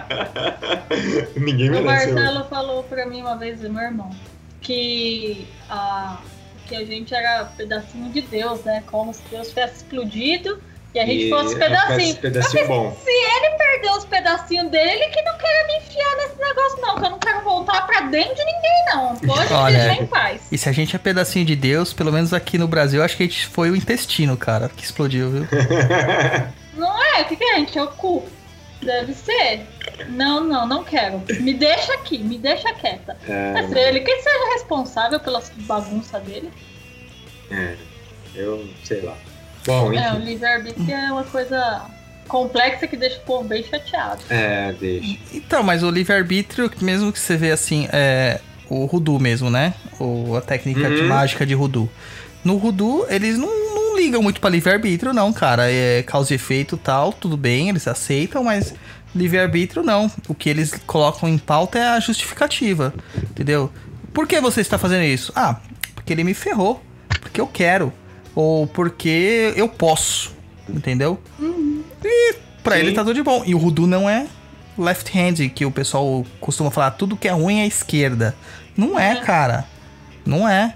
[1.36, 2.12] Ninguém O merece.
[2.12, 4.10] Marcelo falou pra mim uma vez, meu irmão,
[4.60, 6.18] que a,
[6.66, 8.82] que a gente era pedacinho de Deus, né?
[8.86, 10.60] Como se Deus tivesse explodido
[10.94, 12.16] e a gente E fosse pedacinho.
[12.16, 12.96] pedacinho bom.
[13.04, 16.96] Se ele perdeu os pedacinhos dele, que não queira me enfiar nesse negócio, não.
[16.98, 19.16] Que eu não quero voltar pra dentro de ninguém, não.
[19.16, 20.42] Pode Olha, deixar em paz.
[20.50, 23.22] E se a gente é pedacinho de Deus, pelo menos aqui no Brasil, acho que
[23.22, 25.48] a gente foi o intestino, cara, que explodiu, viu?
[26.74, 27.22] Não é?
[27.22, 27.76] O que, que é, gente?
[27.78, 28.24] É o cu.
[28.82, 29.66] Deve ser.
[30.08, 31.22] Não, não, não quero.
[31.40, 33.16] Me deixa aqui, me deixa quieta.
[33.28, 36.50] É, Mas ele que seja responsável pela bagunça dele.
[37.50, 37.74] é,
[38.34, 39.16] eu sei lá.
[39.66, 41.82] Bom, É, o livre-arbítrio é uma coisa
[42.26, 44.20] complexa que deixa o povo bem chateado.
[44.30, 45.18] É, deixa.
[45.32, 49.74] Então, mas o livre-arbítrio, mesmo que você vê assim, é o Rudu mesmo, né?
[49.98, 51.08] Ou a técnica de Uhum.
[51.08, 51.90] mágica de Rudu.
[52.44, 55.70] No Rudu, eles não, não ligam muito pra livre-arbítrio, não, cara.
[55.70, 58.74] É causa e efeito e tal, tudo bem, eles aceitam, mas
[59.14, 60.10] livre-arbítrio não.
[60.26, 62.94] O que eles colocam em pauta é a justificativa,
[63.30, 63.72] entendeu?
[64.12, 65.32] Por que você está fazendo isso?
[65.34, 65.60] Ah,
[65.94, 66.82] porque ele me ferrou,
[67.20, 67.92] porque eu quero,
[68.34, 70.34] ou porque eu posso,
[70.68, 71.20] entendeu?
[72.04, 72.80] E pra Sim.
[72.80, 73.42] ele tá tudo de bom.
[73.46, 74.26] E o Rudu não é
[74.76, 78.34] left-hand, que o pessoal costuma falar, tudo que é ruim é esquerda.
[78.76, 79.66] Não é, cara.
[80.24, 80.74] Não é.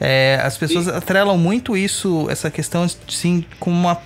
[0.00, 4.00] É, as pessoas atrelam muito isso, essa questão, sim, com uma,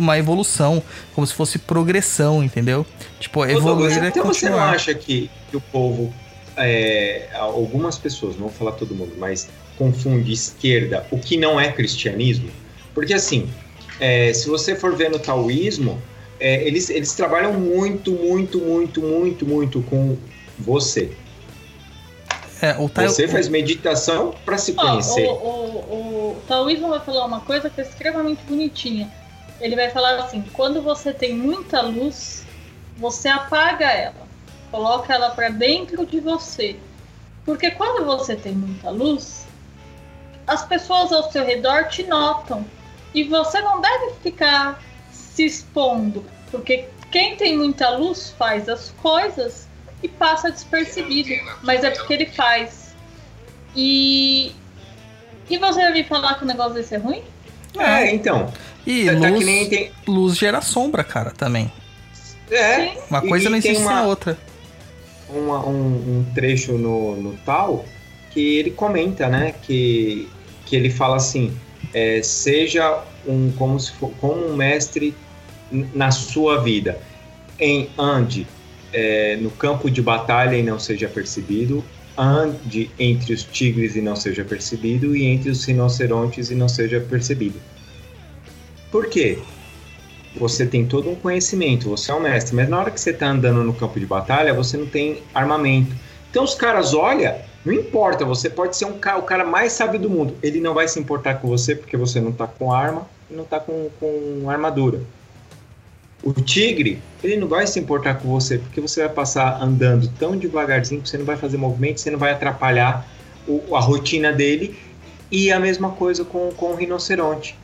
[0.00, 0.82] uma evolução,
[1.14, 2.86] como se fosse progressão, entendeu?
[3.18, 6.12] Tipo, Ô, Douglas, evoluir é então você não acha que, que o povo,
[6.56, 11.70] é, algumas pessoas, não vou falar todo mundo, mas confunde esquerda, o que não é
[11.70, 12.50] cristianismo?
[12.94, 13.48] Porque assim,
[13.98, 16.00] é, se você for ver no taoísmo,
[16.38, 20.16] é, eles, eles trabalham muito, muito, muito, muito, muito com
[20.58, 21.12] você.
[22.62, 25.26] É, o Você faz meditação para se conhecer.
[25.26, 29.10] o, o, o taoísmo vai falar uma coisa que é extremamente bonitinha.
[29.60, 32.44] Ele vai falar assim: quando você tem muita luz,
[32.96, 34.26] você apaga ela,
[34.70, 36.76] coloca ela para dentro de você.
[37.44, 39.46] Porque quando você tem muita luz,
[40.46, 42.64] as pessoas ao seu redor te notam.
[43.14, 44.80] E você não deve ficar
[45.10, 46.24] se expondo.
[46.50, 49.68] Porque quem tem muita luz faz as coisas
[50.02, 51.30] e passa despercebido.
[51.62, 52.94] Mas é porque ele faz.
[53.74, 54.52] E.
[55.48, 57.24] E você vai me falar que o negócio desse é ruim?
[57.76, 58.52] É, então.
[58.90, 59.90] E Tá, luz, que nem tem.
[60.08, 61.70] luz gera sombra, cara, também.
[62.50, 62.96] É.
[63.08, 64.36] Uma coisa não existe sem uma- a outra.
[65.28, 65.72] uma- um,
[66.18, 67.84] um trecho no, no tal
[68.32, 69.54] que ele comenta, né?
[69.62, 70.28] Que,
[70.66, 71.52] que ele fala assim:
[71.94, 75.14] é, seja um como se for como um mestre
[75.94, 76.98] na sua vida,
[77.60, 78.44] em ande
[78.92, 81.84] é, no campo de batalha e não seja percebido,
[82.18, 86.98] ande entre os tigres e não seja percebido, e entre os rinocerontes e não seja
[87.00, 87.60] percebido.
[88.90, 89.38] Por quê?
[90.36, 93.26] Você tem todo um conhecimento, você é um mestre, mas na hora que você tá
[93.26, 95.94] andando no campo de batalha, você não tem armamento.
[96.30, 97.34] Então os caras olham,
[97.64, 100.86] não importa, você pode ser um o cara mais sábio do mundo, ele não vai
[100.86, 104.48] se importar com você porque você não tá com arma e não tá com, com
[104.48, 105.00] armadura.
[106.22, 110.36] O tigre, ele não vai se importar com você porque você vai passar andando tão
[110.36, 113.08] devagarzinho que você não vai fazer movimento, você não vai atrapalhar
[113.48, 114.78] o- a rotina dele.
[115.30, 117.56] E a mesma coisa com, com o rinoceronte.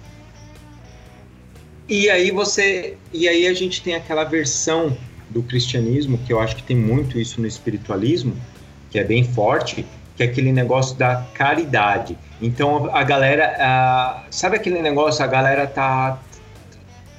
[1.88, 2.96] E aí você.
[3.12, 4.96] E aí a gente tem aquela versão
[5.30, 8.36] do cristianismo, que eu acho que tem muito isso no espiritualismo,
[8.90, 9.86] que é bem forte,
[10.16, 12.18] que é aquele negócio da caridade.
[12.40, 14.26] Então a galera.
[14.30, 15.24] sabe aquele negócio?
[15.24, 16.18] A galera tá.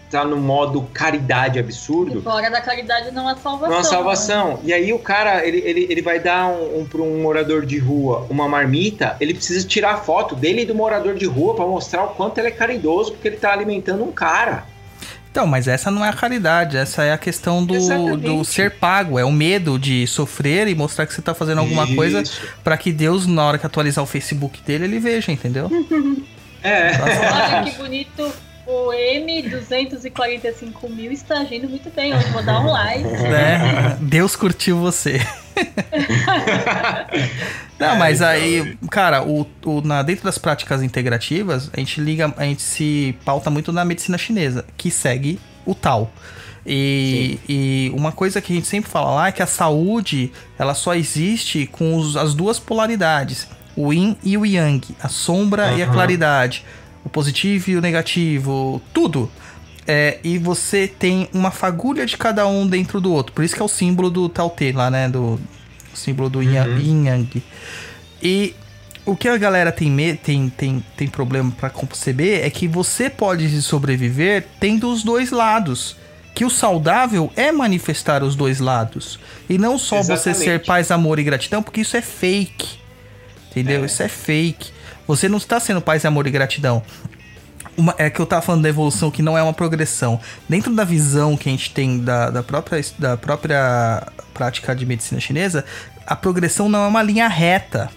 [0.10, 2.20] Tá no modo caridade absurdo.
[2.20, 3.70] E fora da caridade não há salvação.
[3.70, 3.84] Não há né?
[3.84, 4.60] salvação.
[4.64, 7.78] E aí o cara, ele, ele, ele vai dar um, um, para um morador de
[7.78, 11.66] rua uma marmita, ele precisa tirar a foto dele e do morador de rua para
[11.66, 14.66] mostrar o quanto ele é caridoso, porque ele tá alimentando um cara.
[15.30, 18.24] Então, mas essa não é a caridade, essa é a questão do, Exatamente.
[18.24, 21.86] do ser pago, é o medo de sofrer e mostrar que você tá fazendo alguma
[21.94, 22.42] coisa Isso.
[22.64, 25.70] pra que Deus, na hora que atualizar o Facebook dele, ele veja, entendeu?
[26.64, 26.92] É.
[27.00, 28.34] Olha que bonito.
[28.68, 32.14] O M245 mil está agindo muito bem.
[32.14, 33.04] Hoje vou dar um like.
[33.24, 33.98] né?
[34.02, 35.22] Deus curtiu você.
[37.80, 42.44] Não, mas aí, cara, o, o- na, dentro das práticas integrativas, a gente liga, a
[42.44, 46.12] gente se pauta muito na medicina chinesa, que segue o tal.
[46.66, 50.74] E, e uma coisa que a gente sempre fala lá é que a saúde ela
[50.74, 55.82] só existe com os- as duas polaridades, o yin e o yang, a sombra e
[55.84, 56.66] a claridade,
[57.04, 59.32] o positivo e o negativo, tudo.
[59.88, 63.32] É, e você tem uma fagulha de cada um dentro do outro.
[63.34, 65.08] Por isso que é o símbolo do Tao Te lá, né?
[65.08, 65.40] Do
[65.94, 66.78] o símbolo do Uhum.
[66.78, 67.44] Yin Yang.
[68.22, 68.54] E
[69.06, 73.62] o que a galera tem, tem, tem, tem problema pra conceber é que você pode
[73.62, 75.96] sobreviver tendo os dois lados.
[76.36, 79.18] Que o saudável é manifestar os dois lados.
[79.50, 80.44] E não só você Exatamente.
[80.44, 82.78] ser paz, amor e gratidão, porque isso é fake.
[83.50, 83.84] Entendeu?
[83.84, 83.86] É.
[83.86, 84.72] Isso é fake.
[85.08, 86.84] Você não está sendo paz, amor e gratidão.
[87.78, 90.20] Uma- é que eu tava falando da evolução que não é uma progressão.
[90.50, 95.22] Dentro da visão que a gente tem da, da, própria, da própria prática de medicina
[95.22, 95.64] chinesa,
[96.06, 97.90] a progressão não é uma linha reta.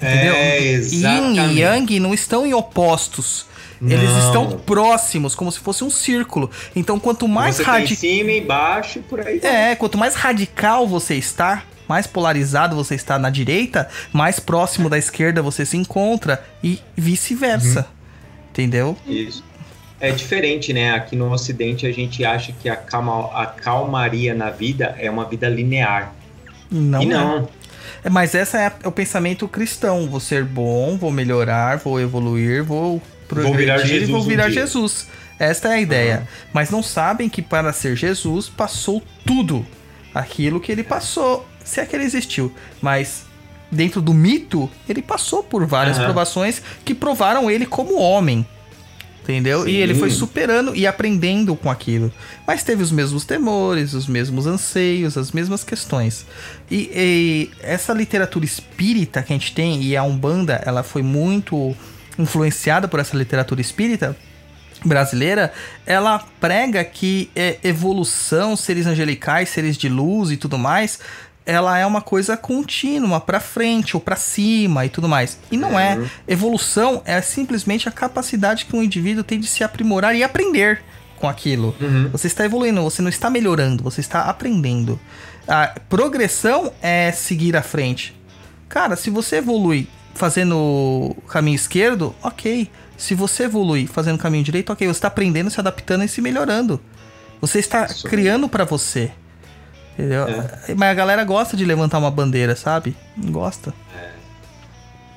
[0.00, 0.34] Entendeu?
[0.34, 1.40] É, Yin exatamente.
[1.54, 3.46] e Yang não estão em opostos.
[3.80, 4.26] Eles Não.
[4.26, 6.48] estão próximos, como se fosse um círculo.
[6.74, 7.96] Então, quanto mais Você tem radical.
[7.96, 9.72] cima embaixo e por aí vai.
[9.72, 14.98] É, quanto mais radical você está, mais polarizado você está na direita, mais próximo da
[14.98, 17.80] esquerda você se encontra e vice-versa.
[17.80, 18.48] Uhum.
[18.50, 18.96] Entendeu?
[19.06, 19.42] Isso.
[20.00, 20.92] É diferente, né?
[20.94, 25.24] Aqui no Ocidente a gente acha que a, calma, a calmaria na vida é uma
[25.24, 26.12] vida linear.
[26.70, 27.02] Não.
[27.02, 27.08] e é.
[27.08, 27.48] não.
[28.02, 30.08] É, Mas essa é a- o pensamento cristão.
[30.08, 34.46] Vou ser bom, vou melhorar, vou evoluir, vou progredir virar e Jesus vou um virar
[34.46, 34.62] dia.
[34.62, 35.06] Jesus.
[35.38, 36.28] Esta é a ideia.
[36.52, 39.64] Mas não sabem que para ser Jesus passou tudo
[40.14, 42.52] aquilo que ele passou, se é que ele existiu.
[42.80, 43.24] Mas
[43.70, 46.06] dentro do mito, ele passou por várias Aham.
[46.06, 48.46] provações que provaram ele como homem.
[49.22, 49.68] Entendeu?
[49.68, 49.76] E Sim.
[49.78, 52.12] ele foi superando e aprendendo com aquilo.
[52.44, 56.26] Mas teve os mesmos temores, os mesmos anseios, as mesmas questões.
[56.68, 61.74] E, e essa literatura espírita que a gente tem, e a Umbanda, ela foi muito
[62.18, 64.16] influenciada por essa literatura espírita
[64.84, 65.52] brasileira,
[65.86, 70.98] ela prega que é, evolução, seres angelicais, seres de luz e tudo mais,
[71.44, 75.38] ela é uma coisa contínua, pra frente ou pra cima e tudo mais.
[75.50, 75.98] E não é.
[76.26, 80.82] Evolução é simplesmente a capacidade que um indivíduo tem de se aprimorar e aprender
[81.18, 81.74] com aquilo.
[81.80, 82.08] Uhum.
[82.10, 84.98] Você está evoluindo, você não está melhorando, você está aprendendo.
[85.46, 88.14] A progressão é seguir à frente.
[88.68, 92.70] Cara, se você evolui fazendo o caminho esquerdo, ok.
[92.96, 94.86] Se você evolui fazendo o caminho direito, ok.
[94.86, 96.80] Você está aprendendo, se adaptando e se melhorando.
[97.40, 98.08] Você está Isso.
[98.08, 99.10] criando pra você.
[99.92, 100.26] Entendeu?
[100.76, 102.96] Mas a galera gosta de levantar uma bandeira, sabe?
[103.16, 103.74] Gosta.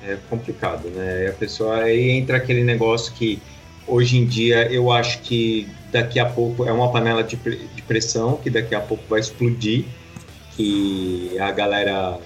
[0.06, 1.28] É complicado, né?
[1.28, 3.42] A pessoa aí entra aquele negócio que
[3.86, 8.36] hoje em dia eu acho que daqui a pouco é uma panela de, de pressão
[8.36, 9.84] que daqui a pouco vai explodir.
[10.56, 12.18] Que a galera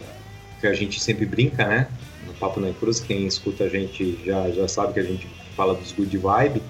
[0.60, 1.88] que a gente sempre brinca, né?
[2.26, 5.74] No Papo na Cruz, quem escuta a gente já, já sabe que a gente fala
[5.74, 6.62] dos good vibe.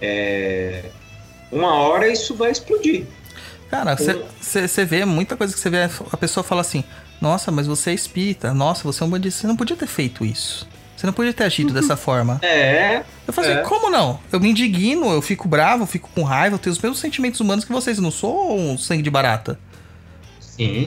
[0.00, 0.84] É,
[1.50, 3.06] uma hora isso vai explodir.
[3.72, 5.78] Cara, você vê muita coisa que você vê,
[6.12, 6.84] a pessoa fala assim:
[7.22, 10.26] Nossa, mas você é espírita, nossa, você é um bandido, você não podia ter feito
[10.26, 10.68] isso.
[10.94, 12.38] Você não podia ter agido dessa forma.
[12.42, 13.62] É, Eu falo assim, É.
[13.62, 14.20] como não?
[14.30, 17.40] Eu me indigno, eu fico bravo, eu fico com raiva, eu tenho os mesmos sentimentos
[17.40, 19.58] humanos que vocês, eu não sou um sangue de barata.
[20.38, 20.86] Sim.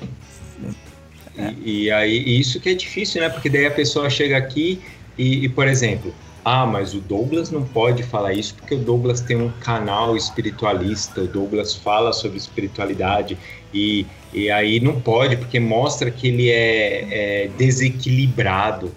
[1.66, 3.30] E, e aí, isso que é difícil, né?
[3.30, 4.80] Porque daí a pessoa chega aqui
[5.18, 6.14] e, e, por exemplo,
[6.46, 11.22] ah, mas o Douglas não pode falar isso porque o Douglas tem um canal espiritualista,
[11.22, 13.36] o Douglas fala sobre espiritualidade
[13.74, 18.94] e, e aí não pode porque mostra que ele é, é desequilibrado.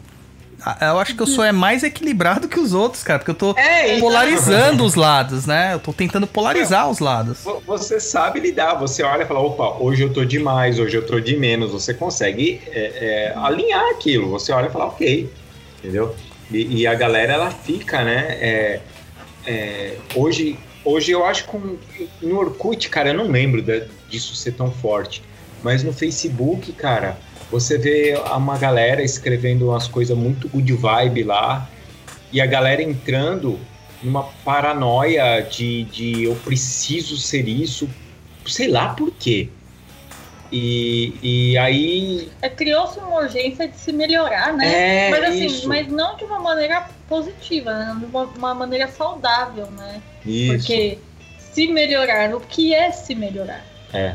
[0.61, 3.35] Ah, Eu acho que eu sou é mais equilibrado que os outros, cara, porque eu
[3.35, 4.01] tô É, então.
[4.09, 5.73] polarizando os lados, né?
[5.73, 7.39] Eu tô tentando polarizar os lados.
[7.45, 10.97] Vo- Você sabe lidar, você olha e fala, opa, hoje eu tô de mais, hoje
[10.97, 15.31] eu tô de menos, você consegue é, é, alinhar aquilo, você olha e fala, ok,
[15.79, 16.15] entendeu?
[16.51, 18.81] E, e a galera, ela fica, né, é,
[19.47, 24.53] é, hoje, hoje eu acho que no Orkut, cara, eu não lembro da- disso ser
[24.53, 25.23] tão forte,
[25.63, 27.19] mas no Facebook, cara,
[27.51, 31.69] você vê uma galera escrevendo umas coisas muito good vibe lá,
[32.33, 33.59] e a galera entrando
[34.03, 37.89] numa paranoia de, de eu preciso ser isso,
[38.47, 39.49] sei lá por quê.
[40.51, 42.31] E, e aí.
[42.41, 45.07] É, Criou-se uma urgência de se melhorar, né?
[45.07, 45.69] É mas assim, isso.
[45.69, 47.97] mas não de uma maneira positiva, né?
[47.99, 50.01] de uma, uma maneira saudável, né?
[50.25, 50.53] isso.
[50.55, 50.99] Porque
[51.39, 53.65] se melhorar, o que é se melhorar?
[53.93, 54.15] É.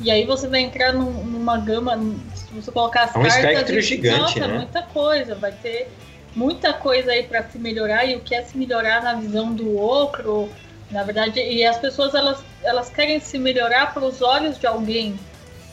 [0.00, 1.98] E aí você vai entrar num- numa gama,
[2.34, 4.56] se você colocar as É um cartas espectro de, gigante, nossa, né?
[4.58, 5.90] muita coisa, vai ter
[6.34, 9.76] muita coisa aí para se melhorar e o que é se melhorar na visão do
[9.76, 10.48] outro,
[10.90, 15.18] na verdade, e as pessoas elas, elas querem se melhorar para os olhos de alguém.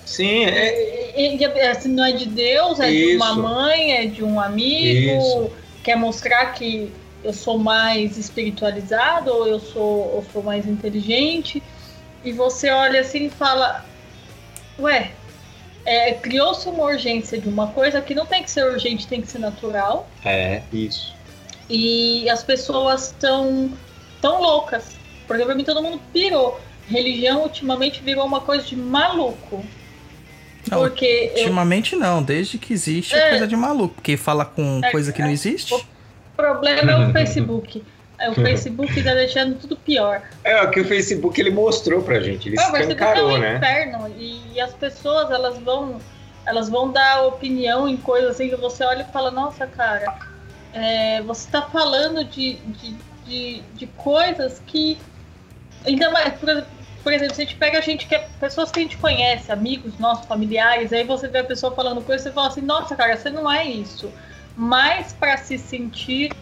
[0.07, 3.41] Sim, é, E, e, e, se não é de Deus, é de uma Isso.
[3.41, 5.51] mãe, é de um amigo, Isso.
[5.83, 6.89] quer mostrar que
[7.21, 11.61] eu sou mais espiritualizado ou eu sou, eu sou mais inteligente.
[12.23, 13.85] E você olha assim e fala:
[14.79, 15.11] Ué,
[15.85, 19.27] é, criou-se uma urgência de uma coisa que não tem que ser urgente, tem que
[19.27, 20.09] ser natural.
[20.23, 21.13] é isso.
[21.69, 23.69] E as pessoas estão
[24.21, 24.95] tão loucas.
[25.27, 26.61] Porque pra mim todo mundo pirou.
[26.87, 29.65] Religião ultimamente virou uma coisa de maluco.
[30.71, 33.29] Não, Porque eu- Ultimamente não, desde que existe é É.
[33.29, 35.73] coisa de maluco, porque fala com É, coisa que não existe.
[35.73, 35.81] o
[36.35, 37.83] problema é o Facebook.
[38.19, 40.21] É, O Facebook tá deixando tudo pior.
[40.43, 43.31] É o que o Facebook ele mostrou pra gente, ele Ah, o Facebook é escancarou,
[43.35, 43.57] um né?
[43.57, 44.15] inferno.
[44.17, 45.99] E, as pessoas, elas vão.
[46.45, 50.17] Elas vão dar opinião em coisas assim que você olha e fala, nossa, cara,
[50.73, 52.95] é, você tá falando de, de,
[53.25, 54.97] de, de coisas que.
[55.85, 56.65] Ainda mais, por,
[57.07, 59.49] por exemplo, se a gente pega a gente que é pessoas que a gente conhece,
[59.49, 62.97] amigos nossos, familiares, aí você vê a pessoa falando coisa e você fala assim, nossa,
[62.97, 64.11] cara, você não é isso.
[64.57, 66.33] Mas para se sentir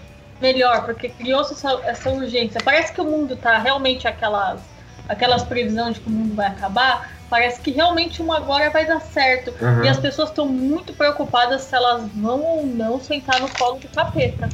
[0.42, 2.60] melhor, porque criou-se essa, essa urgência.
[2.66, 4.60] Parece que o mundo tá realmente aquelas,
[5.08, 7.12] aquelas previsões de que o mundo vai acabar.
[7.30, 9.54] Parece que realmente uma agora vai dar certo.
[9.64, 9.84] Uhum.
[9.84, 13.88] E as pessoas estão muito preocupadas se elas vão ou não sentar no colo do
[13.90, 14.50] capeta.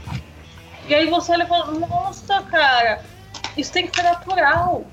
[0.90, 3.02] E aí você olha e fala, nossa, cara,
[3.56, 4.86] isso tem que ser natural.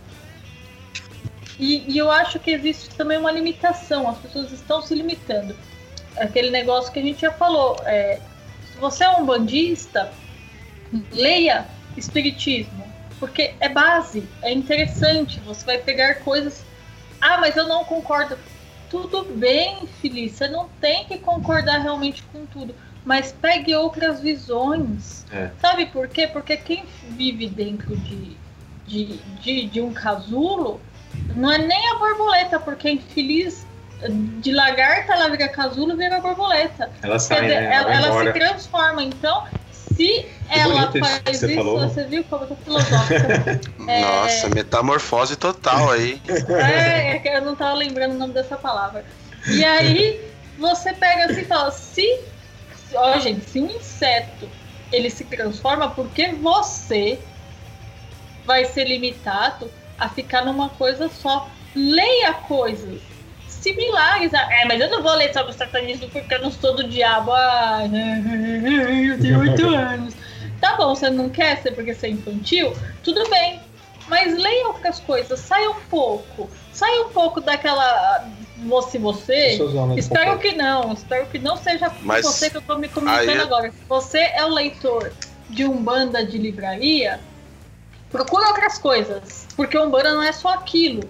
[1.59, 5.57] E, e eu acho que existe também uma limitação, as pessoas estão se limitando.
[6.17, 8.21] Aquele negócio que a gente já falou, é,
[8.73, 10.13] se você é um bandista,
[11.13, 11.67] leia
[11.97, 12.85] Espiritismo,
[13.19, 16.65] porque é base, é interessante, você vai pegar coisas.
[17.21, 18.39] Ah, mas eu não concordo.
[18.89, 22.75] Tudo bem, Feliz, você não tem que concordar realmente com tudo,
[23.05, 25.27] mas pegue outras visões.
[25.33, 25.51] É.
[25.61, 26.27] Sabe por quê?
[26.29, 28.37] Porque quem vive dentro de,
[28.87, 30.81] de, de, de um casulo
[31.35, 33.67] não é nem a borboleta, porque infeliz
[34.41, 36.91] de lagarta ela vira casulo vira borboleta.
[37.03, 37.75] Ela Quer sai, dizer, né?
[37.75, 38.33] ela, ela se vai embora.
[38.33, 39.03] transforma.
[39.03, 41.81] Então, se ela isso que faz você isso, falou.
[41.81, 43.61] você viu como eu tô filosófica.
[43.89, 44.03] É.
[44.03, 46.21] Nossa, metamorfose total aí.
[46.51, 49.03] é, é que eu não tava lembrando o nome dessa palavra.
[49.47, 50.21] E aí,
[50.59, 52.21] você pega assim e fala, se.
[52.95, 54.47] Ó, gente, se um inseto
[54.93, 57.19] ele se transforma, porque você
[58.45, 61.49] vai ser limitado a ficar numa coisa só.
[61.75, 63.01] Leia coisas
[63.49, 64.33] similares.
[64.35, 66.85] a- É, mas eu não vou ler sobre o satanismo porque eu não sou do
[66.85, 67.33] diabo.
[67.33, 70.15] Ah, eu tenho oito anos.
[70.61, 72.73] Tá bom, você não quer ser porque você é infantil?
[73.05, 73.61] Tudo bem.
[74.09, 76.49] Mas leia outras coisas, saia um pouco.
[76.73, 78.27] Saia um pouco daquela.
[78.67, 79.57] Você, você.
[79.97, 83.39] Espero que não, espero que não seja Mas você que eu tô me comunicando aí-
[83.41, 83.71] agora.
[83.71, 85.13] Se você é o leitor
[85.51, 87.21] de Umbanda de livraria,
[88.11, 91.03] procura outras coisas, porque Umbanda não é só aquilo.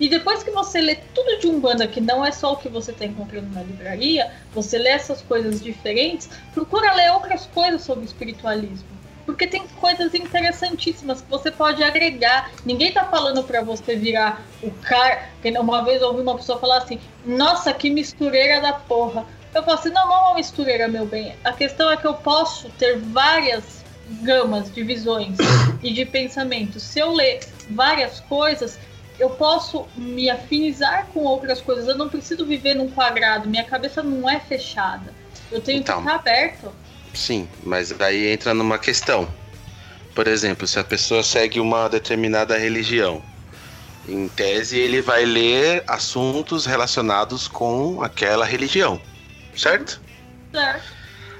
[0.00, 2.90] E depois que você lê tudo de Umbanda, que não é só o que você
[2.90, 8.88] está encontrando na livraria, você lê essas coisas diferentes, procura ler outras coisas sobre espiritualismo.
[9.26, 12.50] Porque tem coisas interessantíssimas que você pode agregar.
[12.64, 15.28] Ninguém tá falando pra você virar o cara.
[15.60, 19.24] Uma vez eu ouvi uma pessoa falar assim: Nossa, que mistureira da porra.
[19.54, 21.36] Eu falo assim: Não, não é uma mistureira, meu bem.
[21.44, 23.79] A questão é que eu posso ter várias
[24.22, 25.36] gamas de visões
[25.82, 26.82] e de pensamentos.
[26.82, 28.78] Se eu ler várias coisas,
[29.18, 31.86] eu posso me afinizar com outras coisas.
[31.86, 33.48] Eu não preciso viver num quadrado.
[33.48, 35.12] Minha cabeça não é fechada.
[35.50, 35.96] Eu tenho Então.
[36.02, 36.72] que estar aberto.
[37.12, 39.28] Sim, mas daí entra numa questão.
[40.14, 43.22] Por exemplo, se a pessoa segue uma determinada religião,
[44.08, 49.00] em tese ele vai ler assuntos relacionados com aquela religião,
[49.56, 50.00] certo?
[50.52, 50.82] Certo?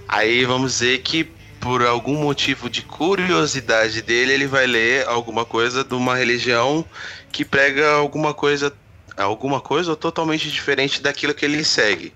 [0.08, 5.84] Aí vamos dizer que por algum motivo de curiosidade dele, ele vai ler alguma coisa
[5.84, 6.84] de uma religião
[7.30, 8.72] que prega alguma coisa,
[9.16, 12.12] alguma coisa totalmente diferente daquilo que ele segue.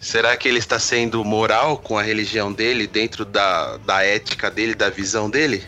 [0.00, 4.74] Será que ele está sendo moral com a religião dele, dentro da, da ética dele,
[4.74, 5.64] da visão dele?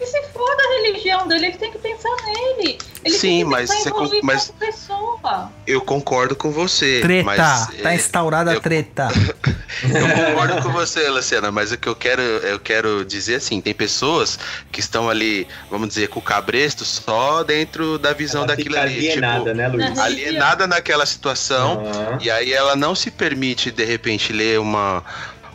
[0.00, 2.78] E se for da religião dele, ele tem que pensar nele.
[3.04, 5.50] Ele Sim, tem que mas você con- mas- pessoa.
[5.66, 7.00] Eu concordo com você.
[7.00, 7.36] Treta, mas,
[7.82, 9.08] tá é, instaurada a treta.
[9.82, 13.72] Eu concordo com você, Luciana, mas o que eu quero, eu quero dizer assim, tem
[13.72, 14.38] pessoas
[14.70, 19.08] que estão ali, vamos dizer, com o cabresto só dentro da visão Ela daquilo ali.
[19.10, 19.98] alienada, tipo, né, Luiz?
[19.98, 21.86] Alienada naquela situação.
[21.86, 22.18] Aham.
[22.20, 25.02] E aí ela não se permite, de repente, ler uma,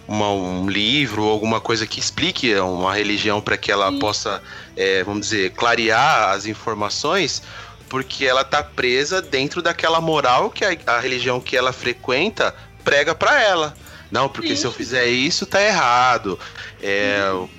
[0.08, 4.00] uma- um livro ou alguma coisa que explique uma religião para que ela Sim.
[4.00, 4.42] possa,
[4.76, 7.42] é, vamos dizer, clarear as informações,
[7.90, 12.54] porque ela tá presa dentro daquela moral que a, a religião que ela frequenta
[12.84, 13.74] prega para ela.
[14.12, 14.62] Não, porque Sim.
[14.62, 16.40] se eu fizer isso tá errado.
[16.82, 17.50] É, o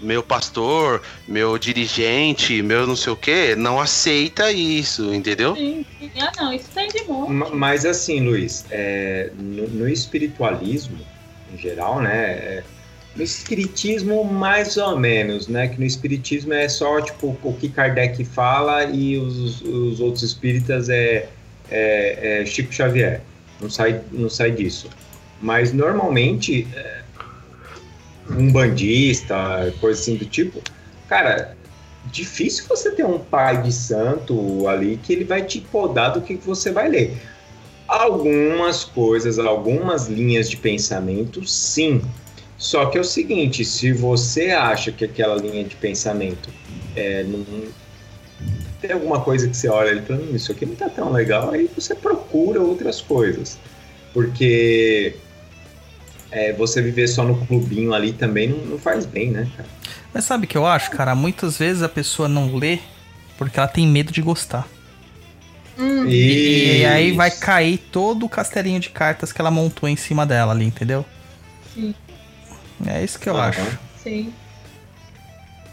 [0.00, 5.54] meu pastor, meu dirigente, meu não sei o que, não aceita isso, entendeu?
[5.56, 5.84] Sim.
[6.18, 7.30] Ah, não, isso tem de monte.
[7.30, 10.98] Ma- Mas assim, Luiz, é, no, no espiritualismo,
[11.52, 12.30] em geral, né?
[12.30, 12.62] é,
[13.16, 15.68] no espiritismo, mais ou menos, né?
[15.68, 20.88] Que no espiritismo é só tipo o que Kardec fala e os, os outros espíritas
[20.88, 21.28] é,
[21.70, 23.20] é- é Chico Xavier.
[23.60, 24.88] Não sai, não sai disso.
[25.42, 27.00] Mas normalmente, é,
[28.30, 30.62] um bandista, coisa assim do tipo,
[31.08, 31.56] cara,
[32.06, 36.34] difícil você ter um pai de santo ali que ele vai te podar do que
[36.34, 37.16] você vai ler.
[37.90, 42.00] Algumas coisas, algumas linhas de pensamento, sim.
[42.56, 46.50] Só que é o seguinte, se você acha que aquela linha de pensamento
[46.94, 47.44] é, não,
[48.80, 51.50] tem alguma coisa que você olha e fala, hum, isso aqui não tá tão legal,
[51.50, 53.58] aí você procura outras coisas.
[54.14, 55.16] Porque
[56.30, 59.68] é, você viver só no clubinho ali também não, não faz bem, né, cara?
[60.14, 61.12] Mas sabe o que eu acho, cara?
[61.14, 62.78] Muitas vezes a pessoa não lê
[63.36, 64.68] porque ela tem medo de gostar.
[65.80, 69.96] Hum, E, e aí vai cair todo o castelinho de cartas que ela montou em
[69.96, 71.04] cima dela ali, entendeu?
[71.74, 71.94] sim,
[72.86, 73.48] É isso que eu Aham.
[73.48, 73.78] acho.
[74.02, 74.32] sim.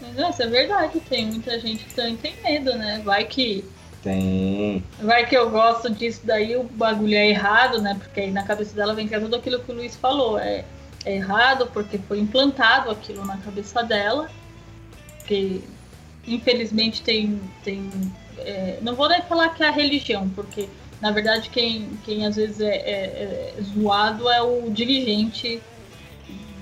[0.00, 3.02] Mas nossa, é verdade, tem muita gente que também tem medo, né?
[3.04, 3.64] Vai que.
[4.02, 4.82] Tem.
[5.02, 7.96] Vai que eu gosto disso daí, o bagulho é errado, né?
[7.98, 10.38] Porque aí na cabeça dela vem tudo aquilo que o Luiz falou.
[10.38, 10.64] É,
[11.04, 14.30] é errado porque foi implantado aquilo na cabeça dela.
[15.26, 15.62] Que
[16.26, 17.40] infelizmente tem.
[17.64, 17.90] tem
[18.38, 20.68] é, não vou nem falar que é a religião, porque
[21.00, 25.60] na verdade quem, quem às vezes é, é- é zoado é o dirigente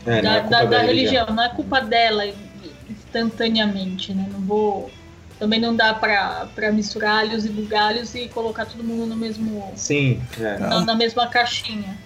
[0.07, 0.87] É, da, é culpa da- da religião.
[1.25, 1.27] religião.
[1.37, 2.25] Não é culpa dela
[2.89, 4.29] instantaneamente, né?
[4.33, 4.91] Não vou.
[5.39, 9.71] Também não dá pra, pra misturar alhos e bugalhos e colocar todo mundo no mesmo,
[9.77, 10.59] Sim, é.
[10.59, 11.97] na, na mesma caixinha.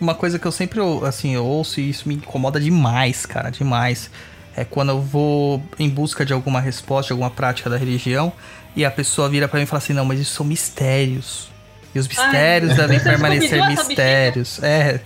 [0.00, 4.10] Uma coisa que eu sempre, assim, eu ouço e isso me incomoda demais, cara, demais.
[4.58, 8.32] É quando eu vou em busca de alguma resposta, de alguma prática da religião,
[8.74, 11.48] e a pessoa vira pra mim e fala assim, não, mas isso são mistérios.
[11.94, 14.62] E os mistérios devem Você permanecer mistérios.
[14.62, 15.00] É,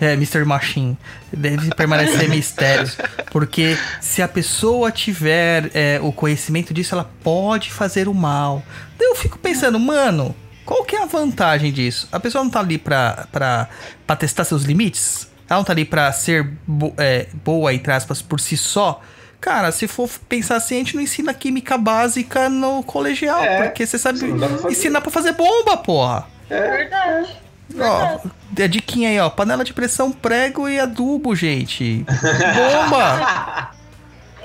[0.00, 0.44] é, Mr.
[0.44, 0.96] Machine.
[1.32, 2.96] Deve permanecer mistérios.
[3.30, 8.62] Porque se a pessoa tiver é, o conhecimento disso, ela pode fazer o mal.
[8.98, 12.08] Daí eu fico pensando, mano, qual que é a vantagem disso?
[12.10, 13.68] A pessoa não tá ali pra, pra,
[14.06, 15.28] pra testar seus limites?
[15.48, 19.00] Ela não tá ali pra ser bo- é, boa, entre aspas, por si só?
[19.40, 23.42] Cara, se for pensar assim, a gente não ensina química básica no colegial.
[23.44, 26.26] É, porque você sabe pra ensinar pra fazer bomba, porra.
[26.48, 27.30] Verdade.
[27.78, 28.18] Ó,
[28.62, 29.28] a diquinha aí, ó.
[29.30, 32.04] Panela de pressão, prego e adubo, gente.
[32.06, 33.70] Bomba!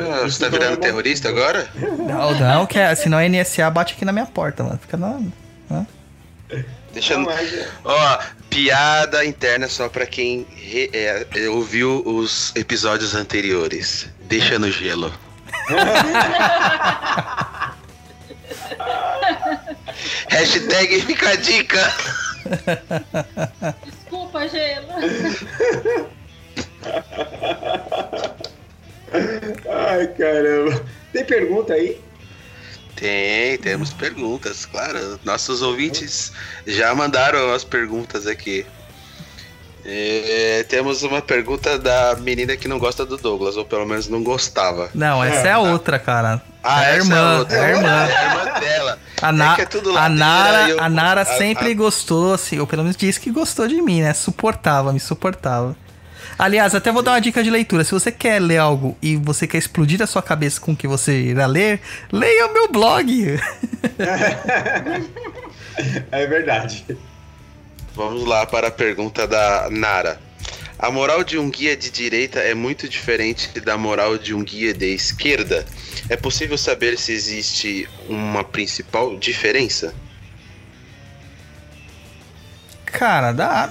[0.00, 1.68] Ah, você tá virando terrorista agora?
[1.76, 4.78] não, não, que é, senão a NSA bate aqui na minha porta, mano.
[4.78, 5.20] Fica na.
[6.92, 7.26] Deixa Não, eu.
[7.36, 8.18] mas é- Ó,
[8.52, 14.06] piada interna só pra quem re- é, é, ouviu os episódios anteriores.
[14.28, 15.10] Deixa no gelo.
[20.28, 21.92] Hashtag fica a dica.
[23.84, 24.88] Desculpa, Gelo.
[29.88, 30.84] Ai, caramba.
[31.12, 32.00] Tem pergunta aí?
[33.02, 35.18] Tem, temos perguntas, claro.
[35.24, 36.30] Nossos ouvintes
[36.64, 38.64] já mandaram as perguntas aqui.
[39.84, 44.22] É, temos uma pergunta da menina que não gosta do Douglas, ou pelo menos não
[44.22, 44.88] gostava.
[44.94, 46.40] Não, essa é a outra, cara.
[46.62, 47.56] Ah, é a essa irmã, outra.
[47.56, 47.88] é a irmã.
[47.88, 48.98] É a irmã dela.
[49.20, 52.66] A, Na- É é a Nara, eu- a Nara a- sempre a- gostou, assim, ou
[52.68, 54.14] pelo menos disse que gostou de mim, né?
[54.14, 55.76] Suportava, me suportava.
[56.42, 57.84] Aliás, até vou dar uma dica de leitura.
[57.84, 60.88] Se você quer ler algo e você quer explodir a sua cabeça com o que
[60.88, 63.38] você irá ler, leia o meu blog.
[66.10, 66.84] É verdade.
[67.94, 70.20] Vamos lá para a pergunta da Nara.
[70.78, 74.74] A moral de um guia de direita é muito diferente da moral de um guia
[74.74, 75.64] de esquerda?
[76.10, 79.94] É possível saber se existe uma principal diferença?
[82.84, 83.70] Cara, dá,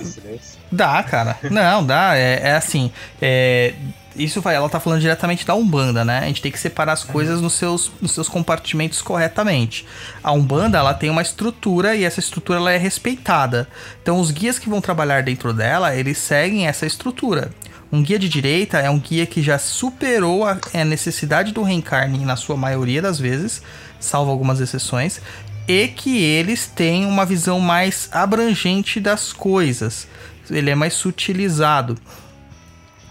[0.72, 1.38] Dá, cara.
[1.50, 2.16] Não, dá.
[2.16, 2.92] É, é assim.
[3.22, 3.74] é,
[4.16, 4.56] isso vai.
[4.56, 6.20] Ela tá falando diretamente da Umbanda, né?
[6.20, 9.86] A gente tem que separar as coisas nos seus, nos seus compartimentos corretamente.
[10.24, 13.68] A Umbanda, ela tem uma estrutura e essa estrutura ela é respeitada.
[14.02, 17.52] Então, os guias que vão trabalhar dentro dela, eles seguem essa estrutura.
[17.92, 22.20] Um guia de direita é um guia que já superou a, a necessidade do reencarne
[22.20, 23.62] na sua maioria das vezes,
[24.00, 25.20] salvo algumas exceções,
[25.68, 30.08] e que eles têm uma visão mais abrangente das coisas.
[30.50, 31.98] Ele é mais sutilizado.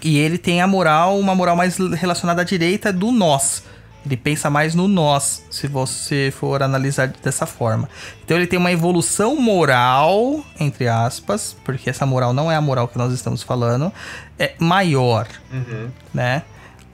[0.02, 3.62] E ele tem a moral, uma moral mais relacionada à direita do nós.
[4.04, 7.86] Ele pensa mais no nós, se você for analisar dessa forma.
[8.24, 12.88] Então ele tem uma evolução moral, entre aspas, porque essa moral não é a moral
[12.88, 13.92] que nós estamos falando,
[14.38, 15.88] é maior, Uhum.
[16.14, 16.42] né?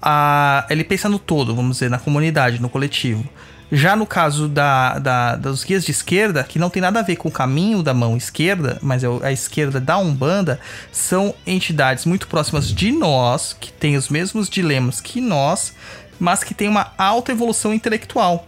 [0.02, 3.24] A, ele pensa no todo, vamos dizer, na comunidade, no coletivo.
[3.70, 7.16] Já no caso da, da- dos guias de esquerda, que não tem nada a ver
[7.16, 10.60] com o caminho da mão esquerda, mas é a esquerda da Umbanda,
[10.92, 15.72] são entidades muito próximas de nós, que têm os mesmos dilemas que nós,
[16.20, 18.46] mas que têm uma alta evolução intelectual.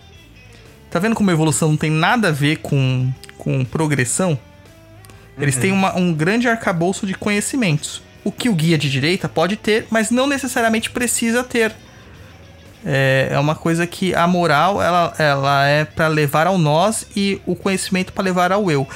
[0.89, 4.39] Tá vendo como a evolução não tem nada a ver com, com progressão?
[5.37, 8.03] Eles têm uma- um grande arcabouço de conhecimentos.
[8.25, 11.75] O que o guia de direita pode ter, mas não necessariamente precisa ter.
[12.85, 17.41] É, é uma coisa que a moral ela, ela é para levar ao nós e
[17.45, 18.87] o conhecimento para levar ao eu.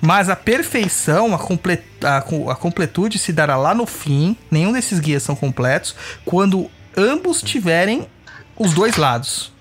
[0.00, 4.36] Mas a perfeição, a, comple a, a completude se dará lá no fim.
[4.50, 5.94] Nenhum desses guias são completos.
[6.24, 8.06] Quando ambos tiverem
[8.56, 9.52] os dois lados.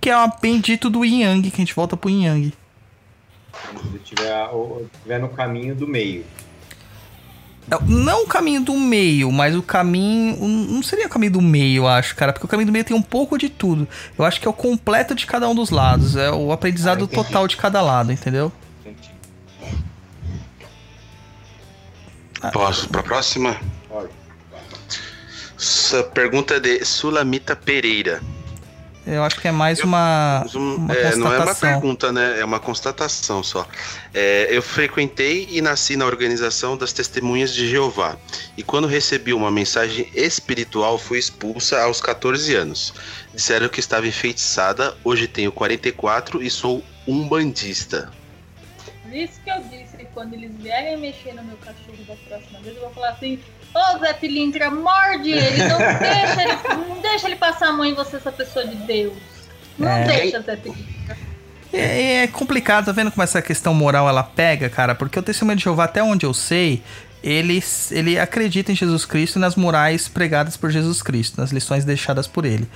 [0.00, 2.52] Que é o bendito do yin yang, que a gente volta pro yin yang.
[3.92, 4.48] Se tiver,
[5.02, 6.24] tiver no caminho do meio.
[7.70, 10.36] É, Não o caminho do meio, mas o caminho.
[10.46, 12.32] Não seria o caminho do meio, eu acho, cara.
[12.32, 13.88] Porque o caminho do meio tem um pouco de tudo.
[14.18, 16.16] Eu acho que é o completo de cada um dos lados.
[16.16, 18.52] É o aprendizado Ah, total de cada lado, entendeu?
[22.52, 23.56] Posso pra próxima?
[23.88, 24.10] Pode.
[25.58, 28.20] Essa pergunta é de Sulamita Pereira.
[29.06, 30.46] Eu acho que é mais uma.
[30.54, 32.40] Um- uma é, não é uma pergunta, né?
[32.40, 33.66] É uma constatação só.
[34.14, 38.16] É, eu frequentei e nasci na organização das Testemunhas de Jeová.
[38.56, 42.94] E quando recebi uma mensagem espiritual, fui expulsa aos 14 anos.
[43.34, 44.96] Disseram que estava enfeitiçada.
[45.04, 48.10] Hoje tenho 44 e sou um bandista.
[49.02, 52.58] Por isso que eu disse que quando eles vierem mexer no meu cachorro da próxima
[52.60, 53.38] vez, eu vou falar assim:
[53.74, 57.94] Ô Zé Pilintra, morde ele, não deixa ele, não deixa ele passar a mão em
[57.94, 59.14] você, essa pessoa de Deus.
[59.78, 60.04] Não É.
[60.04, 61.16] deixa, Zé Pilintra.
[61.72, 64.94] É, é complicado, tá vendo como essa questão moral ela pega, cara?
[64.94, 66.82] Porque o testemunho de Jeová, até onde eu sei,
[67.22, 67.60] ele,
[67.90, 72.28] ele acredita em Jesus Cristo e nas morais pregadas por Jesus Cristo, nas lições deixadas
[72.28, 72.68] por ele.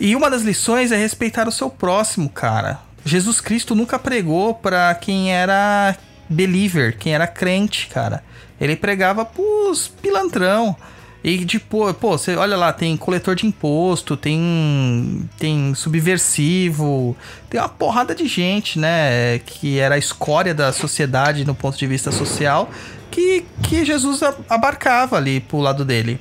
[0.00, 2.80] E uma das lições é respeitar o seu próximo, cara.
[3.04, 5.94] Jesus Cristo nunca pregou pra quem era
[6.28, 8.24] believer, quem era crente, cara.
[8.60, 10.76] Ele pregava pros pilantrão.
[11.22, 17.14] E tipo, pô, você olha lá, tem coletor de imposto, tem tem subversivo,
[17.48, 21.86] tem uma porrada de gente, né, que era a escória da sociedade no ponto de
[21.86, 22.70] vista social,
[23.10, 26.18] que, que Jesus abarcava ali pro lado dele.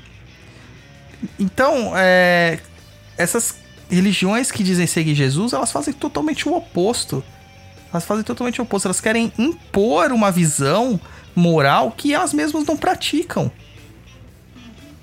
[1.39, 2.59] Então, é,
[3.17, 3.55] essas
[3.89, 7.23] religiões que dizem seguir Jesus, elas fazem totalmente o oposto.
[7.91, 8.87] Elas fazem totalmente o oposto.
[8.87, 10.99] Elas querem impor uma visão
[11.39, 13.51] moral que elas mesmas não praticam.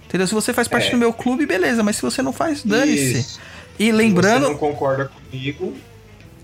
[0.07, 0.27] Entendeu?
[0.27, 0.91] Se você faz parte É.
[0.93, 3.19] do meu clube, beleza, mas se você não faz, dane-se.
[3.79, 4.49] E Se você lembrando.
[4.49, 5.75] não concorda comigo,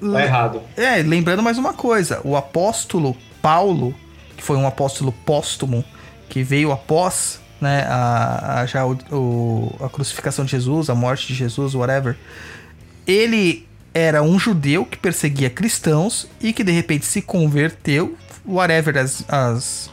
[0.01, 0.63] tá errado.
[0.77, 3.95] É, lembrando mais uma coisa: o apóstolo Paulo,
[4.37, 5.85] que foi um apóstolo póstumo,
[6.29, 11.29] que veio após né, a, a- já o, o- a crucificação de Jesus, a morte
[11.29, 12.17] de Jesus, whatever,
[13.07, 19.25] ele era um judeu que perseguia cristãos e que de repente se converteu, whatever as,
[19.29, 19.91] as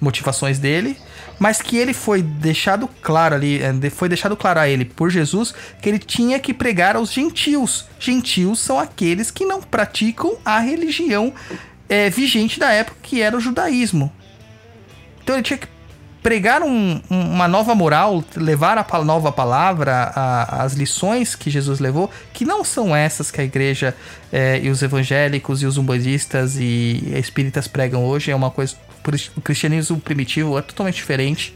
[0.00, 0.96] motivações dele,
[1.38, 5.54] mas que ele foi deixado claro ali, eh, foi deixado claro a ele por Jesus
[5.80, 7.86] que ele tinha que pregar aos gentios.
[7.98, 11.32] Gentios são aqueles que não praticam a religião
[11.88, 14.12] eh, vigente da época, que era o judaísmo.
[15.22, 15.68] Então ele tinha que
[16.22, 21.80] pregar um- um- uma nova moral, levar a nova palavra, a- as lições que Jesus
[21.80, 23.94] levou, que não são essas que a igreja
[24.32, 28.30] eh, e os evangélicos e os umbandistas e espíritas pregam hoje.
[28.30, 28.76] É uma coisa.
[29.36, 31.54] O cristianismo primitivo é totalmente diferente.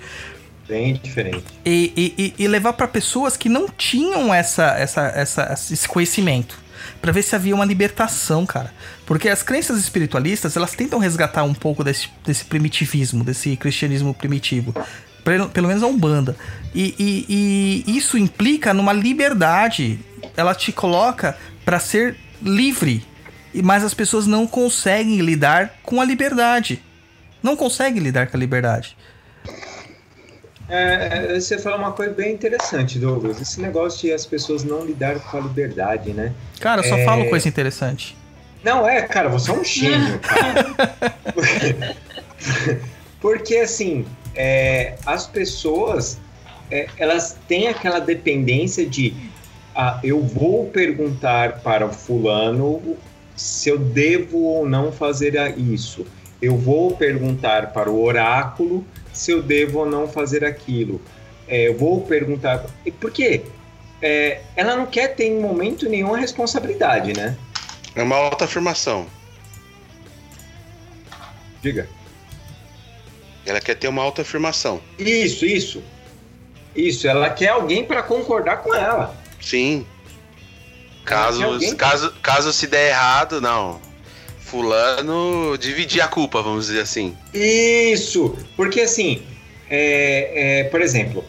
[0.69, 1.45] Bem diferente.
[1.65, 6.59] E, e- e- e levar para pessoas que não tinham essa, essa, essa, esse conhecimento.
[7.01, 8.73] Pra ver se havia uma libertação, cara.
[9.05, 14.75] Porque as crenças espiritualistas, elas tentam resgatar um pouco desse, desse primitivismo, desse cristianismo primitivo.
[15.25, 16.37] Pelo, menos a Umbanda.
[16.75, 19.99] E, e- e isso implica numa liberdade.
[20.37, 23.05] Ela te coloca pra ser livre.
[23.65, 26.81] Mas as pessoas não conseguem lidar com a liberdade.
[27.43, 28.97] Não conseguem lidar com a liberdade.
[30.69, 33.41] É, é, você falou uma coisa bem interessante, Douglas.
[33.41, 36.33] Esse negócio de as pessoas não lidarem com a liberdade, né?
[36.61, 37.05] Cara, eu só É.
[37.05, 38.17] falo coisa interessante.
[38.65, 40.75] Não, é, cara, você é um gênio, cara.
[43.21, 46.19] Porque, assim, é, as pessoas,
[46.71, 49.15] é, elas têm aquela dependência de
[49.75, 52.97] ah, eu vou perguntar para o fulano
[53.37, 56.07] se eu devo ou não fazer a- isso.
[56.41, 58.85] Eu vou perguntar para o oráculo
[59.17, 61.01] se eu devo ou não fazer aquilo.
[61.49, 62.67] É, eu vou perguntar...
[63.01, 63.43] Por quê?
[64.03, 67.37] É, ela não quer ter em momento nenhum a responsabilidade, né?
[67.95, 69.07] É uma autoafirmação.
[71.63, 71.89] Diga.
[73.47, 74.81] Ela quer ter uma autoafirmação.
[74.99, 75.83] Isso, isso.
[76.75, 79.17] Isso, ela quer alguém para concordar com ela.
[79.41, 79.87] Sim.
[81.05, 81.41] Caso,
[81.77, 83.81] caso, caso se der errado, não.
[84.61, 87.15] Fulano dividir a culpa, vamos dizer assim.
[87.35, 89.23] Isso, porque assim,
[89.71, 91.23] é, é, por exemplo,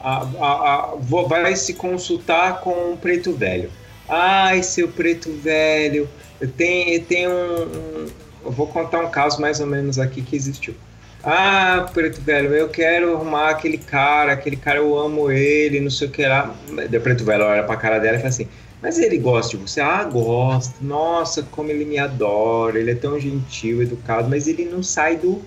[0.00, 0.94] a- a- a-
[1.28, 3.70] vai se consultar com um preto velho.
[4.08, 6.08] Ai, seu preto velho,
[6.40, 7.62] eu tenho um,
[8.04, 8.06] um-
[8.42, 10.74] Eu vou contar um caso mais ou menos aqui que existiu.
[11.22, 16.08] Ah, preto velho, eu quero arrumar aquele cara, aquele cara eu amo ele, não sei
[16.08, 16.54] o que lá.
[16.70, 18.48] O preto velho olha pra cara dela e fala assim:
[18.82, 19.80] Mas ele gosta de você?
[19.80, 20.74] Ah, gosta.
[20.80, 25.42] Nossa, como ele me adora, ele é tão gentil, educado, mas ele não sai do.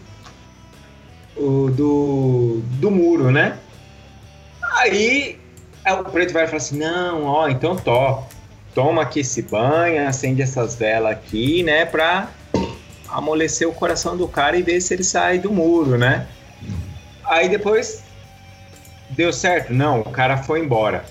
[1.35, 3.57] o- do, do muro, né?
[4.77, 5.39] Aí
[5.83, 8.27] aí o preto velho fala assim: Não, ó, então tó.
[8.75, 11.85] Toma aqui esse banho, acende essas velas aqui, né?
[11.85, 12.29] Pra
[13.07, 16.27] amolecer o coração do cara e ver se ele sai do muro, né?
[17.23, 18.03] Aí depois
[19.11, 19.71] deu certo?
[19.71, 21.05] Não, o cara foi embora.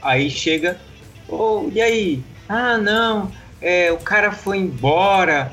[0.00, 0.76] Aí chega,
[1.34, 2.22] oh, e aí?
[2.48, 3.30] Ah, não,
[3.60, 5.52] é, o cara foi embora.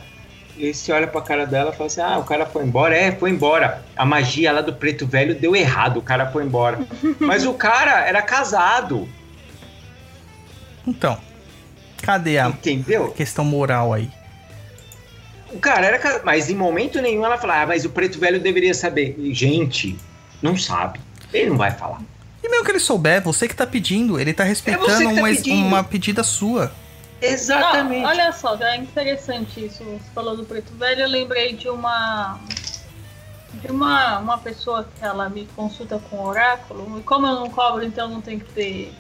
[0.57, 2.93] E você olha pra cara dela e fala assim: Ah, o cara foi embora?
[2.95, 3.81] É, foi embora.
[3.95, 6.80] A magia lá do preto velho deu errado, o cara foi embora.
[7.19, 9.07] Mas o cara era casado,
[10.85, 11.18] Então,
[12.01, 13.11] cadê a entendeu?
[13.11, 14.10] questão moral aí?
[15.51, 18.39] O cara era casado, mas em momento nenhum ela fala: Ah, mas o preto velho
[18.39, 19.15] deveria saber.
[19.31, 19.97] Gente,
[20.41, 20.99] não sabe.
[21.34, 22.01] Ele não vai falar.
[22.44, 25.14] E mesmo que ele souber, você que tá pedindo, ele tá respeitando É você que
[25.16, 25.66] tá uma, pedindo.
[25.66, 26.72] uma pedida sua.
[27.22, 28.02] Exatamente.
[28.02, 29.84] Não, olha só, é interessante isso.
[29.84, 32.40] Você falou do preto velho, eu lembrei de uma.
[33.52, 36.99] De uma, uma pessoa que ela me consulta com oráculo.
[36.99, 38.94] E como eu não cobro, então não tenho que ter.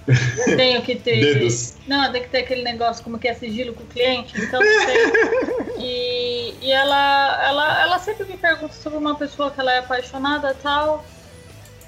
[0.43, 1.35] Tenho que ter.
[1.35, 1.75] Dedos.
[1.87, 4.85] Não, tem que ter aquele negócio como que é sigilo com o cliente, então não
[4.85, 5.69] tem.
[5.81, 10.51] E, e ela, ela, ela sempre me pergunta sobre uma pessoa que ela é apaixonada
[10.51, 11.05] e tal.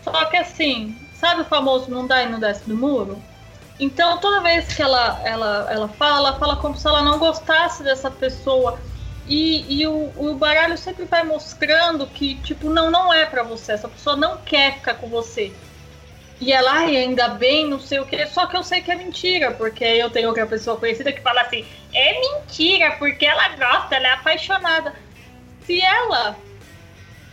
[0.02, 3.22] Só que assim, sabe o famoso não dá e não desce do muro?
[3.80, 7.84] Então toda vez que ela, ela, ela fala, ela fala como se ela não gostasse
[7.84, 8.80] dessa pessoa.
[9.28, 13.74] E, e o, o baralho sempre vai mostrando que, tipo, não, não é pra você.
[13.74, 15.54] Essa pessoa não quer ficar com você.
[16.40, 18.26] E ela, ai, ainda bem, não sei o que.
[18.26, 21.42] Só que eu sei que é mentira, porque eu tenho outra pessoa conhecida que fala
[21.42, 24.96] assim: é mentira, porque ela gosta, ela é apaixonada.
[25.64, 26.36] Se ela,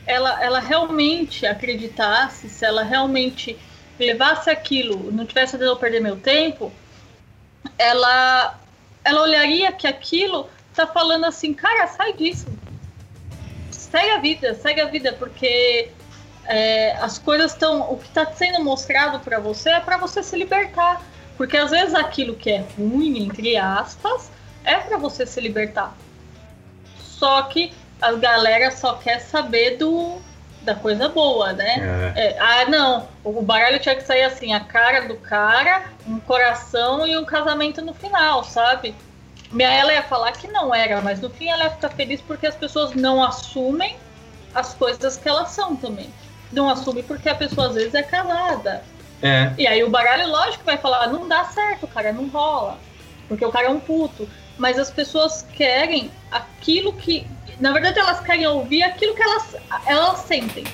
[0.06, 3.58] ela, ela realmente acreditasse, se ela realmente
[3.98, 6.72] levasse aquilo, não tivesse de eu perder meu tempo,
[7.76, 8.58] ela,
[9.04, 12.46] ela olharia que aquilo tá falando assim, cara, sai disso.
[13.70, 15.90] Segue a vida, segue a vida, porque
[16.44, 17.90] é, as coisas estão.
[17.92, 21.02] O que está sendo mostrado para você é para você se libertar.
[21.36, 24.30] Porque às vezes aquilo que é ruim, entre aspas,
[24.64, 25.96] é para você se libertar.
[27.00, 30.20] Só que a galera só quer saber do,
[30.62, 32.12] da coisa boa, né?
[32.16, 32.26] É.
[32.26, 33.08] É, ah, não.
[33.24, 37.82] O baralho tinha que sair assim: a cara do cara, um coração e um casamento
[37.82, 38.94] no final, sabe?
[39.50, 42.46] Minha ela ia falar que não era, mas no fim ela ia ficar feliz porque
[42.46, 43.96] as pessoas não assumem
[44.54, 46.12] as coisas que elas são também.
[46.52, 48.82] Não assume porque a pessoa às vezes é casada.
[49.22, 49.52] É.
[49.58, 52.78] E aí o baralho, lógico, vai falar, não dá certo, cara, não rola.
[53.26, 54.28] Porque o cara é um puto.
[54.56, 57.26] Mas as pessoas querem aquilo que.
[57.60, 59.56] Na verdade, elas querem ouvir aquilo que elas,
[59.86, 60.64] elas sentem.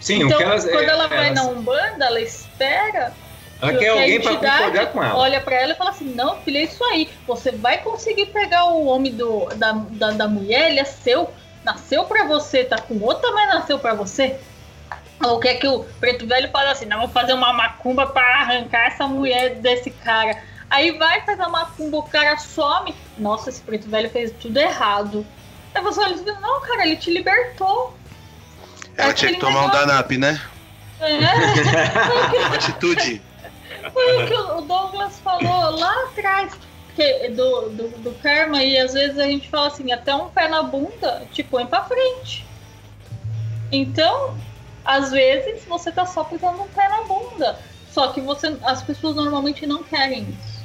[0.00, 0.64] Sim, então, o que elas.
[0.64, 3.12] quando é, ela vai elas- na Umbanda, ela espera
[3.60, 5.16] ela que quer a alguém entidade concordar com ela.
[5.18, 7.08] Olha pra ela e fala assim: não, filha, é isso aí.
[7.26, 11.32] Você vai conseguir pegar o homem do, da, da, da mulher, ele é seu,
[11.64, 14.36] nasceu pra você, tá com outra, mas nasceu pra você.
[15.24, 18.88] Ou quer que o preto velho fala assim: não, vou fazer uma macumba pra arrancar
[18.88, 20.36] essa mulher desse cara.
[20.68, 22.94] Aí vai fazer a macumba, o cara some.
[23.16, 25.24] Nossa, esse preto velho fez tudo errado.
[25.74, 27.96] Aí você olha e diz: não, cara, ele te libertou.
[28.96, 30.40] Ela É tinha que aquele tomar um negócio- Danap, né?
[31.00, 31.18] É,
[32.54, 33.20] Atitude.
[33.92, 36.52] Foi o que o Douglas falou lá atrás
[36.96, 40.48] que, do, do, do karma, e às vezes a gente fala assim, até um pé
[40.48, 42.46] na bunda te põe pra frente.
[43.72, 44.36] Então,
[44.84, 47.58] às vezes você tá só pisando um pé na bunda.
[47.92, 50.64] Só que você, as pessoas normalmente não querem isso.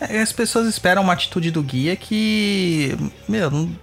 [0.00, 2.96] É, as pessoas esperam uma atitude do guia que,
[3.28, 3.76] meu, não,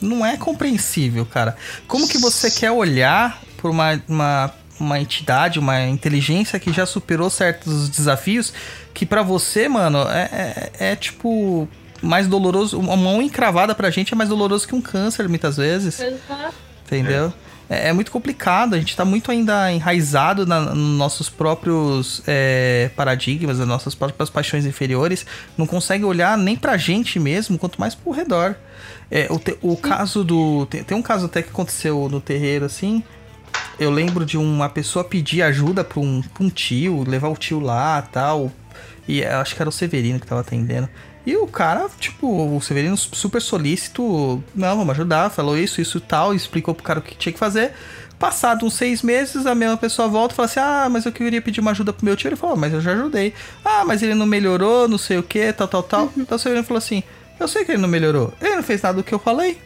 [0.00, 1.56] não é compreensível, cara.
[1.86, 7.30] Como que você quer olhar por uma, uma, uma entidade, uma inteligência que já superou
[7.30, 8.52] certos desafios,
[8.92, 11.68] que pra você, mano, é, é, é tipo
[12.02, 12.78] mais doloroso.
[12.78, 16.00] Uma mão encravada pra gente é mais doloroso que um câncer, muitas vezes.
[16.00, 16.54] Exato.
[16.84, 17.32] Entendeu?
[17.68, 22.90] É, é muito complicado, a gente tá muito ainda enraizado na, nos nossos próprios é,
[22.94, 25.26] paradigmas, nas nossas próprias paixões inferiores,
[25.58, 28.54] não consegue olhar nem pra gente mesmo, quanto mais pro redor.
[29.10, 30.66] É, o, te- o caso do.
[30.66, 33.02] Tem, tem um caso até que aconteceu no terreiro assim.
[33.78, 37.60] Eu lembro de uma pessoa pedir ajuda pra um, pra um tio, levar o tio
[37.60, 38.50] lá tal.
[39.06, 40.88] E eu acho que era o Severino que tava atendendo.
[41.24, 42.26] E o cara, tipo,
[42.56, 47.00] o Severino super solícito, não, vamos ajudar, falou isso, isso e tal, explicou pro cara
[47.00, 47.72] o que tinha que fazer.
[48.18, 51.42] Passado uns seis meses, a mesma pessoa volta e fala assim: Ah, mas eu queria
[51.42, 52.28] pedir uma ajuda pro meu tio.
[52.28, 53.34] Ele falou: "Ah, Mas eu já ajudei.
[53.64, 56.12] Ah, mas ele não melhorou, não sei o que, tal, tal, tal.
[56.16, 57.02] Então o Severino falou assim:
[57.38, 58.32] Eu sei que ele não melhorou.
[58.40, 59.58] Ele não fez nada do que eu falei.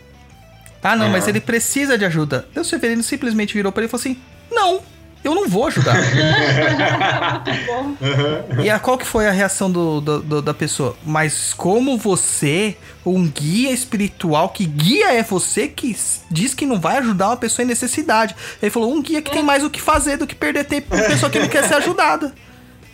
[0.83, 2.49] Ah, não, mas ele precisa de ajuda.
[2.57, 4.17] O Severino simplesmente virou pra ele e falou assim:
[4.51, 4.81] Não,
[5.23, 5.95] eu não vou ajudar.
[5.95, 8.63] Muito bom.
[8.63, 10.97] e a, qual que foi a reação do, do- do- da pessoa?
[11.05, 15.95] Mas como você, um guia espiritual, que guia é você que
[16.31, 18.35] diz que não vai ajudar uma pessoa em necessidade.
[18.63, 20.97] Ele falou: um guia que tem mais o que fazer do que perder tempo com
[20.97, 22.33] uma pessoa que não quer ser ajudada.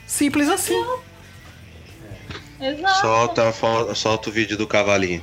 [0.07, 0.75] Simples assim.
[2.61, 3.01] Exato.
[3.01, 5.23] Solta, solta o vídeo do cavalinho.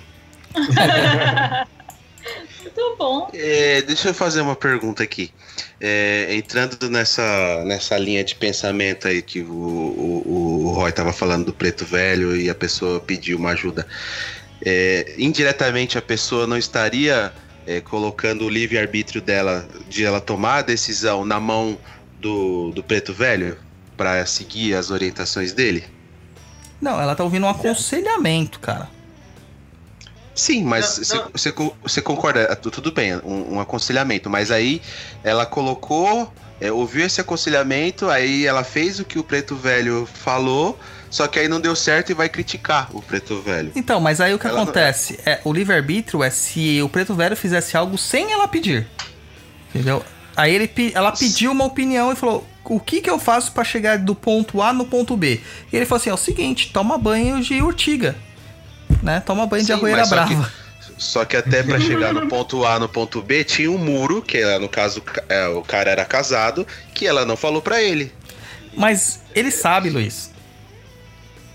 [2.61, 3.29] Muito bom.
[3.33, 5.31] É, deixa eu fazer uma pergunta aqui.
[5.79, 11.45] É, entrando nessa, nessa linha de pensamento aí que o, o, o Roy tava falando
[11.45, 13.85] do preto velho e a pessoa pediu uma ajuda.
[14.65, 17.33] É, indiretamente a pessoa não estaria
[17.67, 21.77] é, colocando o livre-arbítrio dela de ela tomar a decisão na mão
[22.19, 23.57] do, do preto velho
[23.97, 25.83] para seguir as orientações dele?
[26.83, 28.89] Não, ela tá ouvindo um aconselhamento, cara.
[30.35, 31.29] Sim, mas Não, você- não.
[31.31, 34.81] você con- você concorda, tu- tudo bem, um, um aconselhamento, mas aí
[35.23, 40.77] ela colocou, é, ouviu esse aconselhamento, aí ela fez o que o preto velho falou,
[41.09, 43.71] só que aí não deu certo e vai criticar o preto velho.
[43.75, 45.19] Então, mas aí o que Ela não- acontece?
[45.25, 48.87] É, o livre-arbítrio é se o preto velho fizesse algo sem ela pedir.
[49.69, 50.03] Entendeu?
[50.35, 53.97] Aí ele, ela pediu uma opinião e falou: o que que eu faço pra chegar
[53.99, 55.41] do ponto A no ponto B?
[55.71, 58.15] E ele falou assim: é o seguinte, toma banho de urtiga.
[59.01, 59.19] Né?
[59.25, 60.53] Toma banho de Sim, arroeira mas só que- brava.
[60.97, 64.37] Só que até pra chegar no ponto A no ponto B tinha um muro, que
[64.37, 68.11] era, no caso ca- é, o cara era casado, que ela não falou pra ele.
[68.77, 70.31] Mas ele sabe, Luiz.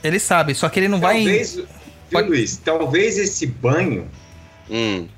[0.03, 1.17] Ele sabe, só que ele não vai.
[1.17, 1.61] Talvez,
[2.11, 4.09] Pode- Luiz, talvez esse banho
[4.71, 5.09] Hum,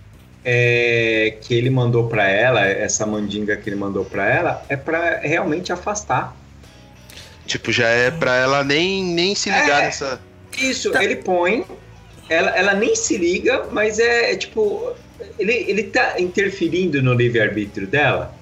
[0.45, 5.19] é, que ele mandou pra ela, essa mandinga que ele mandou pra ela, é pra
[5.19, 6.37] realmente afastar.
[7.47, 9.85] tipo, já é pra ela nem, nem se ligar É.
[9.87, 10.21] nessa.
[10.57, 11.03] Isso, Tá.
[11.03, 11.65] ele põe,
[12.29, 14.93] ela, ela nem se liga, mas é, é tipo,
[15.39, 18.33] ele, ele tá interferindo no livre-arbítrio dela.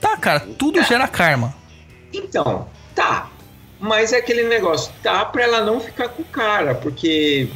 [0.00, 1.54] Tá, cara, tudo gera karma.
[2.12, 3.30] Então, tá.
[3.78, 7.48] Mas é aquele negócio, tá pra ela não ficar com o cara, porque.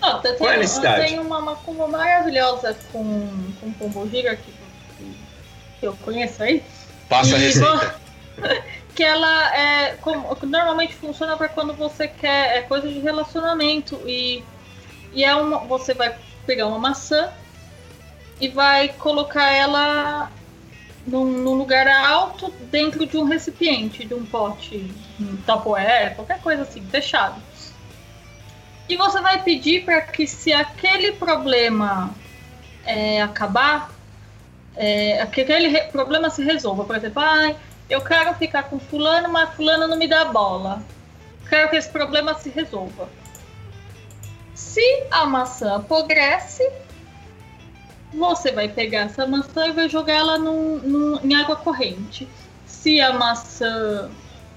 [0.00, 1.06] Não, tem, Qual é a necessidade?
[1.06, 4.52] tem uma macumba maravilhosa com, com pombogira que,
[5.80, 6.62] que eu conheço aí.
[7.08, 8.00] Passa a E receita.
[8.94, 9.96] Que ela é.
[10.00, 12.56] Como, normalmente funciona para quando você quer.
[12.56, 14.00] É coisa de relacionamento.
[14.06, 14.42] E,
[15.12, 15.58] e é uma.
[15.58, 16.16] Você vai
[16.46, 17.30] pegar uma maçã
[18.40, 20.30] e vai colocar ela
[21.06, 24.90] num, num lugar alto dentro de um recipiente, de um pote,
[25.20, 27.40] um tapoé, qualquer coisa assim, fechado.
[28.88, 32.14] E você vai pedir para que se aquele problema
[32.84, 33.90] é, acabar,
[34.76, 36.84] é, que aquele problema se resolva.
[36.84, 37.56] Por exemplo, ai,
[37.90, 40.82] eu quero ficar com fulano, mas fulano não me dá bola.
[41.48, 43.08] Quero que esse problema se resolva.
[44.54, 46.68] Se a maçã apodrece,
[48.14, 52.28] você vai pegar essa maçã e vai jogar ela num- num- em água corrente.
[52.66, 54.10] Se a maçã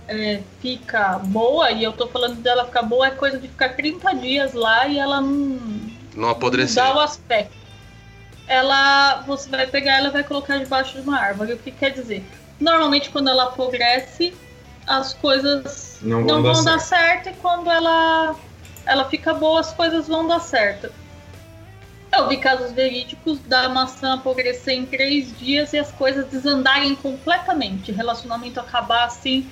[0.09, 4.15] é, fica boa, e eu tô falando dela ficar boa, é coisa de ficar 30
[4.15, 5.59] dias lá e ela não,
[6.15, 6.83] Não apodrecer.
[6.83, 7.55] Mudar o aspecto.
[8.47, 11.53] Ela, você vai pegar ela e vai colocar debaixo de uma árvore.
[11.53, 12.25] O que quer dizer?
[12.59, 14.33] Normalmente quando ela apodrece,
[14.87, 17.29] as coisas Não não, vão vão, dar dar certo.
[17.29, 18.35] e quando ela
[18.87, 20.91] ela fica boa, as coisas vão dar certo.
[22.11, 27.91] Eu vi casos verídicos da maçã apodrecer em três dias e as coisas desandarem completamente.
[27.91, 29.47] Relacionamento acabar assim.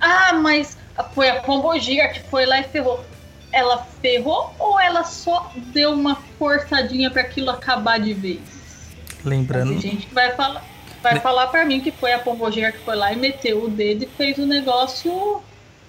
[0.00, 0.76] Ah, mas
[1.14, 3.04] foi a pombogira que foi lá e ferrou.
[3.52, 8.40] Ela ferrou ou ela só deu uma forçadinha para aquilo acabar de vez?
[9.24, 9.70] Lembrando.
[9.72, 10.64] Tem gente que vai falar,
[11.02, 13.68] vai Ne- falar para mim que foi a pombogira que foi lá e meteu o
[13.68, 15.42] dedo e fez o negócio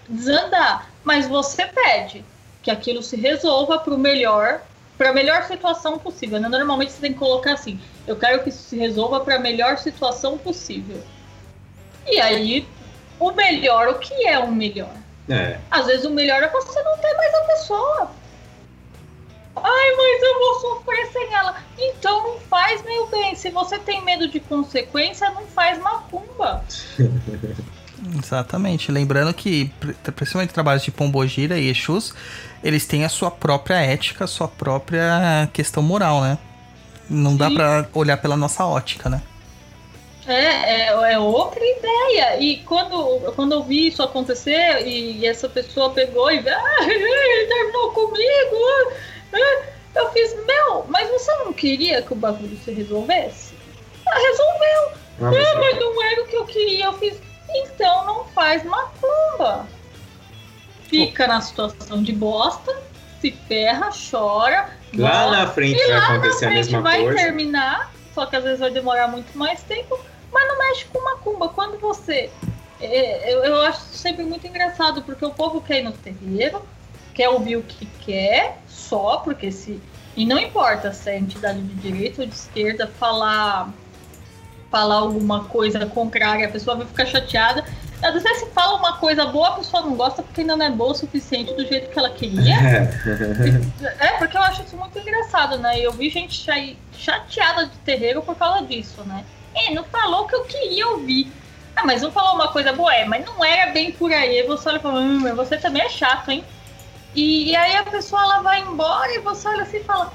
[0.07, 0.89] desandar.
[1.03, 2.23] Mas você pede
[2.63, 4.61] que aquilo se resolva para o melhor,
[4.97, 6.39] para a melhor situação possível.
[6.39, 6.47] né?
[6.49, 9.77] Normalmente você tem que colocar assim: eu quero que isso se resolva para a melhor
[9.77, 11.01] situação possível.
[12.07, 12.67] E aí,
[13.19, 14.93] o melhor, o que é o melhor?
[15.29, 15.59] É.
[15.69, 18.11] Às vezes o melhor é você não ter mais a pessoa.
[19.55, 21.55] Ai, mas eu vou sofrer sem ela.
[21.77, 23.35] Então não faz, meu bem.
[23.35, 26.63] Se você tem medo de consequência, não faz macumba.
[28.23, 28.91] Exatamente.
[28.91, 32.13] Lembrando que, pri- principalmente trabalhos de Pombogira e Exus,
[32.63, 36.37] eles têm a sua própria ética, a sua própria questão moral, né?
[37.09, 37.55] Não dá Sim.
[37.55, 39.21] pra olhar pela nossa ótica, né?
[40.29, 42.39] É, é, é outra ideia.
[42.39, 47.91] E quando, quando eu vi isso acontecer e, essa pessoa pegou e ah, ele terminou
[47.91, 48.55] comigo,
[49.33, 49.63] ah,
[49.95, 53.55] eu fiz, meu, mas você não queria que o bagulho se resolvesse?
[54.07, 54.91] Ah, resolveu.
[55.21, 56.85] Ah, mas- Ah, mas não era o que eu queria.
[56.85, 57.19] Eu fiz,
[57.49, 59.67] então não faz macumba.
[60.87, 62.75] Fica na situação de bosta,
[63.19, 64.69] se ferra, chora.
[64.95, 67.17] Lá na frente e vai acontecer a mesma vai coisa.
[67.17, 70.18] terminar, só que às vezes vai demorar muito mais tempo, não
[70.69, 71.49] mexe com macumba.
[71.49, 72.29] Quando você.
[72.79, 76.61] é, eu, eu acho sempre muito engraçado, porque o povo quer ir no terreiro,
[77.13, 79.81] quer ouvir o que quer, só porque se.
[80.15, 83.71] E não importa se é entidade de direita ou de esquerda falar
[84.69, 87.65] falar alguma coisa contrária, a pessoa vai ficar chateada.
[88.03, 90.69] Às vezes se fala uma coisa boa, a pessoa não gosta porque ainda não é
[90.69, 92.55] boa o suficiente do jeito que ela queria.
[93.99, 95.79] É, porque eu acho isso muito engraçado, né?
[95.79, 96.45] Eu vi gente
[96.93, 99.25] chateada de terreiro por causa disso, né?
[99.55, 101.31] É, não falou o que eu queria ouvir.
[101.75, 104.43] Ah, mas não falou uma coisa boa, é, mas não era bem por aí.
[104.43, 106.43] Você olha e fala, hum, você também é chato, hein?
[107.15, 110.11] E, e aí a pessoa ela vai embora e você olha assim e fala,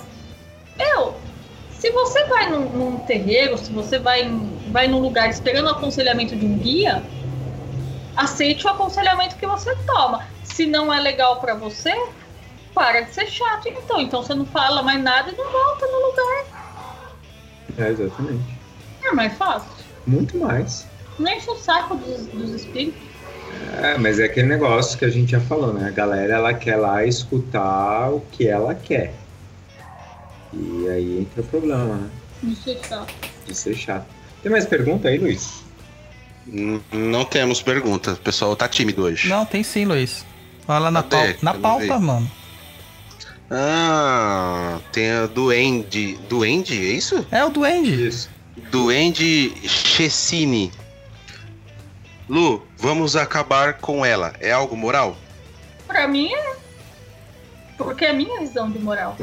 [0.77, 1.17] meu,
[1.71, 4.31] se você vai num, num terreiro, se você vai,
[4.69, 7.03] vai num lugar esperando o aconselhamento de um guia,
[8.17, 10.27] aceite o aconselhamento que você toma.
[10.45, 11.93] Se não é legal pra você,
[12.75, 13.69] para de ser chato.
[13.69, 16.45] Então, então você não fala mais nada e não volta no lugar.
[17.79, 18.64] É, exatamente.
[19.05, 19.69] É mais fácil.
[20.07, 20.87] Muito mais.
[21.19, 23.01] Não enche o saco dos, dos espíritos.
[23.83, 25.89] É, mas é aquele negócio que a gente já falou, né?
[25.89, 29.15] A galera ela quer lá escutar o que ela quer.
[30.53, 32.11] E aí entra o problema, né?
[32.43, 33.15] De ser chato.
[33.47, 34.07] De ser chato.
[34.43, 35.65] Tem mais pergunta aí, Luiz?
[36.93, 38.13] Não temos pergunta.
[38.13, 39.29] O pessoal tá tímido hoje.
[39.29, 40.25] Não, tem sim, Luiz.
[40.69, 42.05] Olha lá na, pauta, na pauta, vi.
[42.05, 42.31] mano.
[43.51, 46.19] Ah, tem a Duende.
[46.29, 47.27] Duende, é isso?
[47.31, 48.07] É o Duende.
[48.07, 48.34] Isso.
[48.75, 50.73] Duende Chessini.
[52.29, 54.35] Lu, vamos acabar com ela.
[54.41, 55.17] É algo moral?
[55.87, 56.57] Pra mim é.
[57.79, 59.17] Porque é a minha visão de moral.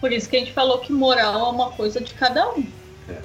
[0.00, 2.66] Por isso que a gente falou que moral é uma coisa de cada um.
[3.08, 3.20] É.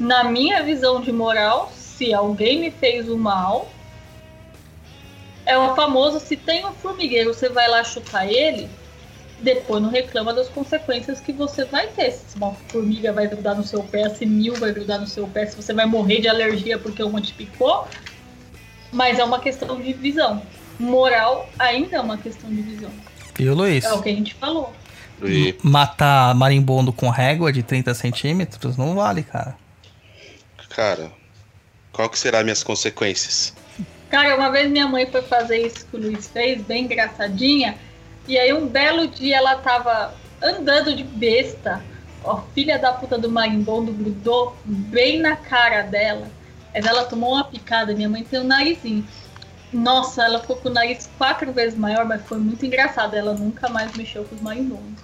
[0.00, 3.70] Na minha visão de moral, se alguém me fez o mal,
[5.44, 8.66] é o famoso: se tem um formigueiro, você vai lá chutar ele,
[9.40, 12.10] depois não reclama das consequências que você vai ter.
[12.12, 15.46] Se uma formiga vai grudar no seu pé, se mil vai grudar no seu pé,
[15.46, 17.86] se você vai morrer de alergia porque uma te picou.
[18.92, 20.42] Mas é uma questão de visão.
[20.78, 22.90] Moral ainda é uma questão de visão.
[23.38, 23.84] E o Luiz?
[23.84, 24.72] É o que a gente falou.
[25.22, 29.56] E- Matar marimbondo com régua de 30 centímetros não vale, cara.
[30.70, 31.10] cara,
[31.92, 33.52] qual que será minhas consequências?
[34.10, 37.76] Cara, uma vez minha mãe foi fazer isso que o Luiz fez, bem engraçadinha.
[38.28, 41.82] E aí um belo dia ela tava andando de besta.
[42.22, 46.28] Ó, filha da puta do marimbondo grudou bem na cara dela.
[46.74, 49.06] Ela tomou uma picada, minha mãe tem um narizinho.
[49.72, 53.14] Nossa, ela ficou com o nariz quatro vezes maior, mas foi muito engraçado.
[53.14, 55.02] Ela nunca mais mexeu com os marimbondos.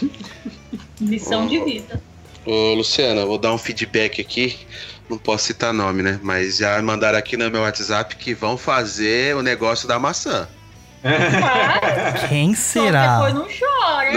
[1.00, 2.00] Lição de vida.
[2.44, 4.58] Ô, Luciana, vou dar um feedback aqui.
[5.08, 6.20] Não posso citar nome, né?
[6.22, 10.46] Mas já mandaram aqui no meu WhatsApp que vão fazer o negócio da maçã.
[11.04, 13.14] Ah, Quem só será?
[13.16, 14.12] depois não chora.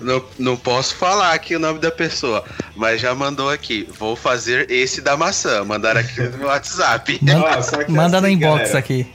[0.00, 2.44] Não, não, não posso falar aqui o nome da pessoa,
[2.76, 3.88] mas já mandou aqui.
[3.98, 5.64] Vou fazer esse da maçã.
[5.64, 7.20] Mandaram aqui no meu WhatsApp.
[7.62, 9.06] Só que Manda no assim, inbox galera, aqui.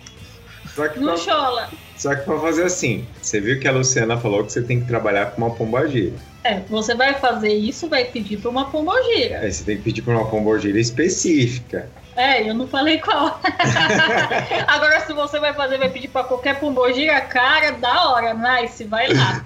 [0.76, 1.70] Só que, Não pra, chola.
[1.98, 4.88] só que pra fazer assim, você viu que a Luciana falou que você tem que
[4.88, 6.14] trabalhar com uma pombagira.
[6.44, 9.40] É, você vai fazer isso, vai pedir pra uma pombogira.
[9.42, 11.90] Aí você tem que pedir pra uma pombagira específica.
[12.20, 13.40] É, eu não falei qual.
[14.68, 19.08] Agora, se você vai fazer, vai pedir pra qualquer pombogira, cara, da hora, nice, vai
[19.08, 19.42] lá.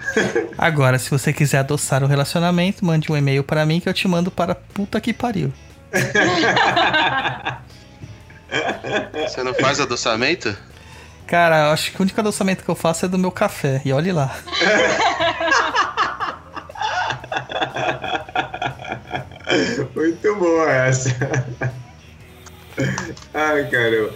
[0.58, 4.08] Agora, se você quiser adoçar o relacionamento, mande um e-mail para mim que eu te
[4.08, 5.54] mando para puta que pariu.
[9.14, 10.58] Você não faz adoçamento?
[11.28, 13.84] Cara, eu acho que o único adoçamento que eu faço é do meu café.
[13.86, 14.36] E olhe lá.
[19.96, 21.16] Muito boa essa.
[23.34, 24.14] Ai, caramba.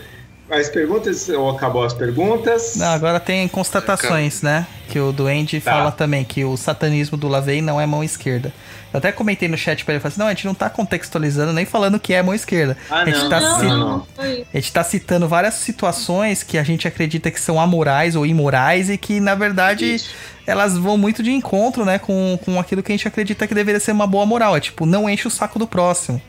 [0.50, 2.78] As perguntas, ou acabou as perguntas?
[2.78, 4.66] Não, agora tem constatações, né?
[4.88, 5.72] Que o Duende Tá.
[5.72, 8.54] fala também que o satanismo do Lavey não é mão esquerda.
[8.94, 11.52] Eu até comentei no chat pra ele, falei assim, não, a gente não tá contextualizando
[11.52, 12.78] nem falando que é mão esquerda.
[12.90, 14.08] Ah, a gente não, tá Não, não.
[14.18, 18.90] A gente tá citando várias situações que a gente acredita que são amorais ou imorais
[18.90, 20.16] e que, na verdade, Isso.
[20.46, 23.82] elas vão muito de encontro, né, com, com aquilo que a gente acredita que deveria
[23.82, 24.56] ser uma boa moral.
[24.56, 26.22] É tipo, não enche o saco do próximo.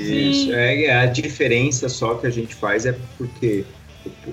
[0.00, 0.52] Isso, Sim.
[0.52, 3.64] é, a diferença só que a gente faz é porque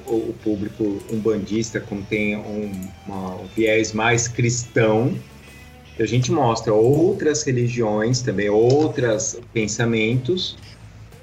[0.07, 2.71] o, o- público umbandista, como tem um,
[3.07, 5.15] uma- um viés mais cristão,
[5.99, 10.57] a gente mostra outras religiões também, outros pensamentos,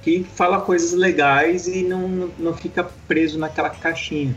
[0.02, 4.34] que fala coisas legais e não, não fica preso naquela caixinha.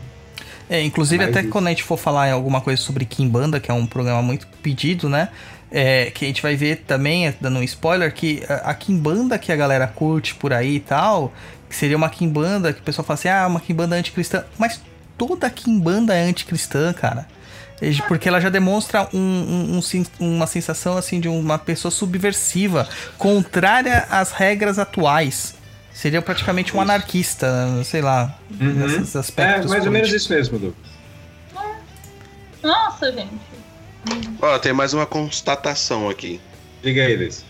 [0.68, 1.50] É, inclusive, Mais até isso.
[1.50, 4.46] quando a gente for falar em alguma coisa sobre Kimbanda, que é um programa muito
[4.62, 5.28] pedido, né?
[5.70, 9.36] É, que a gente vai ver também, é, dando um spoiler, que a, a Kimbanda
[9.38, 11.32] que a galera curte por aí e tal,
[11.68, 14.44] que seria uma Kimbanda que o pessoal fala assim, ah, uma Kimbanda anticristã.
[14.58, 14.80] Mas
[15.18, 17.26] toda Kimbanda é anticristã, cara.
[18.08, 19.80] Porque ela já demonstra um- um-
[20.20, 22.88] um uma sensação assim de uma pessoa subversiva,
[23.18, 25.54] contrária às regras atuais.
[25.92, 27.46] Seria praticamente um anarquista,
[27.84, 28.72] sei lá, Uhum.
[28.72, 29.70] nesses É, aspectos.
[29.70, 30.76] mais ou menos isso mesmo, Du.
[32.62, 33.30] Nossa, gente.
[34.40, 36.40] Ó, tem mais uma constatação aqui.
[36.82, 37.44] Diga aí, Luiz.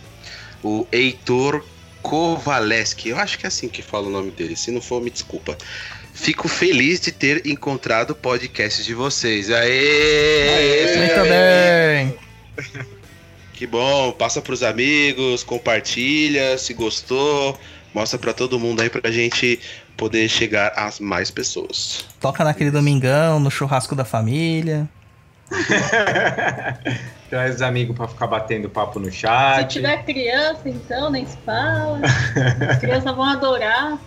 [0.63, 1.65] O Heitor
[2.03, 4.57] Kovaleski, eu acho que é assim que fala o nome dele.
[4.57, 5.57] Se não for, me desculpa.
[6.15, 9.51] Fico feliz de ter encontrado o podcast de vocês.
[9.51, 10.97] Aê!
[10.97, 12.19] Muito bem.
[13.53, 17.59] Que bom, passa pros amigos, compartilha, se gostou,
[17.95, 19.59] mostra pra todo mundo aí pra gente
[19.97, 22.05] poder chegar a mais pessoas.
[22.21, 24.89] Toca naquele domingão, no churrasco da família.
[27.31, 29.69] Traz os amigos pra ficar batendo papo no Se chat.
[29.73, 32.01] tiver criança, então, nem se fala.
[32.71, 33.99] As crianças vão adorar.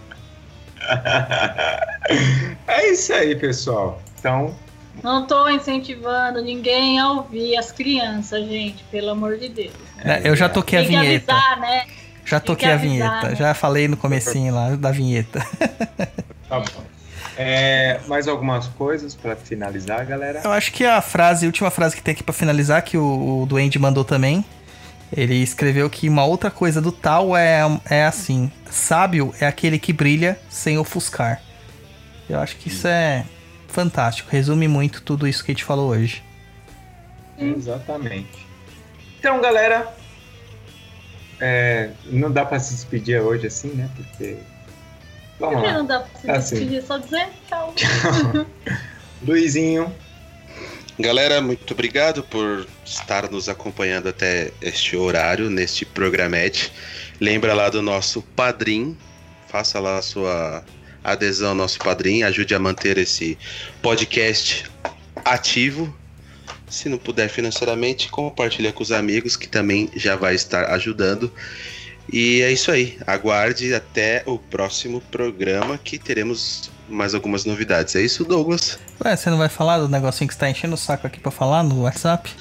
[2.67, 4.01] é isso aí, pessoal.
[4.19, 4.55] Então,
[5.03, 9.73] Não tô incentivando ninguém a ouvir as crianças, gente, pelo amor de Deus.
[10.03, 11.33] Né, Eu já toquei a Tem que vinheta.
[11.33, 11.85] avisar, né?
[12.25, 13.29] Já toquei que a avisar, vinheta.
[13.29, 13.35] né?
[13.35, 15.39] Já falei no comecinho lá da vinheta.
[16.47, 16.83] tá bom.
[17.41, 20.41] É, mais algumas coisas pra finalizar, galera?
[20.43, 23.43] Eu acho que a frase, a última frase que tem aqui pra finalizar, que o,
[23.43, 24.43] o Duende mandou também.
[25.15, 29.93] Ele escreveu que uma outra coisa do tal é, é assim: sábio é aquele que
[29.93, 31.41] brilha sem ofuscar.
[32.29, 33.23] Eu acho que isso é
[33.69, 34.29] fantástico.
[34.29, 36.21] Resume muito tudo isso que a gente falou hoje.
[37.39, 38.45] Exatamente.
[39.17, 39.87] Então, galera,
[41.39, 43.89] é, não dá pra se despedir hoje assim, né?
[43.95, 44.35] Porque.
[45.39, 45.73] Vamos lá.
[45.73, 46.55] não dá pra se Assim.
[46.55, 46.83] despedir?
[46.83, 47.73] Só dizer tchau.
[49.25, 49.93] Luizinho,
[50.99, 56.73] Galera, muito obrigado por estar nos acompanhando até este horário, neste programete.
[57.21, 58.97] Lembra lá do nosso padrim,
[59.47, 60.61] faça lá a sua
[61.01, 63.37] adesão ao nosso padrim, ajude a manter esse
[63.81, 64.65] podcast
[65.23, 65.95] ativo.
[66.69, 71.31] Se não puder financeiramente, compartilha com os amigos que também já vai estar ajudando.
[72.11, 72.98] E é isso aí.
[73.06, 77.95] Aguarde até o próximo programa que teremos mais algumas novidades.
[77.95, 78.80] É isso, Douglas?
[79.03, 81.31] Ué, você não vai falar do negocinho que você tá enchendo o saco aqui pra
[81.31, 82.31] falar no WhatsApp?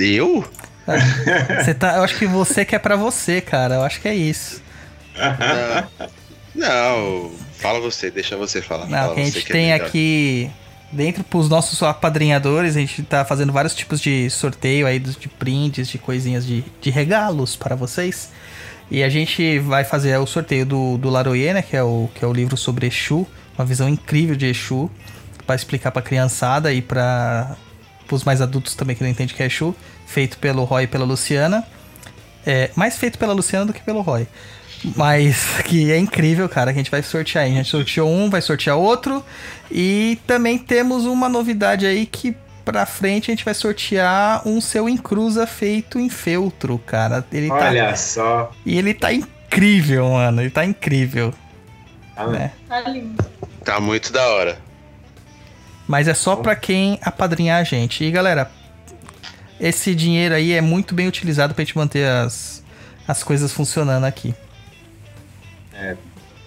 [0.00, 0.44] Eu?
[1.62, 3.74] Você tá, eu acho que você quer pra você, cara.
[3.74, 4.62] Eu acho que é isso.
[6.54, 8.86] Não, fala você, deixa você falar.
[8.86, 9.86] Não, Fala que a gente que é tem melhor.
[9.86, 10.50] aqui
[10.90, 15.88] dentro pros nossos apadrinhadores, a gente tá fazendo vários tipos de sorteio aí de prints,
[15.88, 18.30] de coisinhas de, de regalos para vocês.
[18.90, 22.24] E a gente vai fazer o sorteio do, do Laroye, né, que é, o, que
[22.24, 23.26] é o livro sobre Exu,
[23.58, 24.90] uma visão incrível de Exu,
[25.46, 27.56] para explicar pra criançada e para
[28.10, 29.74] os mais adultos também que não entendem que é Exu,
[30.06, 31.64] feito pelo Roy e pela Luciana.
[32.46, 34.26] É, mais feito pela Luciana do que pelo Roy.
[34.96, 37.44] Mas que é incrível, cara, que a gente vai sortear.
[37.44, 37.52] aí.
[37.52, 39.24] A gente sorteou um, vai sortear outro.
[39.70, 42.34] E também temos uma novidade aí que
[42.68, 47.24] pra frente a gente vai sortear um seu encruza feito em feltro, cara.
[47.32, 48.52] Ele tá, olha só.
[48.66, 50.42] e ele tá incrível, mano.
[50.42, 51.32] Ele tá incrível.
[52.14, 52.52] Tá né?
[52.68, 53.24] Tá lindo.
[53.64, 54.58] Tá muito da hora.
[55.86, 58.04] Mas é só pra quem apadrinhar a gente.
[58.04, 58.50] E galera,
[59.58, 62.62] esse dinheiro aí é muito bem utilizado pra gente manter as,
[63.06, 64.34] as coisas funcionando aqui.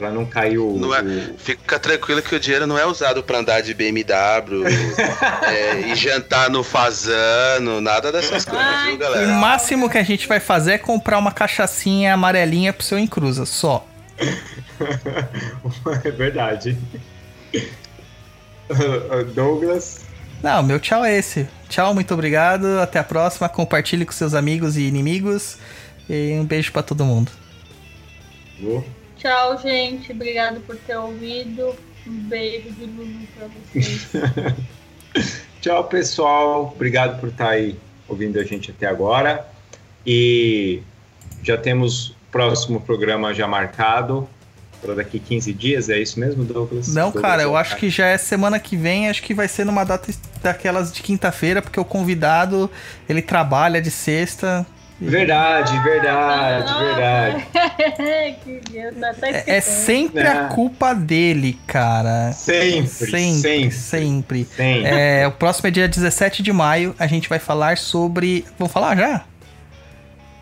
[0.01, 0.79] Pra não cair o.
[0.79, 4.65] Não é- o- Fica tranquilo que o dinheiro não é usado pra andar de BMW
[5.45, 9.27] é, e jantar no fazano, nada dessas coisas, viu, O galera?
[9.33, 13.85] máximo que a gente vai fazer é comprar uma cachaçinha amarelinha pro seu encruza, só.
[16.03, 16.75] é verdade.
[19.35, 19.99] Douglas.
[20.41, 21.47] Não, meu tchau é esse.
[21.69, 22.79] Tchau, muito obrigado.
[22.79, 23.47] Até a próxima.
[23.47, 25.57] Compartilhe com seus amigos e inimigos.
[26.09, 27.31] E um beijo pra todo mundo.
[29.21, 30.11] Tchau, gente.
[30.11, 31.75] Obrigado por ter ouvido.
[32.07, 34.07] Um beijo de Lulu pra vocês.
[35.61, 36.73] Tchau, pessoal.
[36.75, 37.77] Obrigado por estar aí
[38.07, 39.45] ouvindo a gente até agora.
[40.03, 40.81] E
[41.43, 44.27] já temos o próximo programa já marcado
[44.81, 45.87] para daqui 15 dias.
[45.87, 46.87] É isso mesmo, Douglas?
[46.87, 49.07] Não, Douglas cara, eu vai acho que já é semana que vem.
[49.07, 50.11] Acho que vai ser numa data
[50.41, 52.71] daquelas de quinta-feira, porque o convidado
[53.07, 54.65] ele trabalha de sexta.
[55.03, 57.45] Verdade, verdade, Ah, verdade.
[58.43, 60.47] que Deus, tá É, é sempre a É.
[60.53, 62.31] culpa dele, cara.
[62.33, 63.71] Sempre, Sempre, sempre.
[63.71, 64.45] sempre.
[64.45, 64.85] Sempre.
[64.85, 66.95] É, o próximo é dia 17 de maio.
[66.99, 68.45] A gente vai falar sobre.
[68.59, 69.23] Vamos falar já?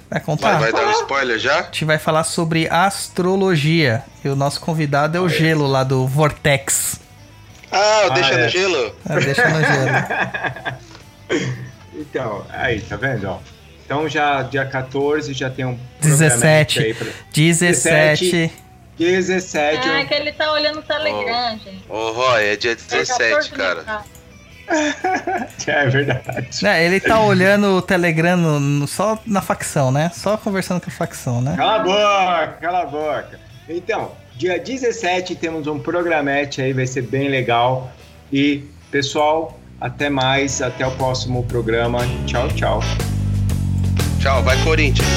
[0.09, 0.59] Vai contar?
[0.59, 1.59] Vai, vai dar um spoiler já?
[1.59, 4.03] A gente vai falar sobre astrologia.
[4.25, 6.99] E o nosso convidado é o Gelo lá do Vortex.
[7.71, 8.43] Ah, Ah, deixa é.
[8.43, 8.95] no gelo.
[9.07, 10.79] Ah, deixa no gelo.
[11.93, 13.27] Então, aí, tá vendo?
[13.29, 13.37] ó?
[13.89, 16.75] Então já dia 14 já tem um 17.
[16.75, 18.51] programete aí pra- 17.
[18.99, 19.89] 17.
[19.89, 21.83] Ah, é que ele tá olhando o Telegram, gente.
[21.89, 24.01] Ô, Roy, é dia É 17, 14 cara.
[25.65, 26.67] É verdade.
[26.67, 30.11] É, ele tá olhando o Telegram no- no- só na facção, né?
[30.13, 31.55] Só conversando com a facção, né?
[31.57, 33.39] Cala a boca, cala a boca.
[33.67, 37.91] Então, dia 17 temos um programete aí, vai ser bem legal.
[38.31, 42.01] E, pessoal, até mais, até o próximo programa.
[42.27, 42.79] Tchau, tchau.
[44.19, 45.07] Tchau, vai Corinthians.